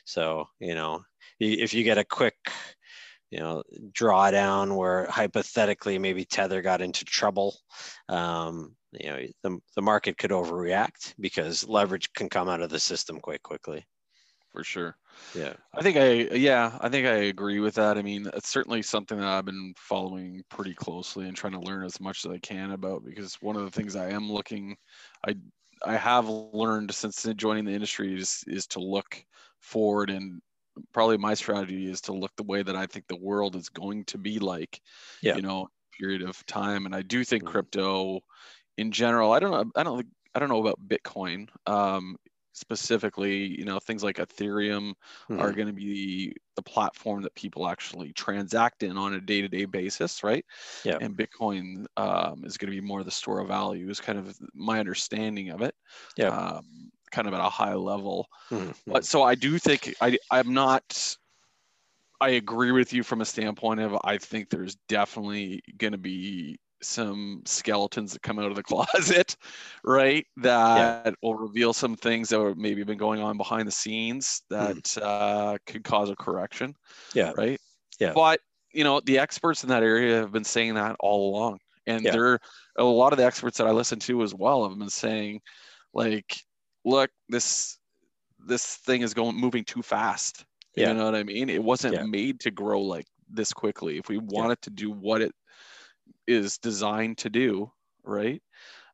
So, 0.05 0.49
you 0.61 0.75
know, 0.75 1.03
if 1.41 1.73
you 1.73 1.83
get 1.83 1.99
a 1.99 2.05
quick 2.05 2.37
you 3.31 3.39
know 3.39 3.63
drawdown 3.93 4.75
where 4.75 5.07
hypothetically 5.07 5.99
maybe 5.99 6.25
tether 6.25 6.63
got 6.63 6.81
into 6.81 7.05
trouble 7.05 7.55
um, 8.09 8.75
you 8.93 9.11
know 9.11 9.27
the, 9.43 9.59
the 9.77 9.83
market 9.83 10.19
could 10.19 10.31
overreact 10.31 11.15
because 11.21 11.67
leverage 11.69 12.13
can 12.15 12.29
come 12.29 12.49
out 12.49 12.63
of 12.63 12.71
the 12.71 12.81
system 12.81 13.21
quite 13.21 13.43
quickly 13.43 13.87
for 14.51 14.65
sure 14.65 14.97
yeah 15.33 15.57
i 15.75 15.83
think 15.83 15.97
i 15.97 16.13
yeah 16.37 16.79
i 16.81 16.89
think 16.89 17.07
i 17.07 17.15
agree 17.15 17.61
with 17.61 17.75
that 17.75 17.99
i 17.99 18.03
mean 18.03 18.27
it's 18.35 18.49
certainly 18.49 18.83
something 18.83 19.19
that 19.19 19.29
i've 19.29 19.45
been 19.45 19.75
following 19.79 20.43
pretty 20.51 20.75
closely 20.75 21.27
and 21.29 21.37
trying 21.37 21.53
to 21.53 21.61
learn 21.61 21.85
as 21.85 22.01
much 22.01 22.25
as 22.25 22.31
i 22.33 22.39
can 22.39 22.73
about 22.73 23.05
because 23.05 23.35
one 23.41 23.57
of 23.57 23.65
the 23.65 23.71
things 23.71 23.97
i 23.97 24.11
am 24.11 24.31
looking 24.31 24.77
i 25.27 25.35
i 25.85 25.97
have 25.97 26.29
learned 26.29 26.93
since 26.95 27.25
joining 27.37 27.65
the 27.65 27.73
industry 27.73 28.19
is 28.19 28.45
is 28.47 28.67
to 28.67 28.81
look 28.81 29.25
forward 29.61 30.11
and 30.11 30.41
probably 30.93 31.17
my 31.17 31.35
strategy 31.35 31.91
is 31.91 32.01
to 32.03 32.13
look 32.13 32.31
the 32.37 32.43
way 32.45 32.63
that 32.63 32.77
I 32.77 32.87
think 32.87 33.07
the 33.09 33.17
world 33.17 33.57
is 33.57 33.69
going 33.69 34.05
to 34.07 34.19
be 34.19 34.39
like, 34.39 34.81
Yeah. 35.21 35.35
you 35.35 35.43
know, 35.43 35.69
period 35.99 36.23
of 36.23 36.45
time. 36.47 36.87
And 36.87 36.95
I 36.95 37.03
do 37.03 37.25
think 37.25 37.43
Mhm. 37.43 37.45
crypto 37.45 38.21
in 38.79 38.93
general, 38.93 39.33
I 39.33 39.41
don't 39.41 39.51
know, 39.51 39.71
I 39.77 39.83
don't 39.83 39.99
think, 39.99 40.13
I 40.35 40.39
don't 40.39 40.49
know 40.49 40.61
about 40.61 40.79
Bitcoin 40.89 41.49
um, 41.67 42.17
specifically, 42.53 43.47
you 43.47 43.65
know, 43.65 43.79
things 43.79 44.03
like 44.03 44.17
Ethereum 44.17 44.95
are 45.31 45.53
Mhm. 45.53 45.57
going 45.57 45.67
to 45.69 45.73
be 45.75 46.35
the 46.57 46.63
platform 46.63 47.23
that 47.23 47.35
people 47.35 47.69
actually 47.69 48.13
transact 48.13 48.83
in 48.83 48.97
on 48.97 49.15
a 49.15 49.21
day-to-day 49.21 49.65
basis, 49.67 50.25
right? 50.25 50.45
Yeah. 50.85 50.99
And 51.01 51.17
Bitcoin 51.17 51.87
um, 51.97 52.45
is 52.45 52.57
going 52.57 52.73
to 52.73 52.81
be 52.81 52.87
more 52.87 53.05
the 53.05 53.11
store 53.11 53.41
of 53.41 53.49
value 53.49 53.91
is 53.91 54.01
kind 54.01 54.19
of 54.19 54.37
my 54.55 54.81
understanding 54.81 55.51
of 55.51 55.63
it. 55.63 55.75
Yeah. 56.17 56.29
Um, 56.29 56.91
kind 57.11 57.27
of 57.29 57.35
at 57.35 57.41
a 57.41 57.49
high 57.49 57.75
level. 57.75 58.29
Mhm. 58.51 58.75
But 58.87 59.05
so 59.05 59.23
I 59.23 59.35
do 59.35 59.59
think 59.59 59.95
I 60.01 60.19
I'm 60.31 60.53
not 60.53 61.17
I 62.21 62.31
agree 62.31 62.73
with 62.73 62.93
you 62.93 63.03
from 63.03 63.21
a 63.21 63.25
standpoint 63.25 63.81
of 63.81 63.97
I 64.05 64.19
think 64.19 64.51
there's 64.51 64.77
definitely 64.89 65.63
going 65.77 65.93
to 65.93 65.99
be 65.99 66.59
some 66.83 67.43
skeletons 67.45 68.13
that 68.13 68.23
come 68.23 68.39
out 68.39 68.51
of 68.51 68.57
the 68.57 68.63
closet, 68.73 69.37
right? 69.85 70.27
That 70.39 71.15
will 71.23 71.35
reveal 71.35 71.73
some 71.73 71.97
things 71.97 72.29
that 72.29 72.39
were 72.41 72.55
maybe 72.55 72.83
been 72.85 72.99
going 72.99 73.21
on 73.21 73.37
behind 73.37 73.67
the 73.67 73.73
scenes 73.73 74.43
that 74.51 74.97
uh, 75.03 75.59
could 75.67 75.85
cause 75.85 76.11
a 76.11 76.17
correction, 76.17 76.75
Yeah. 77.15 77.33
right? 77.37 77.61
Yeah. 77.99 78.13
But 78.15 78.41
you 78.73 78.85
know, 78.85 79.01
the 79.01 79.19
experts 79.19 79.63
in 79.63 79.71
that 79.71 79.83
area 79.83 80.17
have 80.17 80.33
been 80.33 80.45
saying 80.45 80.75
that 80.75 80.95
all 81.01 81.31
along, 81.31 81.59
and 81.87 82.05
Yeah. 82.05 82.13
there 82.13 82.39
a 82.77 82.85
lot 82.85 83.13
of 83.13 83.17
the 83.19 83.25
experts 83.25 83.59
that 83.59 83.67
I 83.67 83.71
listen 83.73 83.99
to 84.01 84.23
as 84.23 84.35
well 84.35 84.69
have 84.69 84.79
been 84.79 84.91
saying, 84.91 85.41
like, 85.95 86.37
look, 86.85 87.11
this 87.29 87.79
this 88.47 88.77
thing 88.77 89.03
is 89.03 89.15
going 89.15 89.37
moving 89.37 89.65
too 89.65 89.83
fast. 89.83 90.45
Yeah. 90.77 90.91
You 90.91 90.95
know 90.95 91.07
what 91.07 91.17
I 91.17 91.25
mean? 91.25 91.49
It 91.49 91.65
wasn't 91.65 91.95
Yeah. 91.95 92.05
made 92.05 92.39
to 92.41 92.51
grow 92.53 92.81
like 92.83 93.07
this 93.29 93.53
quickly. 93.53 93.99
If 93.99 94.09
we 94.09 94.19
want 94.19 94.53
it 94.53 94.63
to 94.63 94.71
do 94.71 94.93
what 94.93 95.23
it 95.23 95.33
is 96.27 96.59
designed 96.59 97.19
to 97.19 97.31
do, 97.31 97.71
right? 98.05 98.43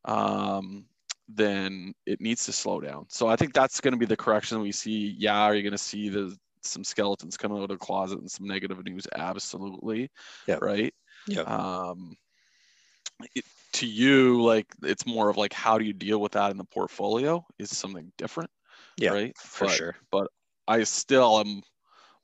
Um, 0.04 0.86
then 1.28 1.94
it 2.06 2.20
needs 2.20 2.44
to 2.44 2.52
slow 2.52 2.80
down. 2.80 3.06
So 3.08 3.28
I 3.28 3.36
think 3.36 3.54
that's 3.54 3.80
going 3.80 3.92
to 3.92 3.98
be 3.98 4.06
the 4.06 4.16
correction 4.16 4.60
we 4.60 4.72
see. 4.72 5.14
Yeah, 5.18 5.40
are 5.40 5.54
you 5.54 5.62
going 5.62 5.72
to 5.72 5.78
see 5.78 6.08
the 6.08 6.36
some 6.62 6.84
skeletons 6.84 7.36
coming 7.36 7.58
out 7.58 7.62
of 7.64 7.68
the 7.68 7.76
closet 7.76 8.18
and 8.18 8.30
some 8.30 8.46
negative 8.46 8.82
news? 8.84 9.06
Absolutely. 9.14 10.10
Yeah. 10.46 10.58
Right. 10.60 10.94
Yeah. 11.26 11.42
Um, 11.42 12.16
it, 13.34 13.44
to 13.74 13.86
you, 13.86 14.42
like 14.42 14.66
it's 14.82 15.06
more 15.06 15.28
of 15.30 15.36
like 15.36 15.52
how 15.52 15.78
do 15.78 15.84
you 15.84 15.92
deal 15.92 16.20
with 16.20 16.32
that 16.32 16.50
in 16.50 16.56
the 16.56 16.64
portfolio 16.64 17.44
is 17.58 17.76
something 17.76 18.12
different. 18.18 18.50
Yeah, 18.96 19.10
Right. 19.10 19.36
For 19.38 19.66
But- 19.66 19.74
sure. 19.74 19.96
But 20.10 20.28
I 20.68 20.84
still 20.84 21.40
am 21.40 21.62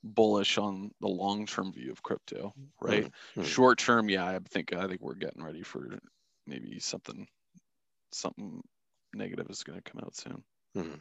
bullish 0.03 0.59
on 0.59 0.90
the 1.01 1.09
long 1.09 1.46
term 1.46 1.72
view 1.72 1.90
of 1.92 2.03
crypto. 2.03 2.55
Right. 2.80 3.11
Mhm. 3.36 3.44
Short 3.44 3.78
term, 3.78 4.09
yeah, 4.09 4.26
I 4.26 4.38
think 4.38 4.72
I 4.72 4.86
think 4.86 5.01
we're 5.01 5.14
getting 5.14 5.42
ready 5.42 5.62
for 5.62 5.98
maybe 6.46 6.78
something 6.80 7.26
something 8.12 8.62
negative 9.14 9.46
is 9.51 9.62
going 9.62 9.80
to 9.80 9.90
come 9.90 10.01
out 10.05 10.16
soon. 10.16 10.44
Mhm. 10.76 11.01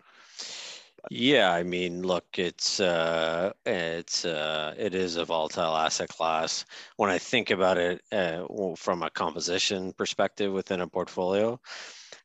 Yeah, 1.11 1.51
I 1.51 1.63
mean, 1.63 2.03
look, 2.03 2.25
it's 2.37 2.79
uh, 2.79 3.53
it's 3.65 4.25
uh, 4.25 4.75
it 4.77 4.93
is 4.93 5.15
a 5.15 5.25
volatile 5.25 5.75
asset 5.75 6.09
class. 6.09 6.65
When 6.97 7.09
I 7.09 7.17
think 7.17 7.51
about 7.51 7.77
it 7.77 8.01
uh, 8.11 8.45
from 8.75 9.01
a 9.03 9.09
composition 9.09 9.93
perspective 9.93 10.51
within 10.51 10.81
a 10.81 10.87
portfolio, 10.87 11.59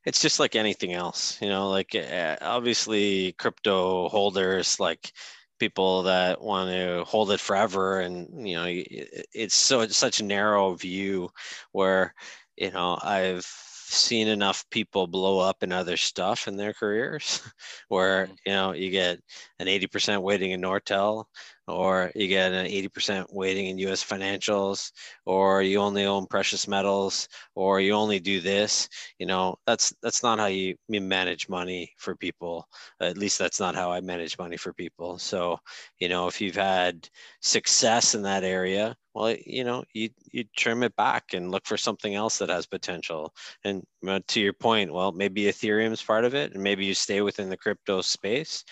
it's 0.05 0.21
just 0.21 0.39
like 0.39 0.55
anything 0.55 0.93
else. 0.93 1.41
You 1.41 1.49
know, 1.49 1.69
like 1.69 1.95
uh, 1.95 2.37
obviously 2.41 3.33
crypto 3.33 4.09
holders, 4.09 4.79
like 4.79 5.13
people 5.59 6.03
that 6.03 6.41
want 6.41 6.69
to 6.71 7.03
hold 7.05 7.31
it 7.31 7.39
forever, 7.39 7.99
and 8.01 8.47
you 8.47 8.55
know, 8.55 8.65
it's 8.67 9.55
so 9.55 9.81
it's 9.81 9.97
such 9.97 10.19
a 10.19 10.23
narrow 10.25 10.73
view 10.75 11.29
where 11.71 12.13
you 12.57 12.71
know 12.71 12.97
I've 13.01 13.45
seen 13.45 14.27
enough 14.27 14.65
people 14.71 15.07
blow 15.07 15.39
up 15.39 15.61
in 15.63 15.71
other 15.71 15.95
stuff 15.97 16.47
in 16.47 16.57
their 16.57 16.73
careers 16.73 17.41
where 17.89 18.27
Mhm. 18.27 18.37
you 18.45 18.51
know 18.53 18.71
you 18.73 18.89
get 18.91 19.19
an 19.59 19.67
80% 19.67 20.21
weighting 20.23 20.51
in 20.51 20.61
nortel 20.61 21.25
or 21.67 22.11
you 22.15 22.27
get 22.27 22.51
an 22.51 22.67
80% 22.67 23.25
weighting 23.31 23.67
in 23.67 23.77
us 23.89 24.03
financials 24.03 24.91
or 25.25 25.61
you 25.61 25.79
only 25.79 26.05
own 26.05 26.27
precious 26.27 26.67
metals 26.67 27.27
or 27.55 27.81
you 27.81 27.93
only 27.93 28.19
do 28.19 28.39
this 28.39 28.87
you 29.19 29.25
know 29.25 29.55
that's 29.65 29.93
that's 30.01 30.23
not 30.23 30.39
how 30.39 30.45
you, 30.45 30.75
manage 30.87 31.49
money 31.49 31.91
for 31.97 32.15
people. 32.15 32.67
At 33.01 33.17
least 33.17 33.39
that's 33.39 33.59
not 33.59 33.75
how 33.75 33.91
i 33.91 33.99
manage 34.01 34.37
money 34.37 34.57
for 34.57 34.73
people. 34.73 35.17
So 35.17 35.59
you 35.99 36.09
know 36.09 36.27
if 36.27 36.41
you've 36.41 36.55
had 36.55 37.09
success 37.41 38.15
in 38.15 38.21
that 38.23 38.43
area 38.43 38.95
well 39.13 39.35
you 39.45 39.63
know 39.63 39.83
you 39.93 40.09
you 40.31 40.43
trim 40.57 40.83
it 40.83 40.95
back 40.95 41.33
and 41.33 41.51
look 41.51 41.65
for 41.65 41.77
something 41.77 42.15
else 42.15 42.37
that 42.39 42.49
has 42.49 42.65
potential. 42.65 43.33
And 43.63 43.83
to 44.27 44.41
your 44.41 44.53
point, 44.53 44.93
well, 44.93 45.11
maybe 45.11 45.43
Ethereum's 45.43 46.01
part 46.01 46.25
of 46.25 46.33
it, 46.33 46.53
and 46.53 46.63
maybe 46.63 46.85
you 46.85 46.93
stay 46.93 47.21
within 47.21 47.49
the 47.49 47.57
crypto 47.57 48.01
space, 48.01 48.63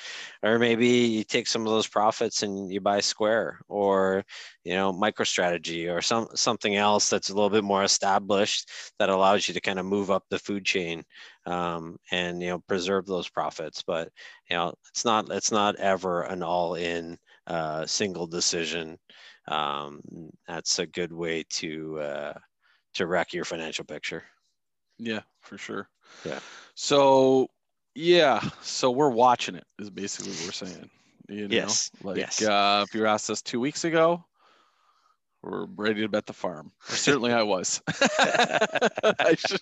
or 0.41 0.59
maybe 0.59 0.87
you 0.87 1.23
take 1.23 1.47
some 1.47 1.63
of 1.63 1.69
those 1.69 1.87
profits 1.87 2.43
and 2.43 2.71
you 2.71 2.81
buy 2.81 2.99
Square 2.99 3.59
or 3.67 4.23
you 4.63 4.73
know 4.73 4.93
MicroStrategy 4.93 5.93
or 5.93 6.01
some 6.01 6.27
something 6.35 6.75
else 6.75 7.09
that's 7.09 7.29
a 7.29 7.33
little 7.33 7.49
bit 7.49 7.63
more 7.63 7.83
established 7.83 8.69
that 8.99 9.09
allows 9.09 9.47
you 9.47 9.53
to 9.53 9.61
kind 9.61 9.79
of 9.79 9.85
move 9.85 10.11
up 10.11 10.23
the 10.29 10.39
food 10.39 10.65
chain 10.65 11.03
um, 11.45 11.97
and 12.11 12.41
you 12.41 12.49
know 12.49 12.59
preserve 12.67 13.05
those 13.05 13.29
profits. 13.29 13.83
But 13.83 14.09
you 14.49 14.55
know 14.55 14.73
it's 14.89 15.05
not 15.05 15.31
it's 15.31 15.51
not 15.51 15.75
ever 15.77 16.23
an 16.23 16.43
all-in 16.43 17.17
uh, 17.47 17.85
single 17.85 18.27
decision. 18.27 18.97
Um, 19.47 20.01
that's 20.47 20.79
a 20.79 20.85
good 20.85 21.11
way 21.11 21.43
to 21.51 21.99
uh, 21.99 22.33
to 22.95 23.07
wreck 23.07 23.33
your 23.33 23.45
financial 23.45 23.85
picture. 23.85 24.23
Yeah, 24.97 25.21
for 25.41 25.57
sure. 25.57 25.89
Yeah. 26.25 26.39
So 26.75 27.47
yeah, 27.95 28.41
so 28.61 28.91
we're 28.91 29.09
watching 29.09 29.55
it 29.55 29.65
is 29.79 29.89
basically 29.89 30.31
what 30.33 30.45
we're 30.45 30.51
saying. 30.51 30.89
You 31.29 31.47
know, 31.47 31.55
Yes, 31.55 31.89
like 32.03 32.17
yes. 32.17 32.41
uh, 32.41 32.83
if 32.87 32.93
you 32.93 33.05
asked 33.05 33.29
us 33.29 33.41
two 33.41 33.59
weeks 33.59 33.83
ago, 33.85 34.23
we're 35.41 35.65
ready 35.75 36.01
to 36.01 36.07
bet 36.07 36.25
the 36.25 36.33
farm. 36.33 36.71
Certainly 36.83 37.33
I 37.33 37.43
was. 37.43 37.81
I, 37.89 39.35
should, 39.37 39.61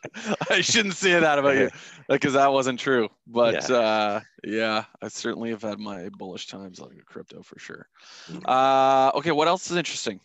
I 0.49 0.61
shouldn't 0.61 0.95
say 0.95 1.19
that 1.19 1.39
about 1.39 1.55
you 1.57 1.69
because 2.09 2.33
that 2.33 2.51
wasn't 2.51 2.79
true. 2.79 3.09
But 3.27 3.67
Yeah. 3.69 3.75
uh, 3.77 4.19
yeah, 4.43 4.85
I 5.01 5.07
certainly 5.07 5.49
have 5.49 5.61
had 5.63 5.79
my 5.79 6.09
bullish 6.09 6.47
times 6.47 6.79
on 6.79 6.95
crypto 7.05 7.41
for 7.43 7.57
sure. 7.59 7.87
Mhm. 8.29 8.43
Uh, 8.45 9.11
okay, 9.17 9.31
what 9.31 9.47
else 9.47 9.69
is 9.71 9.77
interesting? 9.77 10.19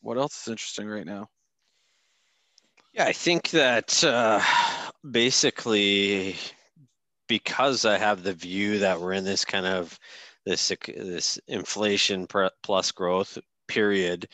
What 0.00 0.18
else 0.18 0.42
is 0.42 0.48
interesting 0.50 0.86
right 0.88 1.06
now? 1.06 1.28
Yeah, 2.94 3.06
I 3.06 3.12
think 3.12 3.50
that 3.50 4.02
uh, 4.04 4.40
basically 5.10 6.36
because 7.28 7.84
I 7.84 7.98
have 7.98 8.22
the 8.22 8.34
view 8.34 8.78
that 8.80 9.00
we're 9.00 9.12
in 9.14 9.24
this 9.24 9.44
kind 9.44 9.66
of 9.66 9.98
this 10.46 10.72
this 10.88 11.38
inflation 11.48 12.26
plus 12.62 12.92
growth 12.92 13.38
period, 13.68 14.28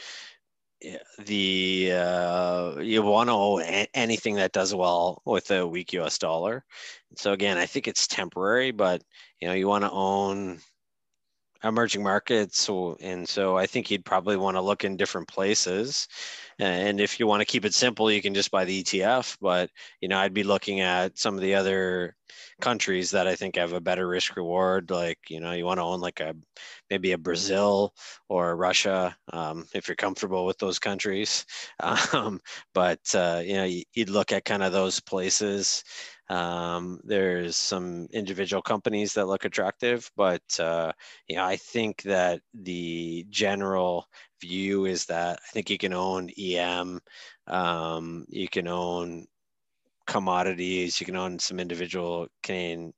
the 1.19 1.93
uh, 1.95 2.79
you 2.81 3.03
want 3.03 3.29
to 3.29 3.33
own 3.35 3.63
anything 3.95 4.37
that 4.37 4.53
does 4.53 4.75
well 4.75 5.23
with 5.27 5.51
a 5.51 5.67
weak 5.67 5.93
U.S. 5.95 6.19
dollar. 6.19 6.65
So 7.17 7.33
again, 7.33 7.59
I 7.59 7.67
think 7.67 7.87
it's 7.89 8.07
temporary, 8.07 8.71
but 8.71 9.03
you 9.41 9.49
know 9.49 9.55
you 9.55 9.69
want 9.69 9.85
to 9.85 9.91
own 9.91 10.61
emerging 11.65 12.03
markets 12.03 12.59
so 12.61 12.97
and 13.01 13.29
so 13.29 13.57
i 13.57 13.67
think 13.67 13.91
you'd 13.91 14.05
probably 14.05 14.37
want 14.37 14.57
to 14.57 14.61
look 14.63 14.85
in 14.85 14.97
different 14.97 15.29
places 15.29 16.09
and 16.59 17.01
if 17.01 17.19
you 17.21 17.27
want 17.27 17.41
to 17.41 17.47
keep 17.47 17.65
it 17.65 17.75
simple 17.75 18.11
you 18.11 18.23
can 18.23 18.35
just 18.35 18.51
buy 18.51 18.65
the 18.65 18.83
etf 18.83 19.37
but 19.41 19.71
you 20.01 20.09
know 20.09 20.19
i'd 20.19 20.35
be 20.35 20.43
looking 20.43 20.81
at 20.81 21.19
some 21.19 21.35
of 21.35 21.41
the 21.41 21.55
other 21.55 22.17
countries 22.61 23.11
that 23.11 23.27
i 23.27 23.35
think 23.35 23.57
have 23.57 23.73
a 23.73 23.81
better 23.81 24.09
risk 24.09 24.37
reward 24.37 24.91
like 24.91 25.19
you 25.29 25.41
know 25.41 25.53
you 25.53 25.65
want 25.65 25.79
to 25.79 25.85
own 25.85 26.01
like 26.01 26.21
a 26.21 26.35
maybe 26.91 27.13
a 27.13 27.19
brazil 27.19 27.95
or 28.29 28.57
russia 28.57 29.17
um, 29.33 29.67
if 29.75 29.89
you're 29.89 29.97
comfortable 29.97 30.47
with 30.47 30.59
those 30.59 30.79
countries 30.79 31.45
um, 32.13 32.41
but 32.75 33.01
uh, 33.15 33.41
you 33.45 33.55
know 33.55 33.65
you- 33.65 33.85
you'd 33.95 34.11
look 34.11 34.33
at 34.33 34.45
kind 34.45 34.63
of 34.63 34.73
those 34.73 35.01
places 35.01 35.83
um, 36.31 37.01
there's 37.03 37.57
some 37.57 38.07
individual 38.13 38.63
companies 38.63 39.15
that 39.15 39.27
look 39.27 39.45
attractive, 39.45 40.09
but 40.17 40.43
uh, 40.61 40.93
you 41.27 41.35
know, 41.35 41.45
I 41.45 41.57
think 41.57 42.03
that 42.03 42.41
the 42.55 43.27
general 43.31 44.07
view 44.41 44.85
is 44.87 45.07
that 45.07 45.41
I 45.45 45.49
think 45.53 45.71
you 45.71 45.77
can 45.77 45.93
own 45.93 46.31
EM, 46.39 47.01
um, 47.49 48.27
you 48.29 48.49
can 48.49 48.69
own 48.69 49.27
commodities, 50.07 51.01
you 51.01 51.07
can 51.07 51.17
own 51.17 51.41
some 51.41 51.59
individual 51.59 52.29
Canadian 52.45 52.95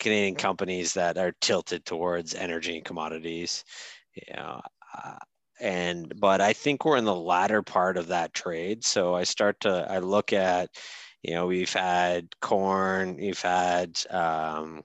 Canadian 0.00 0.34
companies 0.34 0.94
that 0.94 1.18
are 1.18 1.34
tilted 1.42 1.84
towards 1.84 2.34
energy 2.34 2.76
and 2.76 2.84
commodities. 2.84 3.62
You 4.14 4.36
know, 4.36 4.60
uh, 4.96 5.18
and 5.60 6.18
but 6.18 6.40
I 6.40 6.54
think 6.54 6.84
we're 6.84 6.96
in 6.96 7.04
the 7.04 7.14
latter 7.14 7.62
part 7.62 7.98
of 7.98 8.06
that 8.08 8.32
trade. 8.32 8.84
So 8.84 9.14
I 9.14 9.24
start 9.24 9.60
to 9.60 9.86
I 9.90 9.98
look 9.98 10.32
at 10.32 10.70
you 11.24 11.34
know 11.34 11.46
we've 11.46 11.72
had 11.72 12.28
corn 12.40 13.16
we've 13.16 13.42
had 13.42 13.98
um, 14.10 14.82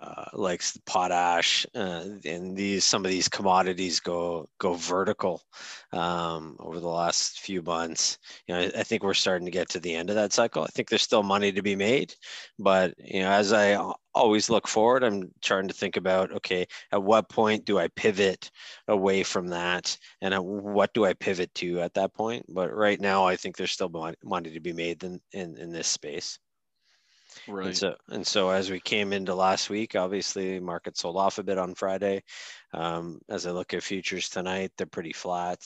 uh, 0.00 0.24
like 0.34 0.62
potash 0.84 1.66
uh, 1.74 2.04
and 2.24 2.56
these 2.56 2.84
some 2.84 3.04
of 3.04 3.10
these 3.10 3.28
commodities 3.28 4.00
go 4.00 4.46
go 4.58 4.74
vertical 4.74 5.42
um, 5.92 6.56
over 6.60 6.78
the 6.78 6.88
last 6.88 7.40
few 7.40 7.62
months. 7.62 8.18
You 8.46 8.54
know, 8.54 8.60
I, 8.60 8.80
I, 8.80 8.82
think 8.82 9.02
we're 9.02 9.14
starting 9.14 9.46
to 9.46 9.50
get 9.50 9.70
to 9.70 9.80
the 9.80 9.94
end 9.94 10.10
of 10.10 10.16
that 10.16 10.32
cycle. 10.32 10.62
I 10.62 10.66
think 10.66 10.88
there's 10.88 11.02
still 11.02 11.22
money 11.22 11.52
to 11.52 11.62
be 11.62 11.74
made, 11.74 12.14
but 12.58 12.94
you 12.98 13.22
know, 13.22 13.30
as 13.30 13.52
I 13.52 13.78
always 14.14 14.50
look 14.50 14.68
forward, 14.68 15.04
I'm 15.04 15.30
trying 15.40 15.68
to 15.68 15.74
think 15.74 15.96
about 15.96 16.32
okay, 16.32 16.66
at 16.92 17.02
what 17.02 17.30
point 17.30 17.64
do 17.64 17.78
I 17.78 17.88
pivot 17.88 18.50
away 18.88 19.22
from 19.22 19.48
that, 19.48 19.96
and 20.20 20.34
at 20.34 20.44
what 20.44 20.92
do 20.92 21.06
I 21.06 21.14
pivot 21.14 21.54
to 21.56 21.80
at 21.80 21.94
that 21.94 22.12
point? 22.14 22.44
But 22.48 22.74
right 22.74 23.00
now, 23.00 23.26
I 23.26 23.36
think 23.36 23.56
there's 23.56 23.72
still 23.72 23.90
money 24.22 24.50
to 24.50 24.60
be 24.60 24.72
made 24.72 25.02
in 25.02 25.20
in, 25.32 25.56
in 25.56 25.72
this 25.72 25.88
space. 25.88 26.38
Right. 27.46 27.66
And 27.66 27.76
so, 27.76 27.96
and 28.08 28.26
so 28.26 28.50
as 28.50 28.70
we 28.70 28.80
came 28.80 29.12
into 29.12 29.34
last 29.34 29.70
week, 29.70 29.94
obviously 29.94 30.58
market 30.60 30.96
sold 30.96 31.16
off 31.16 31.38
a 31.38 31.42
bit 31.42 31.58
on 31.58 31.74
Friday. 31.74 32.22
Um, 32.72 33.20
as 33.28 33.46
I 33.46 33.50
look 33.50 33.74
at 33.74 33.82
futures 33.82 34.28
tonight, 34.28 34.72
they're 34.76 34.86
pretty 34.86 35.12
flat. 35.12 35.60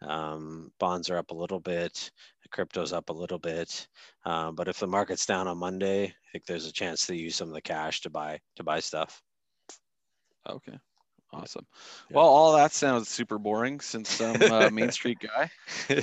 Um, 0.00 0.70
bonds 0.78 1.10
are 1.10 1.18
up 1.18 1.30
a 1.30 1.36
little 1.36 1.60
bit. 1.60 2.10
Crypto's 2.52 2.92
up 2.92 3.08
a 3.08 3.14
little 3.14 3.38
bit. 3.38 3.88
Uh, 4.24 4.52
but 4.52 4.68
if 4.68 4.78
the 4.78 4.86
market's 4.86 5.26
down 5.26 5.48
on 5.48 5.58
Monday, 5.58 6.04
I 6.04 6.28
think 6.30 6.44
there's 6.46 6.66
a 6.66 6.72
chance 6.72 7.06
to 7.06 7.16
use 7.16 7.36
some 7.36 7.48
of 7.48 7.54
the 7.54 7.62
cash 7.62 8.00
to 8.02 8.10
buy 8.10 8.38
to 8.56 8.62
buy 8.62 8.80
stuff. 8.80 9.22
Okay. 10.48 10.78
Awesome. 11.32 11.66
Yeah. 12.10 12.18
Well, 12.18 12.26
all 12.26 12.56
that 12.56 12.72
sounds 12.72 13.08
super 13.08 13.38
boring 13.38 13.80
since 13.80 14.20
I'm 14.20 14.42
a 14.42 14.70
Main 14.72 14.90
Street 14.90 15.18
guy. 15.18 15.50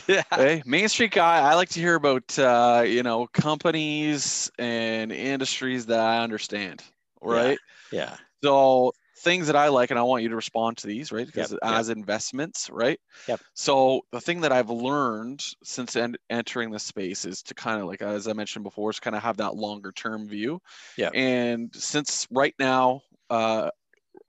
yeah. 0.07 0.23
Hey, 0.31 0.63
Main 0.65 0.89
Street 0.89 1.11
guy, 1.11 1.39
I 1.39 1.53
like 1.53 1.69
to 1.69 1.79
hear 1.79 1.95
about 1.95 2.37
uh, 2.39 2.83
you 2.85 3.03
know 3.03 3.27
companies 3.27 4.49
and 4.57 5.11
industries 5.11 5.85
that 5.87 5.99
I 5.99 6.23
understand. 6.23 6.83
Right. 7.21 7.59
Yeah. 7.91 7.99
yeah. 7.99 8.15
So 8.43 8.93
things 9.19 9.47
that 9.47 9.55
I 9.55 9.67
like, 9.67 9.91
and 9.91 9.99
I 9.99 10.03
want 10.03 10.23
you 10.23 10.29
to 10.29 10.35
respond 10.35 10.77
to 10.77 10.87
these, 10.87 11.11
right? 11.11 11.25
Because 11.25 11.51
yep. 11.51 11.59
as 11.61 11.89
yep. 11.89 11.97
investments, 11.97 12.69
right? 12.71 12.99
Yep. 13.27 13.41
So 13.53 14.01
the 14.11 14.21
thing 14.21 14.41
that 14.41 14.51
I've 14.51 14.69
learned 14.69 15.43
since 15.63 15.95
en- 15.95 16.15
entering 16.29 16.71
the 16.71 16.79
space 16.79 17.25
is 17.25 17.43
to 17.43 17.53
kind 17.53 17.81
of 17.81 17.87
like, 17.87 18.01
as 18.01 18.27
I 18.27 18.33
mentioned 18.33 18.63
before, 18.63 18.89
is 18.89 18.99
kind 18.99 19.15
of 19.15 19.21
have 19.21 19.37
that 19.37 19.55
longer 19.55 19.91
term 19.91 20.27
view. 20.27 20.61
Yeah. 20.97 21.09
And 21.13 21.73
since 21.75 22.27
right 22.31 22.55
now, 22.59 23.01
uh, 23.29 23.69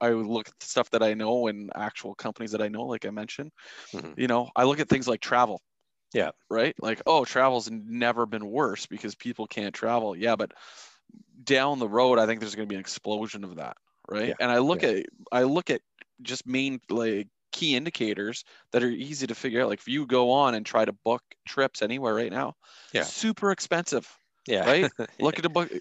I 0.01 0.11
would 0.11 0.25
look 0.25 0.47
at 0.47 0.53
stuff 0.61 0.89
that 0.89 1.03
I 1.03 1.13
know 1.13 1.47
and 1.47 1.71
actual 1.75 2.15
companies 2.15 2.51
that 2.51 2.61
I 2.61 2.67
know, 2.67 2.83
like 2.83 3.05
I 3.05 3.11
mentioned. 3.11 3.51
Mm-hmm. 3.93 4.19
You 4.19 4.27
know, 4.27 4.49
I 4.55 4.63
look 4.63 4.79
at 4.79 4.89
things 4.89 5.07
like 5.07 5.21
travel. 5.21 5.61
Yeah. 6.13 6.31
Right. 6.49 6.75
Like, 6.81 7.01
oh, 7.05 7.23
travel's 7.23 7.69
never 7.71 8.25
been 8.25 8.45
worse 8.45 8.87
because 8.87 9.15
people 9.15 9.47
can't 9.47 9.73
travel. 9.73 10.15
Yeah, 10.17 10.35
but 10.35 10.51
down 11.43 11.79
the 11.79 11.87
road, 11.87 12.19
I 12.19 12.25
think 12.25 12.39
there's 12.39 12.55
going 12.55 12.67
to 12.67 12.69
be 12.69 12.75
an 12.75 12.81
explosion 12.81 13.43
of 13.43 13.57
that. 13.57 13.77
Right. 14.09 14.29
Yeah. 14.29 14.33
And 14.39 14.51
I 14.51 14.57
look 14.57 14.81
yeah. 14.81 14.89
at 14.89 15.05
I 15.31 15.43
look 15.43 15.69
at 15.69 15.81
just 16.21 16.45
main 16.45 16.81
like 16.89 17.27
key 17.51 17.75
indicators 17.75 18.43
that 18.71 18.83
are 18.83 18.89
easy 18.89 19.27
to 19.27 19.35
figure 19.35 19.61
out. 19.61 19.69
Like 19.69 19.79
if 19.79 19.87
you 19.87 20.05
go 20.05 20.31
on 20.31 20.55
and 20.55 20.65
try 20.65 20.83
to 20.83 20.91
book 20.91 21.21
trips 21.47 21.81
anywhere 21.81 22.15
right 22.15 22.31
now, 22.31 22.55
yeah, 22.91 23.03
super 23.03 23.51
expensive. 23.51 24.09
Yeah. 24.47 24.65
Right. 24.65 24.91
Look 25.19 25.37
at 25.37 25.43
the 25.43 25.49
book 25.49 25.71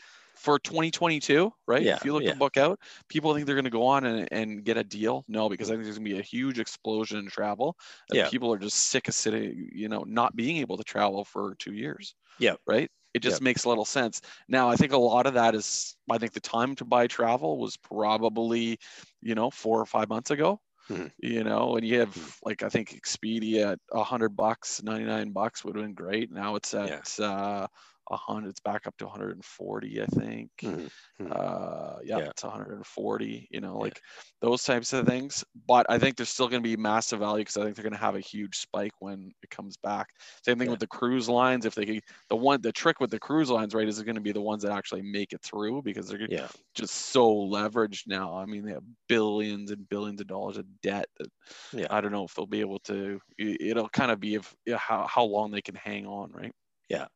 for 0.41 0.59
2022, 0.59 1.53
right? 1.67 1.83
Yeah, 1.83 1.97
if 1.97 2.05
you 2.05 2.15
look 2.15 2.23
yeah. 2.23 2.31
the 2.31 2.39
book 2.39 2.57
out, 2.57 2.81
people 3.09 3.35
think 3.35 3.45
they're 3.45 3.55
going 3.55 3.65
to 3.65 3.71
go 3.71 3.87
on 3.87 4.07
and, 4.07 4.27
and 4.33 4.65
get 4.65 4.79
a 4.79 4.85
deal. 4.85 5.23
No, 5.29 5.51
because 5.51 5.71
I 5.71 5.75
think 5.75 5.85
there's 5.85 5.99
going 5.99 6.09
to 6.09 6.15
be 6.15 6.19
a 6.19 6.23
huge 6.23 6.59
explosion 6.59 7.19
in 7.19 7.29
travel. 7.29 7.77
yeah. 8.11 8.31
People 8.31 8.51
are 8.51 8.59
just 8.59 8.85
sick 8.85 9.07
of 9.09 9.15
sitting, 9.15 9.69
you 9.71 9.91
know, 9.91 10.03
not 10.07 10.35
being 10.35 10.57
able 10.57 10.79
to 10.79 10.83
travel 10.83 11.27
for 11.27 11.57
two 11.59 11.75
years. 11.75 12.15
Yeah. 12.39 12.55
Right. 12.67 12.91
It 13.13 13.21
just 13.21 13.41
yep. 13.41 13.43
makes 13.43 13.67
little 13.67 13.85
sense. 13.85 14.23
Now, 14.49 14.71
I 14.71 14.77
think 14.77 14.93
a 14.93 14.99
lot 14.99 15.27
of 15.27 15.35
that 15.35 15.55
is, 15.55 15.95
I 16.11 16.17
think 16.17 16.33
the 16.33 16.41
time 16.41 16.75
to 16.77 16.87
buy 16.87 17.07
travel 17.07 17.59
was 17.59 17.77
probably, 17.77 18.79
you 19.21 19.35
know, 19.35 19.51
four 19.51 19.79
or 19.79 19.87
five 19.87 20.09
months 20.09 20.31
ago. 20.31 20.59
Mm-hmm. 20.89 21.07
You 21.19 21.45
know, 21.45 21.77
and 21.77 21.87
you 21.87 22.01
have 22.01 22.15
mm-hmm. 22.15 22.31
like 22.43 22.65
I 22.65 22.69
think 22.69 22.99
Expedia 23.01 23.73
at 23.73 23.79
a 23.93 24.03
hundred 24.03 24.31
bucks, 24.31 24.83
ninety 24.83 25.05
nine 25.05 25.31
bucks 25.31 25.65
would 25.65 25.77
have 25.77 25.85
been 25.85 25.95
great. 25.95 26.33
Now 26.33 26.57
it's 26.57 26.75
at 26.75 27.17
yeah. 27.17 27.25
uh, 27.25 27.67
100 28.11 28.49
it's 28.49 28.61
back 28.61 28.87
up 28.87 28.97
to 28.99 29.07
140 29.07 30.03
i 30.03 30.07
think 30.07 30.51
mm-hmm. 30.63 31.27
uh 31.31 31.97
yeah, 32.05 32.19
yeah, 32.19 32.29
it's 32.29 32.43
140 32.43 33.49
you 33.51 33.61
know 33.61 33.79
like 33.79 33.97
yeah. 33.97 34.23
those 34.43 34.63
types 34.63 34.93
of 34.93 35.07
things 35.07 35.45
but 35.67 35.87
i 35.89 35.99
think 35.99 36.17
there's 36.17 36.29
still 36.29 36.49
going 36.49 36.63
to 36.63 36.69
be 36.69 36.77
massive 36.77 37.21
value 37.21 37.43
because 37.43 37.57
i 37.57 37.63
think 37.63 37.77
they're 37.77 37.83
going 37.83 37.93
to 37.93 37.99
have 37.99 38.17
a 38.17 38.21
huge 38.21 38.59
spike 38.59 38.93
when 38.99 39.31
it 39.43 39.51
comes 39.51 39.77
back 39.77 40.09
same 40.45 40.59
thing 40.59 40.67
yeah. 40.67 40.73
with 40.73 40.81
the 40.81 40.87
cruise 40.87 41.29
lines 41.29 41.65
if 41.65 41.75
they 41.75 42.01
the 42.29 42.37
one 42.37 42.61
the 42.63 42.73
trick 42.73 43.01
with 43.01 43.11
the 43.11 43.19
cruise 43.19 43.51
lines 43.51 43.75
right 43.75 43.89
is 43.89 43.99
it's 43.99 44.05
going 44.05 44.15
to 44.15 44.21
be 44.21 44.33
the 44.33 44.41
ones 44.41 44.63
that 44.63 44.73
actually 44.73 45.03
make 45.03 45.33
it 45.33 45.43
through 45.43 45.81
because 45.83 46.09
they're 46.09 46.27
just 46.75 46.95
so 46.95 47.33
leveraged 47.33 48.07
now 48.07 48.37
i 48.37 48.45
mean 48.45 48.65
they 48.65 48.73
have 48.73 48.83
billions 49.09 49.71
and 49.71 49.89
billions 49.89 50.21
of 50.21 50.27
dollars 50.27 50.57
of 50.57 50.65
debt 50.83 51.07
that 51.19 51.29
yeah. 51.73 51.87
i 51.91 52.01
don't 52.01 52.13
know 52.13 52.25
if 52.25 52.35
they'll 52.35 52.47
be 52.47 52.61
able 52.61 52.79
to 52.81 53.21
it'll 53.39 53.89
kind 53.89 54.11
of 54.11 54.21
be 54.21 54.35
if 54.35 54.55
how, 54.77 55.07
how 55.07 55.25
long 55.25 55.51
they 55.51 55.63
can 55.63 55.75
hang 55.75 56.07
on 56.07 56.31
right 56.33 56.53
yeah 56.89 57.07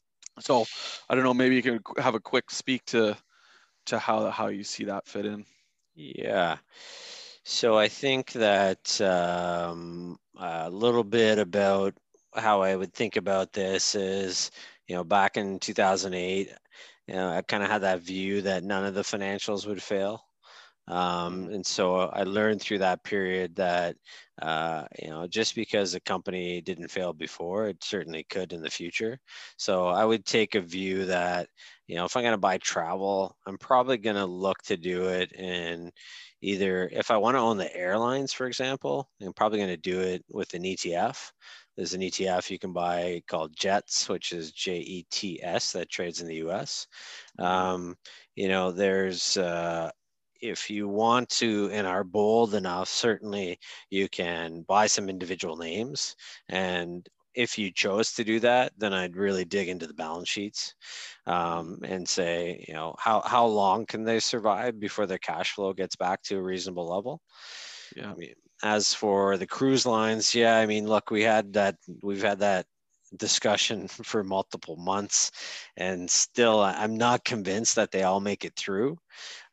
so 0.41 0.65
I 1.09 1.15
don't 1.15 1.25
know, 1.25 1.35
maybe 1.35 1.57
you 1.57 1.63
can 1.63 1.81
have 1.99 2.15
a 2.15 2.21
quick 2.21 2.51
speak 2.51 2.85
to 2.87 3.17
to 3.87 3.99
how 3.99 4.31
how 4.31 4.49
you 4.49 4.65
see 4.65 4.85
that 4.85 5.07
fit 5.07 5.27
in. 5.27 5.45
Yeah. 5.95 6.59
So 7.45 7.79
I 7.79 7.89
think 7.89 8.33
that 8.33 9.01
um, 9.01 10.19
a 10.37 10.71
little 10.71 11.05
bit 11.05 11.39
about 11.39 11.95
how 12.35 12.63
I 12.63 12.75
would 12.77 12.93
think 12.95 13.17
about 13.17 13.53
this 13.53 13.95
is, 13.95 14.51
you 14.89 14.95
know, 14.97 15.05
back 15.05 15.37
in 15.37 15.59
2008, 15.61 16.51
you 17.07 17.15
know, 17.15 17.29
I 17.31 17.43
kind 17.43 17.63
of 17.63 17.71
had 17.71 17.83
that 17.83 18.01
view 18.01 18.43
that 18.43 18.65
none 18.65 18.85
of 18.85 18.95
the 18.95 19.03
financials 19.03 19.67
would 19.67 19.83
fail. 19.83 20.25
Um, 20.87 21.49
and 21.51 21.65
so 21.65 21.97
I 21.97 22.25
learned 22.25 22.61
through 22.61 22.79
that 22.79 23.03
period 23.05 23.57
that, 23.57 23.97
uh, 24.43 24.85
you 25.01 25.09
know, 25.09 25.27
just 25.27 25.55
because 25.55 25.95
a 25.95 26.01
company 26.01 26.61
didn't 26.61 26.91
fail 26.91 27.13
before, 27.13 27.69
it 27.69 27.83
certainly 27.83 28.25
could 28.25 28.53
in 28.53 28.61
the 28.61 28.71
future. 28.71 29.19
So 29.57 29.87
I 29.87 30.05
would 30.05 30.27
take 30.27 30.55
a 30.55 30.61
view 30.61 31.07
that, 31.07 31.49
you 31.87 31.97
know, 31.97 32.05
if 32.05 32.17
I'm 32.17 32.23
going 32.23 32.33
to 32.33 32.39
buy 32.39 32.59
travel, 32.59 33.37
I'm 33.47 33.57
probably 33.59 33.97
going 33.97 34.17
to 34.17 34.27
look 34.27 34.63
to 34.65 34.77
do 34.77 35.07
it 35.09 35.33
in 35.33 35.91
either, 36.43 36.89
if 36.93 37.11
I 37.11 37.17
want 37.17 37.37
to 37.37 37.41
own 37.41 37.57
the 37.57 37.75
airlines, 37.75 38.33
for 38.33 38.47
example, 38.47 39.09
I'm 39.23 39.33
probably 39.33 39.59
going 39.59 39.71
to 39.71 39.77
do 39.79 40.01
it 40.01 40.23
with 40.29 40.53
an 40.53 40.65
ETF. 40.65 41.33
There's 41.77 41.95
an 41.95 42.03
ETF 42.03 42.51
you 42.51 42.59
can 42.59 42.73
buy 42.73 43.23
called 43.27 43.57
JETS, 43.57 44.09
which 44.09 44.33
is 44.33 44.53
J 44.53 44.79
E 44.79 45.07
T 45.11 45.41
S, 45.43 45.73
that 45.73 45.91
trades 45.91 46.21
in 46.21 46.29
the 46.29 46.47
US. 46.47 46.87
Mm-hmm. 47.41 47.51
Um, 47.51 47.97
you 48.37 48.49
know, 48.49 48.71
there's 48.71 49.37
uh, 49.37 49.91
if 50.41 50.71
you 50.71 50.89
want 50.89 51.29
to 51.31 51.71
and 51.73 51.87
are 51.87 52.05
bold 52.05 52.55
enough, 52.55 52.89
certainly 52.89 53.59
you 53.91 54.09
can 54.09 54.63
buy 54.63 54.87
some 54.87 55.09
individual 55.09 55.57
names. 55.57 56.17
And 56.49 57.07
if 57.35 57.59
you 57.59 57.73
chose 57.73 58.13
to 58.13 58.25
do 58.25 58.39
that, 58.41 58.73
then 58.79 58.93
I'd 58.93 59.17
really 59.17 59.45
dig 59.45 59.69
into 59.69 59.87
the 59.87 59.95
balance 59.95 60.29
sheets 60.29 60.75
um, 61.27 61.79
and 61.83 62.09
say, 62.09 62.65
you 62.69 62.75
know, 62.75 62.95
how, 62.99 63.23
how 63.23 63.47
long 63.47 63.87
can 63.87 64.05
they 64.05 64.21
survive 64.21 64.79
before 64.79 65.07
their 65.07 65.19
cash 65.19 65.53
flow 65.53 65.73
gets 65.73 65.97
back 65.97 66.23
to 66.25 66.39
a 66.39 66.43
reasonable 66.43 66.87
level? 66.87 67.21
Yeah. 67.97 68.13
I 68.13 68.15
mean, 68.15 68.35
as 68.63 68.95
for 68.95 69.37
the 69.37 69.47
cruise 69.47 69.85
lines, 69.85 70.35
yeah, 70.35 70.57
I 70.57 70.67
mean, 70.67 70.87
look, 70.87 71.11
we 71.11 71.23
had 71.23 71.53
that, 71.55 71.77
we've 72.03 72.23
had 72.23 72.39
that 72.39 72.67
discussion 73.19 73.89
for 73.89 74.25
multiple 74.25 74.77
months 74.77 75.31
and 75.77 76.11
still 76.11 76.61
i'm 76.61 76.97
not 76.97 77.25
convinced 77.25 77.75
that 77.75 77.91
they 77.91 78.03
all 78.03 78.21
make 78.21 78.45
it 78.45 78.55
through 78.57 78.97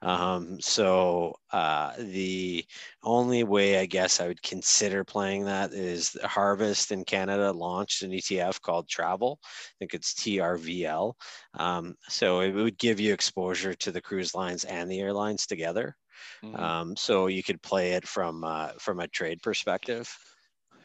um, 0.01 0.59
so 0.59 1.36
uh, 1.51 1.93
the 1.97 2.66
only 3.03 3.43
way 3.43 3.80
I 3.80 3.86
guess 3.86 4.20
I 4.20 4.28
would 4.28 4.41
consider 4.41 5.03
playing 5.03 5.45
that 5.45 5.74
is 5.74 6.18
Harvest 6.24 6.91
in 6.91 7.03
Canada 7.05 7.51
launched 7.51 8.01
an 8.01 8.12
ETF 8.12 8.62
called 8.62 8.88
Travel. 8.88 9.39
I 9.43 9.74
think 9.80 9.93
it's 9.93 10.14
TRVL. 10.16 11.14
Um, 11.53 11.95
so 12.09 12.39
it 12.41 12.51
would 12.51 12.78
give 12.80 12.99
you 12.99 13.14
exposure 13.14 13.74
to 13.76 13.91
the 13.91 14.01
cruise 14.01 14.34
lines 14.34 14.64
and 14.64 14.89
the 14.89 14.99
airlines 14.99 15.45
together. 15.45 15.95
Mm-hmm. 16.43 16.55
Um, 16.55 16.95
so 16.95 17.28
you 17.28 17.43
could 17.43 17.62
play 17.62 17.93
it 17.93 18.07
from 18.07 18.43
uh, 18.43 18.72
from 18.80 18.99
a 18.99 19.07
trade 19.07 19.41
perspective. 19.41 20.12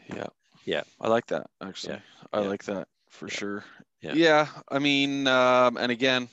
Yeah, 0.08 0.28
yeah, 0.66 0.82
I 1.00 1.08
like 1.08 1.26
that 1.28 1.46
actually. 1.62 1.94
Yeah. 1.94 2.00
I 2.32 2.40
yeah. 2.42 2.48
like 2.48 2.64
that 2.64 2.88
for 3.08 3.28
yeah. 3.28 3.34
sure. 3.34 3.64
Yeah. 4.02 4.12
yeah, 4.12 4.46
I 4.68 4.78
mean, 4.78 5.26
um, 5.26 5.78
and 5.78 5.90
again, 5.90 6.28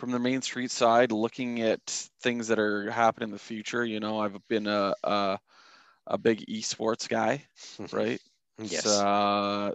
from 0.00 0.10
the 0.10 0.18
main 0.18 0.42
street 0.42 0.70
side, 0.70 1.12
looking 1.12 1.60
at 1.60 1.80
things 2.22 2.48
that 2.48 2.58
are 2.58 2.90
happening 2.90 3.28
in 3.28 3.32
the 3.32 3.38
future. 3.38 3.84
You 3.84 4.00
know, 4.00 4.18
I've 4.18 4.36
been 4.48 4.66
a 4.66 4.94
a, 5.04 5.38
a 6.06 6.18
big 6.18 6.44
esports 6.46 7.08
guy, 7.08 7.44
right? 7.92 8.20
yes. 8.58 8.86
Uh, 8.86 9.72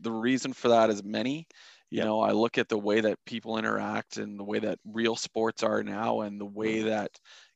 the 0.00 0.12
reason 0.12 0.52
for 0.52 0.68
that 0.68 0.90
is 0.90 1.02
many. 1.02 1.46
You 1.90 1.98
yep. 1.98 2.06
know, 2.06 2.20
I 2.20 2.32
look 2.32 2.58
at 2.58 2.68
the 2.68 2.78
way 2.78 3.00
that 3.00 3.18
people 3.26 3.58
interact 3.58 4.16
and 4.16 4.38
the 4.38 4.44
way 4.44 4.58
that 4.60 4.78
real 4.84 5.16
sports 5.16 5.62
are 5.62 5.82
now, 5.82 6.20
and 6.20 6.40
the 6.40 6.46
way 6.46 6.76
mm-hmm. 6.76 6.88
that 6.88 7.10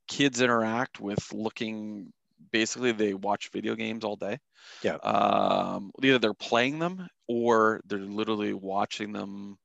kids 0.08 0.40
interact 0.40 1.00
with 1.00 1.32
looking. 1.32 2.12
Basically, 2.52 2.92
they 2.92 3.14
watch 3.14 3.50
video 3.52 3.74
games 3.74 4.04
all 4.04 4.16
day. 4.16 4.38
Yeah. 4.82 4.96
Um, 4.96 5.90
either 6.02 6.18
they're 6.18 6.34
playing 6.34 6.78
them 6.78 7.08
or 7.28 7.80
they're 7.86 7.98
literally 7.98 8.52
watching 8.52 9.12
them 9.12 9.56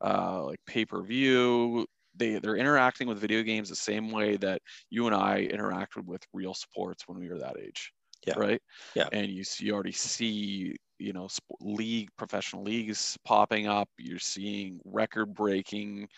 uh, 0.00 0.44
like 0.44 0.60
pay 0.66 0.84
per 0.84 1.02
view 1.02 1.86
they 2.18 2.38
they're 2.38 2.56
interacting 2.56 3.08
with 3.08 3.18
video 3.20 3.42
games 3.42 3.68
the 3.68 3.76
same 3.76 4.10
way 4.10 4.36
that 4.36 4.60
you 4.90 5.06
and 5.06 5.14
I 5.14 5.46
interacted 5.46 6.04
with 6.04 6.22
real 6.32 6.54
sports 6.54 7.04
when 7.06 7.18
we 7.18 7.28
were 7.28 7.38
that 7.38 7.56
age. 7.58 7.92
Yeah. 8.26 8.34
Right. 8.36 8.60
Yeah. 8.94 9.08
And 9.12 9.30
you 9.30 9.44
see, 9.44 9.66
you 9.66 9.74
already 9.74 9.92
see 9.92 10.76
you 10.98 11.12
know 11.12 11.28
league 11.60 12.10
professional 12.16 12.64
leagues 12.64 13.16
popping 13.24 13.68
up. 13.68 13.88
You're 13.98 14.18
seeing 14.18 14.80
record 14.84 15.34
breaking. 15.34 16.08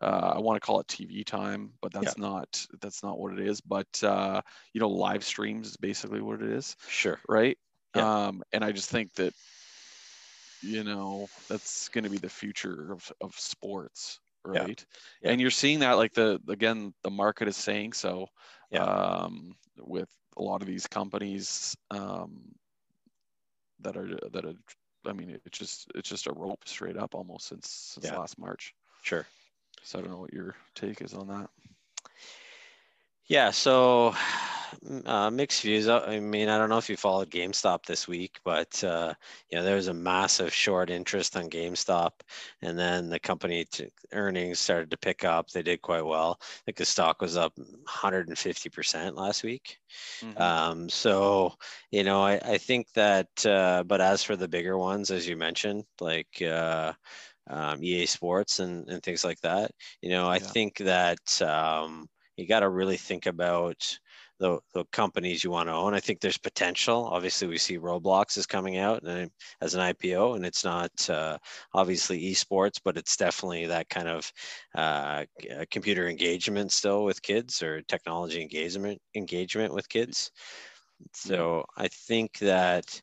Uh, 0.00 0.32
I 0.36 0.38
want 0.40 0.56
to 0.60 0.66
call 0.66 0.80
it 0.80 0.88
TV 0.88 1.24
time, 1.24 1.72
but 1.80 1.92
that's 1.92 2.18
not 2.18 2.66
that's 2.80 3.02
not 3.02 3.18
what 3.18 3.32
it 3.32 3.40
is. 3.40 3.60
But 3.60 4.02
uh, 4.02 4.42
you 4.72 4.80
know, 4.80 4.88
live 4.88 5.24
streams 5.24 5.68
is 5.68 5.76
basically 5.76 6.20
what 6.20 6.42
it 6.42 6.50
is, 6.50 6.76
Sure. 6.86 7.20
right? 7.28 7.58
Yeah. 7.94 8.08
Um, 8.26 8.42
and 8.52 8.64
I 8.64 8.72
just 8.72 8.90
think 8.90 9.14
that 9.14 9.34
you 10.60 10.84
know 10.84 11.30
that's 11.48 11.88
going 11.90 12.04
to 12.04 12.10
be 12.10 12.18
the 12.18 12.28
future 12.28 12.92
of, 12.92 13.12
of 13.20 13.34
sports 13.38 14.20
Yeah. 14.52 14.66
right 14.66 14.84
Yeah. 15.22 15.32
and 15.32 15.40
you're 15.40 15.50
seeing 15.50 15.80
that 15.80 15.92
like 15.94 16.12
the 16.14 16.40
again 16.48 16.94
the 17.02 17.10
market 17.10 17.48
is 17.48 17.56
saying 17.56 17.92
so 17.92 18.28
Yeah. 18.70 18.84
um, 18.84 19.56
with 19.78 20.10
a 20.36 20.42
lot 20.42 20.62
of 20.62 20.68
these 20.68 20.86
companies 20.86 21.76
um, 21.90 22.54
that 23.80 23.96
are 23.96 24.16
that 24.32 24.44
are 24.44 24.54
i 25.06 25.12
mean 25.12 25.38
it's 25.44 25.58
just 25.58 25.90
it's 25.94 26.08
just 26.08 26.26
a 26.26 26.32
rope 26.32 26.66
straight 26.66 26.96
up 26.96 27.14
almost 27.14 27.46
since 27.46 27.68
since 27.68 28.06
Yeah. 28.06 28.16
last 28.16 28.38
march 28.38 28.74
Sure. 29.02 29.26
So 29.82 29.98
i 29.98 30.02
don't 30.02 30.10
know 30.10 30.18
what 30.18 30.32
your 30.32 30.54
take 30.74 31.00
is 31.00 31.14
on 31.14 31.28
that 31.28 31.50
Yeah, 33.26 33.50
so 33.50 34.14
uh, 35.06 35.30
mixed 35.30 35.62
views. 35.62 35.88
I 35.88 36.20
mean, 36.20 36.48
I 36.48 36.58
don't 36.58 36.68
know 36.68 36.78
if 36.78 36.88
you 36.88 36.96
followed 36.96 37.30
GameStop 37.30 37.84
this 37.86 38.06
week, 38.08 38.38
but 38.44 38.82
uh, 38.84 39.14
you 39.50 39.58
know 39.58 39.64
there 39.64 39.76
was 39.76 39.88
a 39.88 39.94
massive 39.94 40.52
short 40.52 40.90
interest 40.90 41.36
on 41.36 41.48
GameStop, 41.50 42.10
and 42.62 42.78
then 42.78 43.08
the 43.08 43.18
company 43.18 43.64
t- 43.64 43.88
earnings 44.12 44.60
started 44.60 44.90
to 44.90 44.96
pick 44.98 45.24
up. 45.24 45.50
They 45.50 45.62
did 45.62 45.82
quite 45.82 46.04
well. 46.04 46.38
I 46.40 46.46
think 46.66 46.76
the 46.76 46.84
stock 46.84 47.20
was 47.20 47.36
up 47.36 47.56
150% 47.56 49.16
last 49.16 49.42
week. 49.42 49.78
Mhm. 50.22 50.36
Um, 50.40 50.88
so 50.88 51.54
you 51.90 52.04
know, 52.04 52.22
I, 52.22 52.34
I 52.44 52.58
think 52.58 52.92
that. 52.94 53.28
Uh, 53.44 53.82
but 53.84 54.00
as 54.00 54.22
for 54.22 54.36
the 54.36 54.48
bigger 54.48 54.76
ones, 54.78 55.10
as 55.10 55.26
you 55.28 55.36
mentioned, 55.36 55.84
like 56.00 56.40
uh, 56.42 56.92
um, 57.48 57.82
EA 57.82 58.06
Sports 58.06 58.60
and, 58.60 58.88
and 58.88 59.02
things 59.02 59.24
like 59.24 59.40
that, 59.40 59.70
you 60.02 60.10
know, 60.10 60.28
I 60.28 60.38
Yeah. 60.38 60.54
think 60.54 60.78
that 60.78 61.42
um, 61.42 62.08
you 62.36 62.46
got 62.46 62.60
to 62.60 62.68
really 62.68 62.96
think 62.96 63.26
about 63.26 63.98
the, 64.38 64.58
the 64.74 64.84
companies 64.92 65.42
you 65.42 65.50
want 65.50 65.68
to 65.68 65.72
own. 65.72 65.94
I 65.94 66.00
think 66.00 66.20
there's 66.20 66.36
potential. 66.36 67.06
Obviously, 67.06 67.48
we 67.48 67.56
see 67.58 67.78
Roblox 67.78 68.36
is 68.36 68.46
coming 68.46 68.76
out 68.76 69.02
and 69.02 69.30
as 69.62 69.74
an 69.74 69.80
IPO, 69.80 70.34
and 70.34 70.44
it's 70.44 70.64
not 70.64 70.90
uh, 71.08 71.38
obviously 71.72 72.20
esports, 72.20 72.78
but 72.84 72.98
it's 72.98 73.16
definitely 73.16 73.66
that 73.66 73.88
kind 73.88 74.08
of 74.08 74.30
uh, 74.74 75.24
uh, 75.50 75.64
computer 75.70 76.08
engagement 76.08 76.70
still 76.72 77.04
with 77.04 77.22
kids 77.22 77.62
or 77.62 77.80
technology 77.82 78.42
engagement 78.42 79.00
engagement 79.14 79.72
with 79.72 79.88
kids. 79.88 80.30
So 81.12 81.64
I 81.76 81.88
think 81.88 82.38
that, 82.38 83.00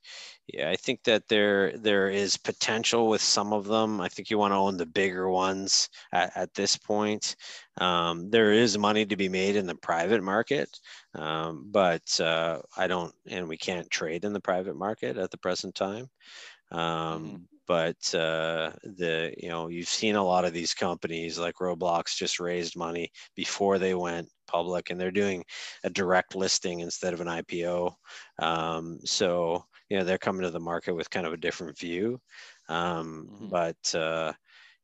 yeah, 0.47 0.69
I 0.69 0.75
think 0.75 1.03
that 1.05 1.27
there 1.29 1.77
there 1.77 2.09
is 2.09 2.37
potential 2.37 3.07
with 3.07 3.21
some 3.21 3.53
of 3.53 3.65
them. 3.65 4.01
I 4.01 4.09
think 4.09 4.29
you 4.29 4.37
want 4.37 4.51
to 4.51 4.57
own 4.57 4.77
the 4.77 4.85
bigger 4.85 5.29
ones 5.29 5.89
at, 6.11 6.31
at 6.35 6.53
this 6.53 6.77
point. 6.77 7.35
Um, 7.77 8.29
there 8.29 8.51
is 8.51 8.77
money 8.77 9.05
to 9.05 9.15
be 9.15 9.29
made 9.29 9.55
in 9.55 9.65
the 9.65 9.75
private 9.75 10.21
market, 10.21 10.69
um, 11.15 11.67
but 11.71 12.19
uh, 12.19 12.59
I 12.77 12.87
don't, 12.87 13.13
and 13.27 13.47
we 13.47 13.57
can't 13.57 13.89
trade 13.89 14.25
in 14.25 14.33
the 14.33 14.41
private 14.41 14.75
market 14.75 15.17
at 15.17 15.31
the 15.31 15.37
present 15.37 15.75
time. 15.75 16.07
Um, 16.71 17.47
But 17.67 18.13
uh, 18.13 18.71
the 18.83 19.33
you 19.37 19.47
know 19.49 19.69
you've 19.69 19.87
seen 19.87 20.15
a 20.17 20.23
lot 20.23 20.43
of 20.45 20.53
these 20.53 20.73
companies 20.73 21.39
like 21.39 21.55
Roblox 21.61 22.15
just 22.17 22.39
raised 22.39 22.75
money 22.75 23.11
before 23.35 23.79
they 23.79 23.95
went 23.95 24.27
public, 24.47 24.89
and 24.89 24.99
they're 24.99 25.11
doing 25.11 25.45
a 25.85 25.89
direct 25.89 26.35
listing 26.35 26.81
instead 26.81 27.13
of 27.13 27.21
an 27.21 27.27
IPO. 27.27 27.95
Um, 28.39 28.99
so 29.05 29.65
you 29.89 29.97
know 29.97 30.03
they're 30.03 30.17
coming 30.17 30.43
to 30.43 30.51
the 30.51 30.59
market 30.59 30.93
with 30.95 31.09
kind 31.09 31.25
of 31.27 31.33
a 31.33 31.37
different 31.37 31.77
view. 31.77 32.21
Um, 32.69 33.27
Mhm. 33.27 33.49
But 33.49 33.93
uh, 33.95 34.33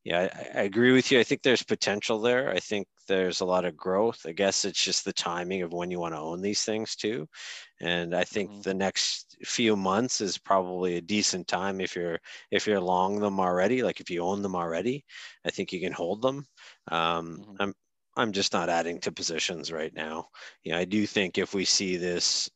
yeah, 0.04 0.28
I, 0.54 0.60
I 0.60 0.62
agree 0.62 0.92
with 0.92 1.10
you. 1.10 1.20
I 1.20 1.24
think 1.24 1.42
there's 1.42 1.62
potential 1.62 2.20
there. 2.20 2.50
I 2.50 2.58
think 2.60 2.88
there's 3.08 3.40
a 3.40 3.44
lot 3.44 3.64
of 3.64 3.76
growth. 3.76 4.22
I 4.26 4.32
guess 4.32 4.64
it's 4.64 4.82
just 4.82 5.04
the 5.04 5.12
timing 5.12 5.62
of 5.62 5.72
when 5.72 5.90
you 5.90 6.00
want 6.00 6.14
to 6.14 6.20
own 6.20 6.40
these 6.42 6.64
things 6.64 6.96
too. 6.96 7.28
And 7.80 8.14
I 8.14 8.24
think 8.24 8.50
Mhm. 8.50 8.62
the 8.62 8.74
next 8.74 9.36
few 9.44 9.76
months 9.76 10.20
is 10.20 10.38
probably 10.38 10.96
a 10.96 11.00
decent 11.00 11.48
time 11.48 11.80
if 11.80 11.94
you're 11.96 12.20
if 12.50 12.66
you're 12.66 12.80
long 12.80 13.18
them 13.20 13.40
already. 13.40 13.82
Like 13.82 14.00
if 14.00 14.10
you 14.10 14.22
own 14.22 14.42
them 14.42 14.54
already, 14.56 15.04
I 15.44 15.50
think 15.50 15.72
you 15.72 15.80
can 15.80 15.92
hold 15.92 16.22
them. 16.22 16.46
Um, 16.88 17.38
Mhm. 17.38 17.58
I'm 17.58 17.74
I'm 18.16 18.32
just 18.32 18.52
not 18.52 18.68
adding 18.68 19.00
to 19.00 19.12
positions 19.12 19.72
right 19.72 19.92
now. 19.94 20.28
You 20.62 20.72
know, 20.72 20.78
I 20.78 20.84
do 20.84 21.06
think 21.06 21.38
if 21.38 21.54
we 21.54 21.64
see 21.64 21.96
this 21.96 22.50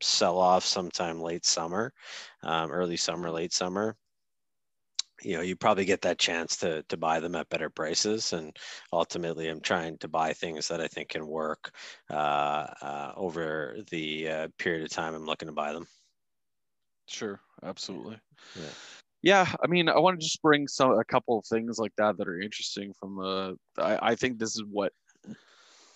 sell 0.00 0.38
off 0.38 0.64
sometime 0.64 1.20
late 1.20 1.44
summer, 1.44 1.92
um, 2.42 2.70
early 2.70 2.96
summer, 2.96 3.30
late 3.30 3.52
summer, 3.52 3.96
you 5.24 5.36
know, 5.36 5.42
you 5.42 5.56
probably 5.56 5.84
get 5.84 6.02
that 6.02 6.18
chance 6.18 6.56
to 6.58 6.82
to 6.84 6.96
buy 6.96 7.20
them 7.20 7.34
at 7.34 7.48
better 7.48 7.70
prices. 7.70 8.32
And 8.32 8.56
ultimately, 8.92 9.48
I'm 9.48 9.60
trying 9.60 9.98
to 9.98 10.08
buy 10.08 10.32
things 10.32 10.68
that 10.68 10.80
I 10.80 10.88
think 10.88 11.10
can 11.10 11.26
work 11.26 11.74
uh, 12.10 12.66
uh, 12.82 13.12
over 13.16 13.76
the 13.90 14.28
uh, 14.28 14.48
period 14.58 14.84
of 14.84 14.90
time 14.90 15.14
I'm 15.14 15.26
looking 15.26 15.48
to 15.48 15.52
buy 15.52 15.72
them. 15.72 15.86
Sure, 17.06 17.40
absolutely. 17.62 18.18
Yeah. 18.56 18.70
Yeah, 19.24 19.54
I 19.62 19.68
mean, 19.68 19.88
I 19.88 20.00
want 20.00 20.18
to 20.18 20.24
just 20.24 20.42
bring 20.42 20.66
some 20.66 20.98
a 20.98 21.04
couple 21.04 21.38
of 21.38 21.44
things 21.46 21.78
like 21.78 21.92
that 21.96 22.16
that 22.18 22.26
are 22.26 22.40
interesting 22.40 22.92
from 22.98 23.16
the. 23.16 23.56
I, 23.78 24.10
I 24.10 24.14
think 24.16 24.38
this 24.38 24.56
is 24.56 24.64
what 24.68 24.92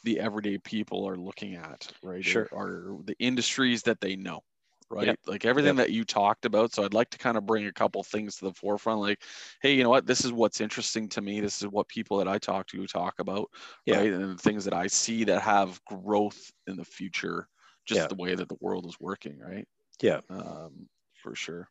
the 0.07 0.21
everyday 0.21 0.57
people 0.57 1.07
are 1.07 1.17
looking 1.17 1.57
at, 1.57 1.93
right? 2.03 2.25
Sure. 2.25 2.49
Are, 2.53 2.97
the 3.05 3.17
industries 3.19 3.83
that 3.83 4.01
they 4.01 4.15
know, 4.15 4.41
right? 4.89 5.09
Yep. 5.09 5.19
Like 5.27 5.45
everything 5.45 5.77
Yep. 5.77 5.89
that 5.89 5.93
you 5.93 6.05
talked 6.05 6.45
about. 6.45 6.73
So 6.73 6.85
I'd 6.85 6.95
like 6.95 7.11
to 7.11 7.19
kind 7.19 7.37
of 7.37 7.45
bring 7.45 7.67
a 7.67 7.73
couple 7.73 8.03
things 8.05 8.37
to 8.37 8.45
the 8.45 8.55
forefront, 8.55 9.01
like, 9.01 9.21
hey, 9.63 9.75
you 9.75 9.83
know 9.83 9.91
what? 9.91 10.07
This 10.07 10.25
is 10.25 10.33
what's 10.33 10.61
interesting 10.61 11.09
to 11.09 11.21
me. 11.21 11.41
This 11.41 11.61
is 11.61 11.67
what 11.67 11.89
people 11.89 12.19
that 12.19 12.29
I 12.29 12.39
talk 12.39 12.69
to 12.69 12.87
talk 12.87 13.19
about, 13.19 13.51
Yeah. 13.85 13.99
right? 13.99 14.13
And 14.13 14.39
the 14.39 14.43
things 14.43 14.65
that 14.65 14.75
I 14.75 14.87
see 14.87 15.25
that 15.25 15.43
have 15.43 15.85
growth 15.87 16.53
in 16.69 16.77
the 16.77 16.85
future, 16.85 17.49
just 17.85 18.03
Yeah. 18.03 18.07
the 18.07 18.15
way 18.15 18.37
that 18.37 18.49
the 18.49 18.59
world 18.61 18.87
is 18.87 19.01
working, 19.01 19.41
right? 19.41 19.67
Yeah. 20.01 20.21
Um, 20.31 20.89
for 21.21 21.35
sure. 21.35 21.69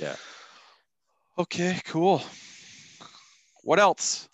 Yeah. 0.00 0.16
Okay, 1.38 1.82
cool. 1.84 2.22
What 3.62 3.78
else, 3.78 4.26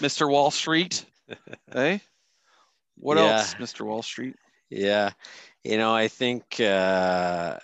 Mr. 0.00 0.28
Wall 0.28 0.50
Street? 0.50 1.04
hey, 1.72 2.00
what 2.96 3.18
Yeah. 3.18 3.18
else, 3.18 3.54
Mr. 3.58 3.84
Wall 3.84 4.02
Street? 4.02 4.36
Yeah, 4.70 5.10
you 5.64 5.78
know, 5.78 5.94
I 5.94 6.08
think 6.08 6.56
uh, 6.60 7.58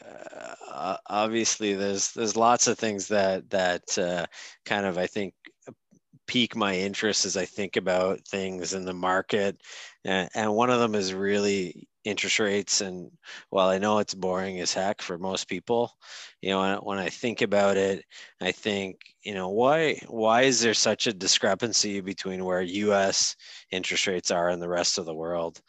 uh, 0.70 0.96
obviously 1.06 1.74
there's 1.74 2.12
there's 2.12 2.36
lots 2.36 2.68
of 2.68 2.78
things 2.78 3.08
that 3.08 3.50
that 3.50 3.98
uh, 3.98 4.26
kind 4.64 4.86
of 4.86 4.98
I 4.98 5.06
think 5.06 5.34
pique 6.26 6.54
my 6.56 6.74
interest 6.76 7.26
as 7.26 7.36
I 7.36 7.44
think 7.44 7.76
about 7.76 8.20
things 8.28 8.74
in 8.74 8.84
the 8.84 8.94
market, 8.94 9.60
and, 10.04 10.28
and 10.34 10.54
one 10.54 10.70
of 10.70 10.80
them 10.80 10.94
is 10.94 11.12
really 11.14 11.88
interest 12.04 12.38
rates. 12.38 12.80
And 12.80 13.10
while 13.50 13.68
I 13.68 13.78
know 13.78 13.98
it's 13.98 14.14
boring 14.14 14.60
as 14.60 14.72
heck 14.74 15.02
for 15.02 15.18
most 15.18 15.48
people, 15.48 15.92
you 16.40 16.50
know, 16.50 16.80
when, 16.82 16.98
I 16.98 17.08
think 17.08 17.42
about 17.42 17.76
it, 17.76 18.04
I 18.40 18.52
think 18.52 19.00
you 19.22 19.34
know 19.34 19.50
why 19.50 20.00
why 20.08 20.42
is 20.42 20.60
there 20.60 20.74
such 20.74 21.06
a 21.06 21.12
discrepancy 21.12 22.00
between 22.00 22.44
where 22.44 22.62
U.S. 22.62 23.36
interest 23.70 24.06
rates 24.06 24.30
are 24.30 24.48
and 24.48 24.60
the 24.60 24.68
rest 24.68 24.98
of 24.98 25.06
the 25.06 25.14
world? 25.14 25.60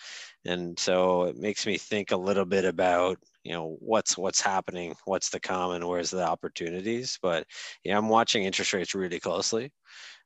and 0.46 0.78
so 0.80 1.24
it 1.24 1.38
makes 1.38 1.66
me 1.66 1.78
think 1.78 2.12
a 2.12 2.18
little 2.18 2.46
bit 2.46 2.66
about 2.66 3.18
you 3.44 3.54
know 3.54 3.78
what's 3.80 4.18
what's 4.18 4.42
happening 4.42 4.94
what's 5.06 5.30
the 5.30 5.40
common 5.40 5.88
where's 5.88 6.12
the 6.12 6.24
opportunities 6.26 7.18
but 7.22 7.46
yeah 7.84 7.98
i'm 7.98 8.10
watching 8.10 8.44
interest 8.44 8.74
rates 8.74 8.96
really 8.96 9.20
closely 9.20 9.72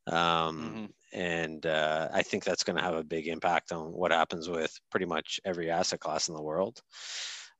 um, 0.08 0.90
and 1.14 1.66
uh, 1.66 2.08
i 2.14 2.22
think 2.22 2.44
that's 2.44 2.64
going 2.64 2.76
to 2.76 2.84
have 2.84 2.96
a 2.96 3.04
big 3.04 3.28
impact 3.28 3.72
on 3.72 3.92
what 3.92 4.12
happens 4.12 4.50
with 4.50 4.78
pretty 4.92 5.06
much 5.06 5.40
every 5.46 5.70
asset 5.70 6.00
class 6.00 6.28
in 6.30 6.36
the 6.36 6.42
world. 6.42 6.82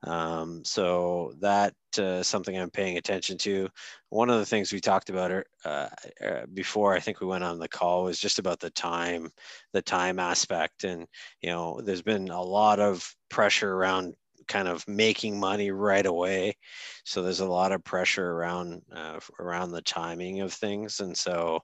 Um, 0.04 0.64
so 0.64 1.34
that 1.40 1.74
uh, 1.98 2.22
something 2.22 2.56
i'm 2.56 2.70
paying 2.70 2.98
attention 2.98 3.36
to 3.40 3.68
one 4.10 4.30
of 4.30 4.38
the 4.38 4.46
things 4.46 4.72
we 4.72 4.80
talked 4.80 5.10
about 5.10 5.44
uh, 5.66 5.90
uh, 6.24 6.46
before 6.54 6.94
i 6.94 7.00
think 7.00 7.20
we 7.20 7.26
went 7.26 7.44
on 7.44 7.58
the 7.58 7.68
call 7.68 8.04
was 8.04 8.20
just 8.20 8.38
about 8.38 8.60
the 8.60 8.70
time 8.70 9.32
the 9.74 9.82
time 9.82 10.20
aspect. 10.20 10.84
And 10.84 11.08
you 11.42 11.50
know 11.50 11.82
there's 11.82 12.02
been 12.04 12.30
a 12.30 12.42
lot 12.42 12.80
of 12.80 13.12
pressure 13.30 13.74
around 13.74 14.14
kind 14.48 14.68
of 14.68 14.88
making 14.88 15.40
money 15.40 15.72
right 15.72 16.06
away. 16.06 16.56
So 17.04 17.22
there's 17.22 17.42
a 17.42 17.46
lot 17.46 17.72
of 17.72 17.84
pressure 17.84 18.32
around 18.32 18.82
uh, 18.94 19.20
around 19.40 19.72
the 19.72 19.82
timing 19.82 20.42
of 20.42 20.54
things. 20.54 21.00
And 21.00 21.18
so 21.18 21.62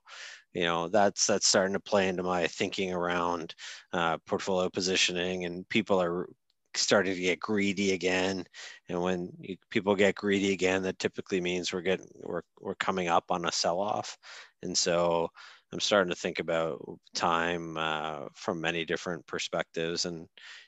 you 0.53 0.63
know 0.63 0.87
that's 0.87 1.25
that's 1.27 1.47
starting 1.47 1.73
to 1.73 1.79
play 1.79 2.07
into 2.07 2.23
my 2.23 2.47
thinking 2.47 2.93
around 2.93 3.55
uh, 3.91 4.17
portfolio 4.25 4.69
positioning 4.69 5.45
and 5.45 5.67
people 5.69 6.01
are 6.01 6.27
starting 6.75 7.13
to 7.13 7.21
get 7.21 7.39
greedy 7.39 7.91
again. 7.91 8.45
And 8.89 9.01
when 9.01 9.29
you, 9.39 9.57
people 9.69 9.95
get 9.95 10.15
greedy 10.15 10.53
again 10.53 10.83
that 10.83 10.99
typically 10.99 11.41
means 11.41 11.71
we're 11.71 11.81
getting 11.81 12.07
we're, 12.21 12.41
we're 12.59 12.75
coming 12.75 13.07
up 13.07 13.25
on 13.29 13.45
a 13.45 13.51
sell-off. 13.51 14.17
And 14.61 14.77
so 14.77 15.29
I'm 15.73 15.79
starting 15.79 16.11
to 16.11 16.15
think 16.15 16.39
about 16.39 16.79
time 17.15 17.77
uh, 17.77 18.27
from 18.35 18.61
many 18.61 18.85
different 18.85 19.25
perspectives. 19.25 20.05
And 20.05 20.27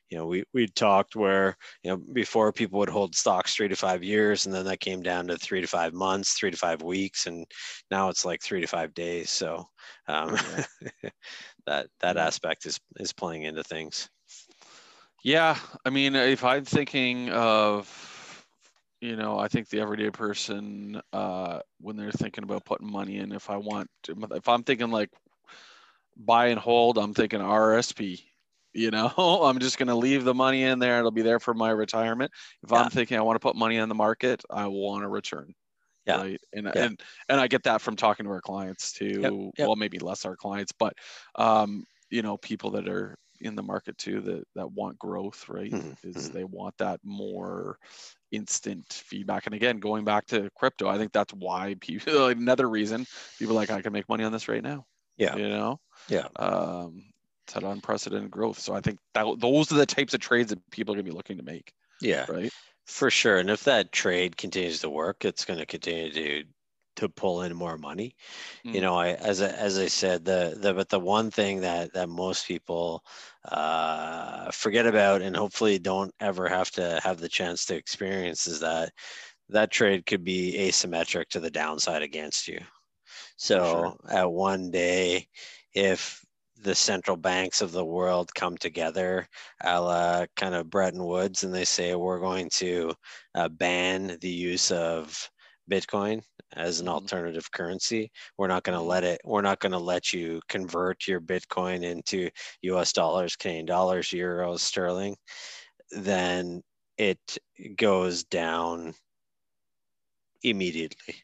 you 0.10 0.18
know, 0.18 0.26
we 0.26 0.44
we 0.54 0.68
talked 0.68 1.16
where 1.16 1.56
you 1.84 1.92
know 1.92 1.98
before 2.14 2.52
people 2.52 2.80
would 2.80 2.90
hold 2.90 3.16
stocks 3.16 3.56
three 3.56 3.68
to 3.68 3.76
five 3.76 4.04
years, 4.04 4.46
and 4.46 4.54
then 4.54 4.66
that 4.66 4.80
came 4.80 5.02
down 5.02 5.28
to 5.28 5.38
three 5.38 5.62
to 5.62 5.68
five 5.68 5.94
months, 5.94 6.34
three 6.34 6.52
to 6.52 6.58
five 6.58 6.82
weeks, 6.82 7.28
and 7.28 7.46
now 7.92 8.10
it's 8.10 8.26
like 8.26 8.42
three 8.42 8.62
to 8.62 8.68
five 8.68 8.94
days. 8.94 9.30
So 9.30 9.68
um, 10.08 10.38
that 11.68 11.88
that 12.02 12.18
aspect 12.18 12.66
is 12.66 12.80
is 13.00 13.14
playing 13.14 13.44
into 13.44 13.64
things. 13.64 14.10
Yeah, 15.24 15.58
I 15.86 15.90
mean, 15.90 16.16
if 16.16 16.44
I'm 16.44 16.66
thinking 16.66 17.30
of 17.32 18.15
you 19.06 19.16
know, 19.16 19.38
I 19.38 19.48
think 19.48 19.70
the 19.70 19.80
everyday 19.80 20.10
person, 20.10 21.00
uh, 21.14 21.60
when 21.80 21.96
they're 21.96 22.12
thinking 22.12 22.44
about 22.44 22.66
putting 22.66 22.92
money 22.92 23.18
in, 23.18 23.32
if 23.32 23.50
I 23.50 23.58
want, 23.58 23.88
to, 24.04 24.16
if 24.32 24.50
I'm 24.50 24.64
thinking 24.64 24.90
like 24.90 25.10
buy 26.18 26.48
and 26.48 26.60
hold, 26.60 26.98
I'm 26.98 27.14
thinking 27.14 27.40
RSP. 27.40 28.24
You 28.74 28.92
know, 28.92 29.08
I'm 29.44 29.60
just 29.60 29.78
going 29.78 29.88
to 29.88 29.96
leave 29.96 30.24
the 30.24 30.34
money 30.34 30.64
in 30.64 30.80
there. 30.80 31.00
It'll 31.00 31.12
be 31.12 31.22
there 31.22 31.40
for 31.40 31.54
my 31.54 31.70
retirement. 31.70 32.32
If 32.64 32.72
yeah. 32.72 32.80
I'm 32.80 32.90
thinking 32.90 33.18
I 33.18 33.22
want 33.22 33.36
to 33.36 33.40
put 33.40 33.56
money 33.56 33.80
on 33.80 33.90
the 33.90 33.96
market, 33.96 34.44
I 34.50 34.68
want 34.68 35.06
a 35.06 35.08
return. 35.08 35.54
Yeah. 36.06 36.18
Right. 36.18 36.42
And, 36.54 36.70
yeah. 36.76 36.84
and, 36.84 37.02
and 37.30 37.40
I 37.40 37.48
get 37.48 37.64
that 37.64 37.82
from 37.82 37.96
talking 37.96 38.26
to 38.26 38.32
our 38.32 38.42
clients 38.42 38.92
too. 38.92 39.22
Yep. 39.22 39.34
Yep. 39.58 39.68
Well, 39.68 39.76
maybe 39.76 40.00
less 40.00 40.26
our 40.26 40.36
clients, 40.36 40.72
but, 40.72 40.94
um, 41.36 41.86
you 42.10 42.22
know, 42.22 42.38
people 42.38 42.72
that 42.72 42.88
are 42.88 43.16
in 43.46 43.56
the 43.56 43.64
market 43.64 43.98
too 43.98 44.22
that 44.22 44.44
that 44.56 44.72
want 44.72 45.00
growth 45.00 45.48
right? 45.50 45.72
Mm-hmm. 45.72 46.08
is 46.08 46.16
mm-hmm. 46.16 46.38
they 46.38 46.44
want 46.44 46.78
that 46.78 47.00
more 47.04 47.78
instant 48.32 48.86
feedback. 48.92 49.46
And 49.46 49.56
again 49.56 49.80
going 49.80 50.04
back 50.04 50.26
to 50.28 50.50
crypto 50.56 50.88
i 50.88 50.98
think 50.98 51.12
that's 51.12 51.34
why 51.34 51.76
people 51.80 52.28
another 52.28 52.70
reason 52.70 53.06
people 53.40 53.56
like 53.56 53.70
i 53.70 53.82
can 53.82 53.94
make 53.94 54.10
money 54.10 54.24
on 54.24 54.32
this 54.32 54.48
right 54.48 54.64
now 54.64 54.86
yeah. 55.18 55.36
you 55.36 55.50
know? 55.50 55.80
Yeah. 56.10 56.28
Um 56.36 57.04
it's 57.44 57.54
had 57.54 57.64
unprecedented 57.64 58.32
growth. 58.32 58.60
So 58.60 58.74
i 58.74 58.82
think 58.82 59.00
that 59.14 59.26
those 59.40 59.72
are 59.72 59.76
the 59.76 59.86
types 59.86 60.14
of 60.14 60.20
trades 60.20 60.50
that 60.50 60.72
people 60.72 60.94
are 60.94 60.98
going 60.98 61.06
to 61.06 61.12
be 61.12 61.16
looking 61.16 61.38
to 61.38 61.44
make 61.44 61.74
yeah. 62.02 62.26
right? 62.28 62.52
For 62.86 63.10
sure. 63.10 63.38
And 63.38 63.50
if 63.50 63.64
that 63.64 63.92
trade 63.92 64.38
continues 64.38 64.80
to 64.82 64.90
work 64.90 65.26
it's 65.26 65.46
going 65.46 65.60
to 65.60 65.66
continue 65.66 66.12
to 66.12 66.44
to 66.96 67.10
pull 67.10 67.44
in 67.44 67.56
more 67.56 67.78
money. 67.78 68.16
Mm. 68.66 68.76
You 68.76 68.82
know, 68.82 68.96
I 68.96 69.10
as 69.14 69.42
I, 69.42 69.50
as 69.50 69.78
I 69.78 69.88
said, 69.88 70.26
the 70.26 70.58
the 70.60 70.74
but 70.74 70.90
the 70.90 71.00
one 71.00 71.32
thing 71.32 71.62
that 71.62 71.94
that 71.94 72.10
most 72.10 72.48
people 72.48 73.04
uh, 73.46 74.52
forget 74.52 74.88
about 74.88 75.22
and 75.22 75.36
hopefully 75.36 75.80
don't 75.80 76.14
ever 76.20 76.48
have 76.48 76.72
to 76.72 77.00
have 77.04 77.20
the 77.20 77.30
chance 77.30 77.66
to 77.66 77.76
experience 77.76 78.48
is 78.48 78.60
that 78.60 78.92
that 79.50 79.72
trade 79.72 80.06
could 80.06 80.24
be 80.24 80.56
asymmetric 80.58 81.30
to 81.30 81.40
the 81.40 81.52
downside 81.52 82.02
against 82.02 82.48
you. 82.48 82.60
So 83.38 83.98
sure. 84.08 84.18
at 84.18 84.32
one 84.32 84.72
day, 84.72 85.28
if 85.74 86.26
the 86.62 86.76
central 86.76 87.18
banks 87.18 87.62
of 87.62 87.72
the 87.72 87.86
world 87.86 88.34
come 88.34 88.58
together, 88.58 89.28
a 89.64 89.80
la 89.80 90.26
kind 90.36 90.56
of 90.56 90.70
Bretton 90.70 91.04
Woods, 91.04 91.44
and 91.44 91.54
they 91.54 91.66
say 91.66 91.96
we're 91.96 92.20
going 92.20 92.50
to 92.54 92.94
uh, 93.36 93.50
ban 93.50 94.18
the 94.22 94.30
use 94.30 94.72
of 94.72 95.30
Bitcoin 95.70 96.22
as 96.54 96.80
an 96.80 96.86
mm-hmm. 96.86 96.96
alternative 96.96 97.52
currency. 97.52 98.12
We're 98.38 98.48
not 98.48 98.64
going 98.64 98.78
to 98.78 98.84
let 98.84 99.04
it, 99.04 99.22
we're 99.24 99.42
not 99.42 99.60
going 99.60 99.72
to 99.72 99.78
let 99.80 100.14
you 100.14 100.42
convert 100.48 101.08
your 101.08 101.22
Bitcoin 101.22 101.84
into 101.84 102.30
US 102.64 102.94
dollars, 102.94 103.36
Canadian 103.36 103.66
dollars, 103.66 104.10
euros, 104.10 104.60
sterling. 104.60 105.16
Then 105.92 106.62
it 106.98 107.20
goes 107.76 108.24
down 108.24 108.94
immediately. 110.44 111.16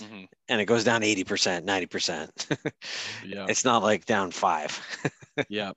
Mm-hmm. 0.00 0.24
And 0.48 0.60
it 0.60 0.64
goes 0.64 0.84
down 0.84 1.02
80%, 1.02 1.64
90%. 1.64 2.72
yeah. 3.26 3.46
It's 3.48 3.64
not 3.64 3.82
like 3.82 4.06
down 4.06 4.30
five. 4.30 4.80
yeah. 5.48 5.72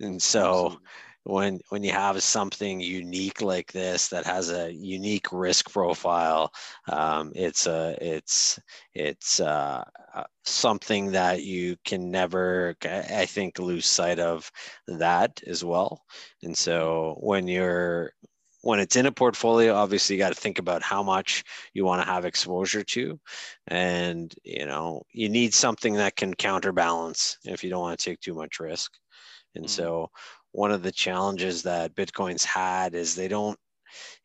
And 0.00 0.20
so, 0.20 0.66
Absolutely 0.66 0.86
when 1.24 1.60
when 1.68 1.82
you 1.82 1.92
have 1.92 2.22
something 2.22 2.80
unique 2.80 3.42
like 3.42 3.70
this 3.72 4.08
that 4.08 4.24
has 4.24 4.50
a 4.50 4.72
unique 4.72 5.30
risk 5.32 5.70
profile 5.70 6.50
um, 6.88 7.30
it's 7.34 7.66
a 7.66 7.96
it's 8.00 8.58
it's 8.94 9.40
uh, 9.40 9.84
uh, 10.14 10.24
something 10.44 11.12
that 11.12 11.42
you 11.42 11.76
can 11.84 12.10
never 12.10 12.74
i 12.84 13.26
think 13.26 13.58
lose 13.58 13.86
sight 13.86 14.18
of 14.18 14.50
that 14.86 15.42
as 15.46 15.64
well. 15.64 16.04
And 16.42 16.56
so 16.56 17.16
when 17.20 17.48
you're 17.48 18.12
when 18.62 18.78
it's 18.78 18.96
in 18.96 19.06
a 19.06 19.12
portfolio 19.12 19.74
obviously 19.74 20.16
you 20.16 20.18
got 20.18 20.34
to 20.34 20.40
think 20.40 20.58
about 20.58 20.82
how 20.82 21.02
much 21.02 21.44
you 21.72 21.84
want 21.84 22.02
to 22.02 22.10
have 22.10 22.24
exposure 22.24 22.82
to. 22.84 23.18
And 23.68 24.34
you 24.44 24.66
know 24.66 25.02
you 25.12 25.28
need 25.28 25.54
something 25.54 25.94
that 25.94 26.16
can 26.16 26.34
counterbalance 26.34 27.38
if 27.44 27.62
you 27.62 27.70
don't 27.70 27.80
want 27.80 27.98
to 27.98 28.10
take 28.10 28.20
too 28.20 28.34
much 28.34 28.60
risk. 28.60 28.92
And 29.54 29.64
mm-hmm. 29.64 29.70
so 29.70 30.10
one 30.52 30.72
of 30.72 30.82
the 30.82 30.92
challenges 30.92 31.62
that 31.62 31.94
Bitcoin's 31.94 32.44
had 32.44 32.94
is 32.94 33.14
they 33.14 33.28
don't, 33.28 33.58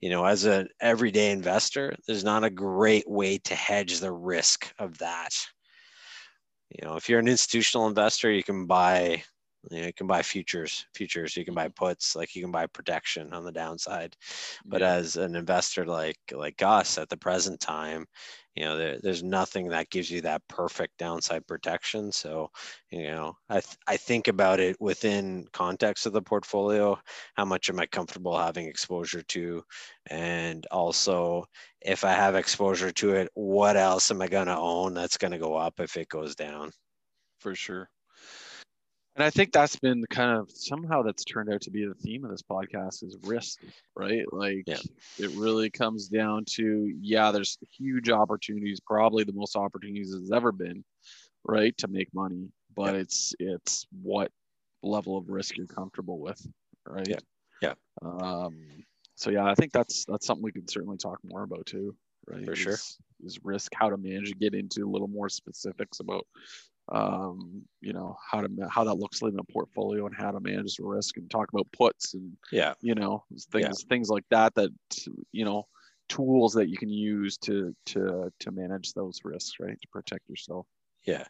you 0.02 0.10
know, 0.10 0.26
as 0.26 0.46
an 0.46 0.68
everyday 0.82 1.32
investor, 1.32 1.96
there's 2.08 2.24
not 2.24 2.44
a 2.44 2.50
great 2.50 3.10
way 3.10 3.38
to 3.40 3.56
hedge 3.56 4.00
the 4.00 4.12
risk 4.12 4.72
of 4.80 4.98
that. 5.00 5.34
You 6.70 6.88
know, 6.88 6.96
if 6.96 7.10
you're 7.10 7.20
an 7.20 7.28
institutional 7.28 7.88
investor, 7.88 8.32
you 8.32 8.44
can 8.44 8.66
buy 8.66 9.24
you, 9.72 9.82
know, 9.82 9.88
you 9.88 9.94
can 9.94 10.08
buy 10.08 10.22
futures, 10.22 10.86
futures. 10.94 11.36
You 11.36 11.46
can 11.46 11.54
buy 11.54 11.68
mm-hmm. 11.68 11.86
puts, 11.86 12.16
like 12.16 12.36
you 12.36 12.42
can 12.42 12.52
buy 12.52 12.68
protection 12.68 13.34
on 13.34 13.44
the 13.44 13.52
downside. 13.52 14.16
But 14.66 14.82
yeah. 14.82 14.94
as 14.94 15.16
an 15.16 15.36
investor 15.36 15.86
like 15.86 16.20
like 16.32 16.62
us 16.62 16.98
at 16.98 17.10
the 17.10 17.18
present 17.18 17.60
time, 17.60 18.06
you 18.56 18.64
know 18.64 18.78
there, 18.78 18.98
there's 19.02 19.24
nothing 19.24 19.68
that 19.70 19.90
gives 19.90 20.10
you 20.10 20.22
that 20.22 20.42
perfect 20.48 20.98
downside 20.98 21.46
protection 21.46 22.12
so 22.12 22.50
you 22.90 23.04
know 23.04 23.36
I, 23.50 23.56
th- 23.56 23.78
I 23.88 23.98
think 23.98 24.28
about 24.28 24.60
it 24.60 24.78
within 24.80 25.46
context 25.52 26.06
of 26.06 26.14
the 26.14 26.22
portfolio 26.22 26.98
how 27.36 27.46
much 27.46 27.70
am 27.70 27.80
i 27.80 27.86
comfortable 27.86 28.38
having 28.38 28.68
exposure 28.68 29.22
to 29.22 29.64
and 30.10 30.66
also 30.72 31.46
if 31.82 32.04
i 32.04 32.12
have 32.12 32.36
exposure 32.36 32.92
to 32.92 33.14
it 33.16 33.30
what 33.34 33.78
else 33.78 34.10
am 34.10 34.22
i 34.22 34.28
going 34.28 34.48
to 34.48 34.58
own 34.58 34.94
that's 34.94 35.18
going 35.18 35.32
to 35.32 35.38
go 35.38 35.56
up 35.56 35.80
if 35.80 35.98
it 35.98 36.10
goes 36.10 36.36
down 36.36 36.72
for 37.40 37.56
sure 37.56 37.90
and 39.16 39.24
I 39.24 39.30
think 39.30 39.54
that's 39.54 39.78
been 39.78 40.04
kind 40.10 40.38
of 40.38 40.52
somehow 40.52 41.02
that's 41.02 41.24
turned 41.24 41.52
out 41.52 41.62
to 41.62 41.72
be 41.72 41.86
the 41.86 41.94
theme 41.94 42.26
of 42.26 42.32
this 42.32 42.42
podcast 42.42 43.04
is 43.04 43.16
risk, 43.24 43.60
right? 43.96 44.26
Like 44.32 44.64
yeah. 44.68 44.78
it 45.18 45.32
really 45.36 45.70
comes 45.70 46.10
down 46.10 46.44
to, 46.56 46.94
yeah, 47.00 47.32
there's 47.32 47.58
huge 47.78 48.10
opportunities, 48.10 48.82
probably 48.82 49.24
the 49.24 49.34
most 49.34 49.56
opportunities 49.56 50.12
there's 50.12 50.32
ever 50.32 50.52
been, 50.52 50.84
right, 51.46 51.76
to 51.78 51.88
make 51.88 52.14
money. 52.14 52.50
But 52.76 52.94
yeah. 52.94 53.02
it's 53.02 53.34
it's 53.40 53.88
what 54.02 54.32
level 54.84 55.18
of 55.18 55.30
risk 55.30 55.56
you're 55.56 55.66
comfortable 55.66 56.20
with, 56.20 56.46
right? 56.86 57.08
Yeah. 57.08 57.20
Yeah. 57.62 57.74
Um, 58.02 58.58
so 59.16 59.30
yeah, 59.30 59.46
I 59.46 59.56
think 59.56 59.72
that's 59.72 60.04
that's 60.06 60.28
something 60.28 60.44
we 60.44 60.52
could 60.52 60.70
certainly 60.70 60.98
talk 60.98 61.20
more 61.24 61.44
about 61.44 61.66
too, 61.66 61.96
right? 62.28 62.44
For 62.44 62.52
is, 62.52 62.60
sure. 62.60 62.78
Is 63.24 63.40
risk, 63.44 63.72
how 63.76 63.90
to 63.90 63.98
manage 63.98 64.38
get 64.40 64.54
into 64.54 64.86
a 64.86 64.92
little 64.92 65.08
more 65.08 65.30
specifics 65.30 66.02
about 66.02 66.28
um, 66.90 67.64
you 67.82 67.94
know 67.94 68.16
how 68.30 68.42
to 68.42 68.50
how 68.70 68.84
that 68.84 68.96
looks 68.96 69.22
in 69.22 69.38
a 69.40 69.44
portfolio 69.52 70.06
and 70.06 70.16
how 70.16 70.32
to 70.32 70.40
manage 70.40 70.76
the 70.76 70.86
risk 70.86 71.18
and 71.18 71.30
talk 71.30 71.50
about 71.52 71.68
puts 71.72 72.14
and 72.14 72.32
yeah. 72.52 72.74
you 72.82 72.94
know 72.94 73.24
things 73.52 73.84
yeah. 73.84 73.90
things 73.90 74.10
like 74.10 74.26
that 74.30 74.54
that 74.56 74.70
you 75.32 75.46
know 75.46 75.64
tools 76.10 76.54
that 76.54 76.70
you 76.70 76.78
can 76.78 76.90
use 76.90 77.38
to 77.38 77.76
to 77.88 78.32
to 78.40 78.52
manage 78.52 78.94
those 78.94 79.22
risks 79.24 79.54
right? 79.60 79.80
To 79.82 79.88
protect 79.92 80.30
yourself. 80.30 80.68
Yeah. 81.06 81.24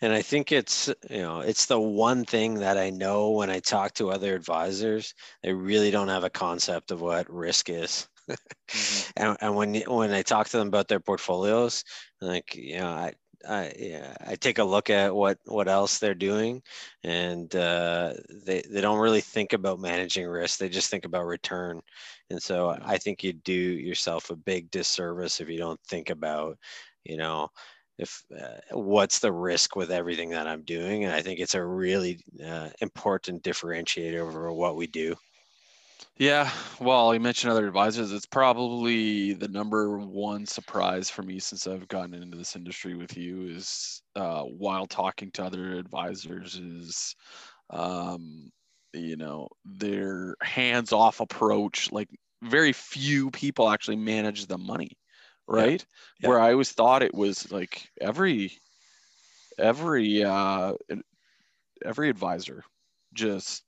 And 0.00 0.12
i 0.12 0.22
think 0.22 0.52
it's 0.52 0.88
you 1.08 1.22
know 1.22 1.40
it's 1.40 1.66
the 1.66 1.80
one 1.80 2.24
thing 2.24 2.54
that 2.54 2.76
i 2.76 2.90
know 2.90 3.30
when 3.30 3.50
i 3.50 3.60
talk 3.60 3.94
to 3.94 4.10
other 4.10 4.34
advisors 4.34 5.14
they 5.42 5.52
really 5.52 5.90
don't 5.90 6.08
have 6.08 6.24
a 6.24 6.30
concept 6.30 6.90
of 6.90 7.00
what 7.00 7.32
risk 7.32 7.70
is. 7.70 8.08
Mm-hmm. 8.28 9.10
and, 9.16 9.36
and 9.40 9.56
when 9.56 9.74
when 9.86 10.12
i 10.12 10.22
talk 10.22 10.48
to 10.48 10.58
them 10.58 10.68
about 10.68 10.88
their 10.88 11.00
portfolios 11.00 11.84
like 12.20 12.54
you 12.54 12.78
know 12.78 12.88
i 12.88 13.12
I 13.46 13.72
yeah, 13.78 14.14
I 14.26 14.34
take 14.36 14.58
a 14.58 14.64
look 14.64 14.90
at 14.90 15.14
what 15.14 15.38
what 15.44 15.68
else 15.68 15.98
they're 15.98 16.14
doing, 16.14 16.62
and 17.04 17.54
uh, 17.54 18.14
they 18.46 18.62
they 18.62 18.80
don't 18.80 18.98
really 18.98 19.20
think 19.20 19.52
about 19.52 19.78
managing 19.80 20.26
risk. 20.26 20.58
They 20.58 20.68
just 20.68 20.90
think 20.90 21.04
about 21.04 21.24
return, 21.26 21.80
and 22.30 22.42
so 22.42 22.76
I 22.82 22.98
think 22.98 23.22
you 23.22 23.32
do 23.32 23.52
yourself 23.52 24.30
a 24.30 24.36
big 24.36 24.70
disservice 24.72 25.40
if 25.40 25.48
you 25.48 25.58
don't 25.58 25.80
think 25.82 26.10
about, 26.10 26.58
you 27.04 27.16
know, 27.16 27.48
if 27.98 28.22
uh, 28.38 28.58
what's 28.72 29.20
the 29.20 29.32
risk 29.32 29.76
with 29.76 29.92
everything 29.92 30.30
that 30.30 30.48
I'm 30.48 30.62
doing. 30.64 31.04
And 31.04 31.14
I 31.14 31.22
think 31.22 31.38
it's 31.40 31.54
a 31.54 31.64
really 31.64 32.20
uh, 32.44 32.70
important 32.80 33.42
differentiator 33.44 34.18
over 34.18 34.52
what 34.52 34.76
we 34.76 34.86
do. 34.88 35.14
Yeah, 36.16 36.52
well, 36.80 37.14
you 37.14 37.20
mentioned 37.20 37.50
other 37.52 37.66
advisors. 37.66 38.12
It's 38.12 38.26
probably 38.26 39.32
the 39.34 39.48
number 39.48 39.98
one 39.98 40.46
surprise 40.46 41.10
for 41.10 41.22
me 41.22 41.38
since 41.38 41.66
I've 41.66 41.88
gotten 41.88 42.14
into 42.14 42.36
this 42.36 42.56
industry 42.56 42.94
with 42.94 43.16
you 43.16 43.48
is 43.48 44.02
uh, 44.16 44.42
while 44.42 44.86
talking 44.86 45.30
to 45.32 45.44
other 45.44 45.74
advisors 45.74 46.56
is, 46.56 47.14
um, 47.70 48.50
you 48.92 49.16
know, 49.16 49.48
their 49.64 50.36
hands-off 50.42 51.20
approach. 51.20 51.92
Like 51.92 52.08
very 52.42 52.72
few 52.72 53.30
people 53.30 53.68
actually 53.70 53.96
manage 53.96 54.46
the 54.46 54.58
money, 54.58 54.92
right? 55.48 55.84
Yeah. 56.20 56.28
Yeah. 56.28 56.28
Where 56.28 56.40
I 56.40 56.52
always 56.52 56.72
thought 56.72 57.02
it 57.02 57.14
was 57.14 57.50
like 57.52 57.90
every 58.00 58.52
every 59.58 60.22
uh, 60.24 60.74
every 61.84 62.08
advisor 62.08 62.64
just 63.14 63.64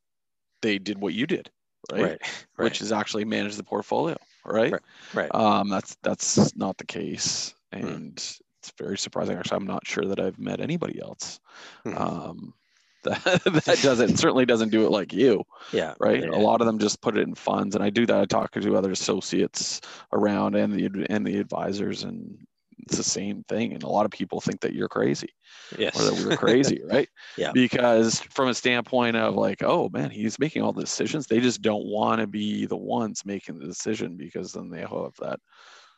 they 0.62 0.78
did 0.78 1.00
what 1.00 1.14
you 1.14 1.26
did, 1.26 1.50
right? 1.92 2.02
Right. 2.02 2.20
Right. 2.56 2.64
Which 2.64 2.80
is 2.80 2.92
actually 2.92 3.24
manage 3.24 3.56
the 3.56 3.64
portfolio, 3.64 4.16
right? 4.44 4.72
Right. 4.72 4.82
right. 5.14 5.34
Um, 5.34 5.68
that's 5.68 5.96
that's 6.02 6.54
not 6.56 6.78
the 6.78 6.86
case, 6.86 7.54
Hmm. 7.72 7.86
and 7.86 8.12
it's 8.18 8.72
very 8.78 8.98
surprising. 8.98 9.36
Actually, 9.36 9.56
I'm 9.58 9.66
not 9.66 9.86
sure 9.86 10.04
that 10.04 10.20
I've 10.20 10.38
met 10.38 10.60
anybody 10.60 11.00
else 11.00 11.40
Mhm. 11.86 11.98
um, 12.00 12.54
that 13.04 13.24
that 13.64 13.78
does 13.82 14.00
it. 14.00 14.18
certainly 14.18 14.44
doesn't 14.44 14.68
do 14.68 14.84
it 14.84 14.90
like 14.90 15.14
you, 15.14 15.42
yeah. 15.72 15.94
right? 15.98 16.22
Yeah. 16.22 16.30
A 16.30 16.38
lot 16.38 16.60
of 16.60 16.66
them 16.66 16.78
just 16.78 17.00
put 17.00 17.16
it 17.16 17.22
in 17.26 17.34
funds, 17.34 17.74
and 17.74 17.82
I 17.82 17.88
do 17.88 18.04
that. 18.04 18.20
I 18.20 18.26
talk 18.26 18.52
to 18.52 18.76
other 18.76 18.90
associates 18.92 19.80
around 20.12 20.54
and 20.54 20.72
the 20.74 21.06
and 21.08 21.26
the 21.26 21.38
advisors, 21.38 22.04
and 22.04 22.46
it's 22.86 22.96
the 22.96 23.02
same 23.04 23.44
thing. 23.48 23.72
And 23.72 23.82
a 23.82 23.88
lot 23.88 24.04
of 24.04 24.10
people 24.10 24.40
think 24.40 24.60
that 24.60 24.72
you're 24.74 24.88
crazy 24.88 25.30
Yes. 25.78 25.98
or 25.98 26.04
that 26.04 26.24
we're 26.24 26.36
crazy, 26.36 26.82
right? 26.90 27.08
Yeah. 27.36 27.52
Because 27.52 28.20
from 28.20 28.48
a 28.48 28.54
standpoint 28.54 29.16
of 29.16 29.34
like, 29.34 29.62
oh 29.62 29.88
man, 29.92 30.10
he's 30.10 30.38
making 30.38 30.62
all 30.62 30.72
the 30.72 30.82
decisions. 30.82 31.26
They 31.26 31.40
just 31.40 31.62
don't 31.62 31.84
want 31.86 32.20
to 32.20 32.26
be 32.26 32.66
the 32.66 32.76
ones 32.76 33.24
making 33.24 33.58
the 33.58 33.66
decision 33.66 34.16
because 34.16 34.52
then 34.52 34.70
they 34.70 34.80
have 34.80 35.14
that 35.20 35.40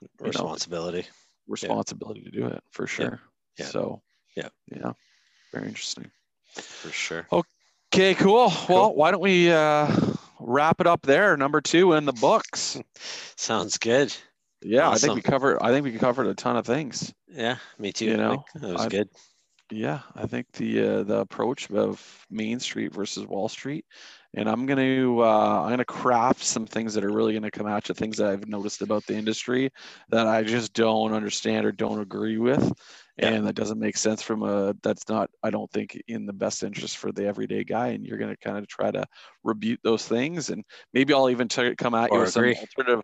you 0.00 0.08
know, 0.20 0.26
Responsibility. 0.28 1.06
responsibility 1.46 2.22
to 2.22 2.30
do 2.30 2.46
it 2.46 2.62
for 2.70 2.86
sure. 2.86 3.20
Yeah. 3.58 3.66
So 3.66 4.02
Yeah. 4.36 4.48
yeah, 4.70 4.92
very 5.52 5.68
interesting. 5.68 6.10
For 6.54 6.90
sure. 6.90 7.26
Okay, 7.32 8.14
cool. 8.14 8.52
Well, 8.68 8.94
why 8.94 9.10
don't 9.10 9.20
we 9.22 9.50
uh, 9.52 9.94
wrap 10.40 10.80
it 10.80 10.86
up 10.86 11.02
there? 11.02 11.36
Number 11.36 11.60
two 11.60 11.92
in 11.94 12.04
the 12.04 12.12
books. 12.12 12.78
Sounds 13.36 13.78
good. 13.78 14.14
Yeah, 14.64 14.90
I 14.90 14.96
think 14.96 15.14
we 15.14 15.22
covered. 15.22 15.58
I 15.60 15.70
think 15.70 15.84
we 15.84 15.92
covered 15.98 16.26
a 16.26 16.34
ton 16.34 16.56
of 16.56 16.66
things. 16.66 17.12
Yeah. 17.28 17.56
Me 17.78 17.92
too. 17.92 18.06
You 18.06 18.16
know, 18.16 18.44
that 18.54 18.72
was 18.72 18.82
I- 18.82 18.88
good. 18.88 19.08
Yeah, 19.70 20.00
I 20.14 20.26
think 20.26 20.52
the 20.52 20.80
uh, 20.86 21.02
the 21.04 21.20
approach 21.20 21.70
of 21.70 22.26
Main 22.30 22.60
Street 22.60 22.92
versus 22.92 23.26
Wall 23.26 23.48
Street, 23.48 23.86
and 24.34 24.46
I'm 24.46 24.66
gonna 24.66 25.18
uh, 25.18 25.62
I'm 25.62 25.70
gonna 25.70 25.84
craft 25.86 26.44
some 26.44 26.66
things 26.66 26.92
that 26.92 27.04
are 27.04 27.10
really 27.12 27.32
gonna 27.32 27.50
come 27.50 27.66
at 27.66 27.88
you, 27.88 27.94
things 27.94 28.18
that 28.18 28.26
I've 28.26 28.46
noticed 28.46 28.82
about 28.82 29.06
the 29.06 29.14
industry 29.14 29.70
that 30.10 30.26
I 30.26 30.42
just 30.42 30.74
don't 30.74 31.14
understand 31.14 31.64
or 31.64 31.72
don't 31.72 32.00
agree 32.02 32.36
with, 32.36 32.70
Yeah. 33.16 33.28
and 33.28 33.46
that 33.46 33.54
doesn't 33.54 33.78
make 33.78 33.96
sense 33.96 34.20
from 34.20 34.42
a 34.42 34.74
that's 34.82 35.08
not 35.08 35.30
I 35.42 35.48
don't 35.48 35.70
think 35.70 35.98
in 36.06 36.26
the 36.26 36.34
best 36.34 36.62
interest 36.64 36.98
for 36.98 37.10
the 37.10 37.24
everyday 37.24 37.64
guy, 37.64 37.88
and 37.88 38.04
you're 38.04 38.18
gonna 38.18 38.36
kind 38.36 38.58
of 38.58 38.68
try 38.68 38.90
to 38.90 39.06
rebuke 39.42 39.80
those 39.82 40.06
things, 40.06 40.50
and 40.50 40.64
maybe 40.92 41.14
I'll 41.14 41.30
even 41.30 41.48
t- 41.48 41.76
come 41.76 41.94
at 41.94 42.10
you 42.10 42.18
Or 42.18 42.20
with 42.22 42.30
some 42.32 42.44
alternative. 42.44 43.00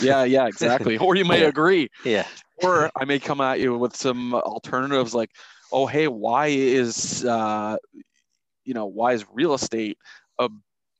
Yeah, 0.00 0.24
yeah, 0.24 0.46
exactly. 0.46 0.96
or 0.98 1.14
you 1.14 1.24
may 1.24 1.42
Yeah. 1.42 1.48
agree 1.48 1.88
Yeah. 2.04 2.26
or 2.56 2.90
I 2.96 3.04
may 3.04 3.18
come 3.18 3.40
at 3.40 3.60
you 3.60 3.76
with 3.76 3.96
some 3.96 4.34
alternatives 4.34 5.14
like, 5.14 5.30
oh, 5.72 5.86
hey, 5.86 6.08
why 6.08 6.48
is 6.48 7.24
uh, 7.24 7.76
you 8.64 8.74
know 8.74 8.86
why 8.86 9.12
is 9.12 9.24
real 9.32 9.54
estate 9.54 9.98
a 10.38 10.48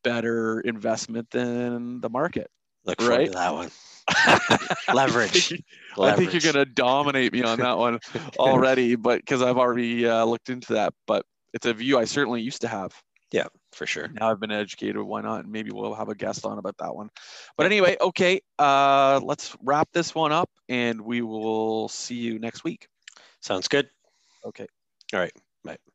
better 0.02 0.60
investment 0.60 1.30
than 1.30 2.00
the 2.00 2.10
market? 2.10 2.50
Look 2.84 3.00
Right. 3.00 3.26
to 3.26 3.32
that 3.32 3.54
one. 3.54 3.70
I 4.08 4.68
Leverage. 4.92 5.62
I 5.98 6.16
think 6.16 6.32
you're 6.32 6.52
gonna 6.52 6.66
dominate 6.66 7.32
me 7.32 7.42
on 7.42 7.58
that 7.60 7.78
one 7.78 7.98
already, 8.38 8.96
but 8.96 9.20
because 9.20 9.42
I've 9.42 9.56
already 9.58 10.06
uh, 10.06 10.24
looked 10.24 10.50
into 10.50 10.74
that. 10.74 10.92
But 11.06 11.24
it's 11.52 11.66
a 11.66 11.72
view 11.72 11.98
I 11.98 12.04
certainly 12.04 12.42
used 12.42 12.60
to 12.62 12.68
have. 12.68 12.92
Yeah, 13.32 13.46
for 13.74 13.86
sure. 13.86 14.08
Now 14.08 14.30
I've 14.30 14.40
been 14.40 14.50
educated. 14.50 14.96
Why 15.02 15.20
not? 15.20 15.44
And 15.44 15.52
maybe 15.52 15.70
we'll 15.70 15.94
have 15.94 16.08
a 16.08 16.14
guest 16.14 16.44
on 16.46 16.58
about 16.58 16.76
that 16.78 16.94
one. 16.94 17.10
But 17.56 17.66
anyway, 17.66 17.96
okay, 18.00 18.40
uh, 18.58 19.20
let's 19.22 19.56
wrap 19.62 19.88
this 19.92 20.14
one 20.14 20.32
up, 20.32 20.50
and 20.68 21.00
we 21.00 21.22
will 21.22 21.88
see 21.88 22.16
you 22.16 22.38
next 22.38 22.64
week. 22.64 22.88
Sounds 23.40 23.68
good. 23.68 23.88
Okay. 24.44 24.66
All 25.12 25.20
right. 25.20 25.32
Bye. 25.64 25.78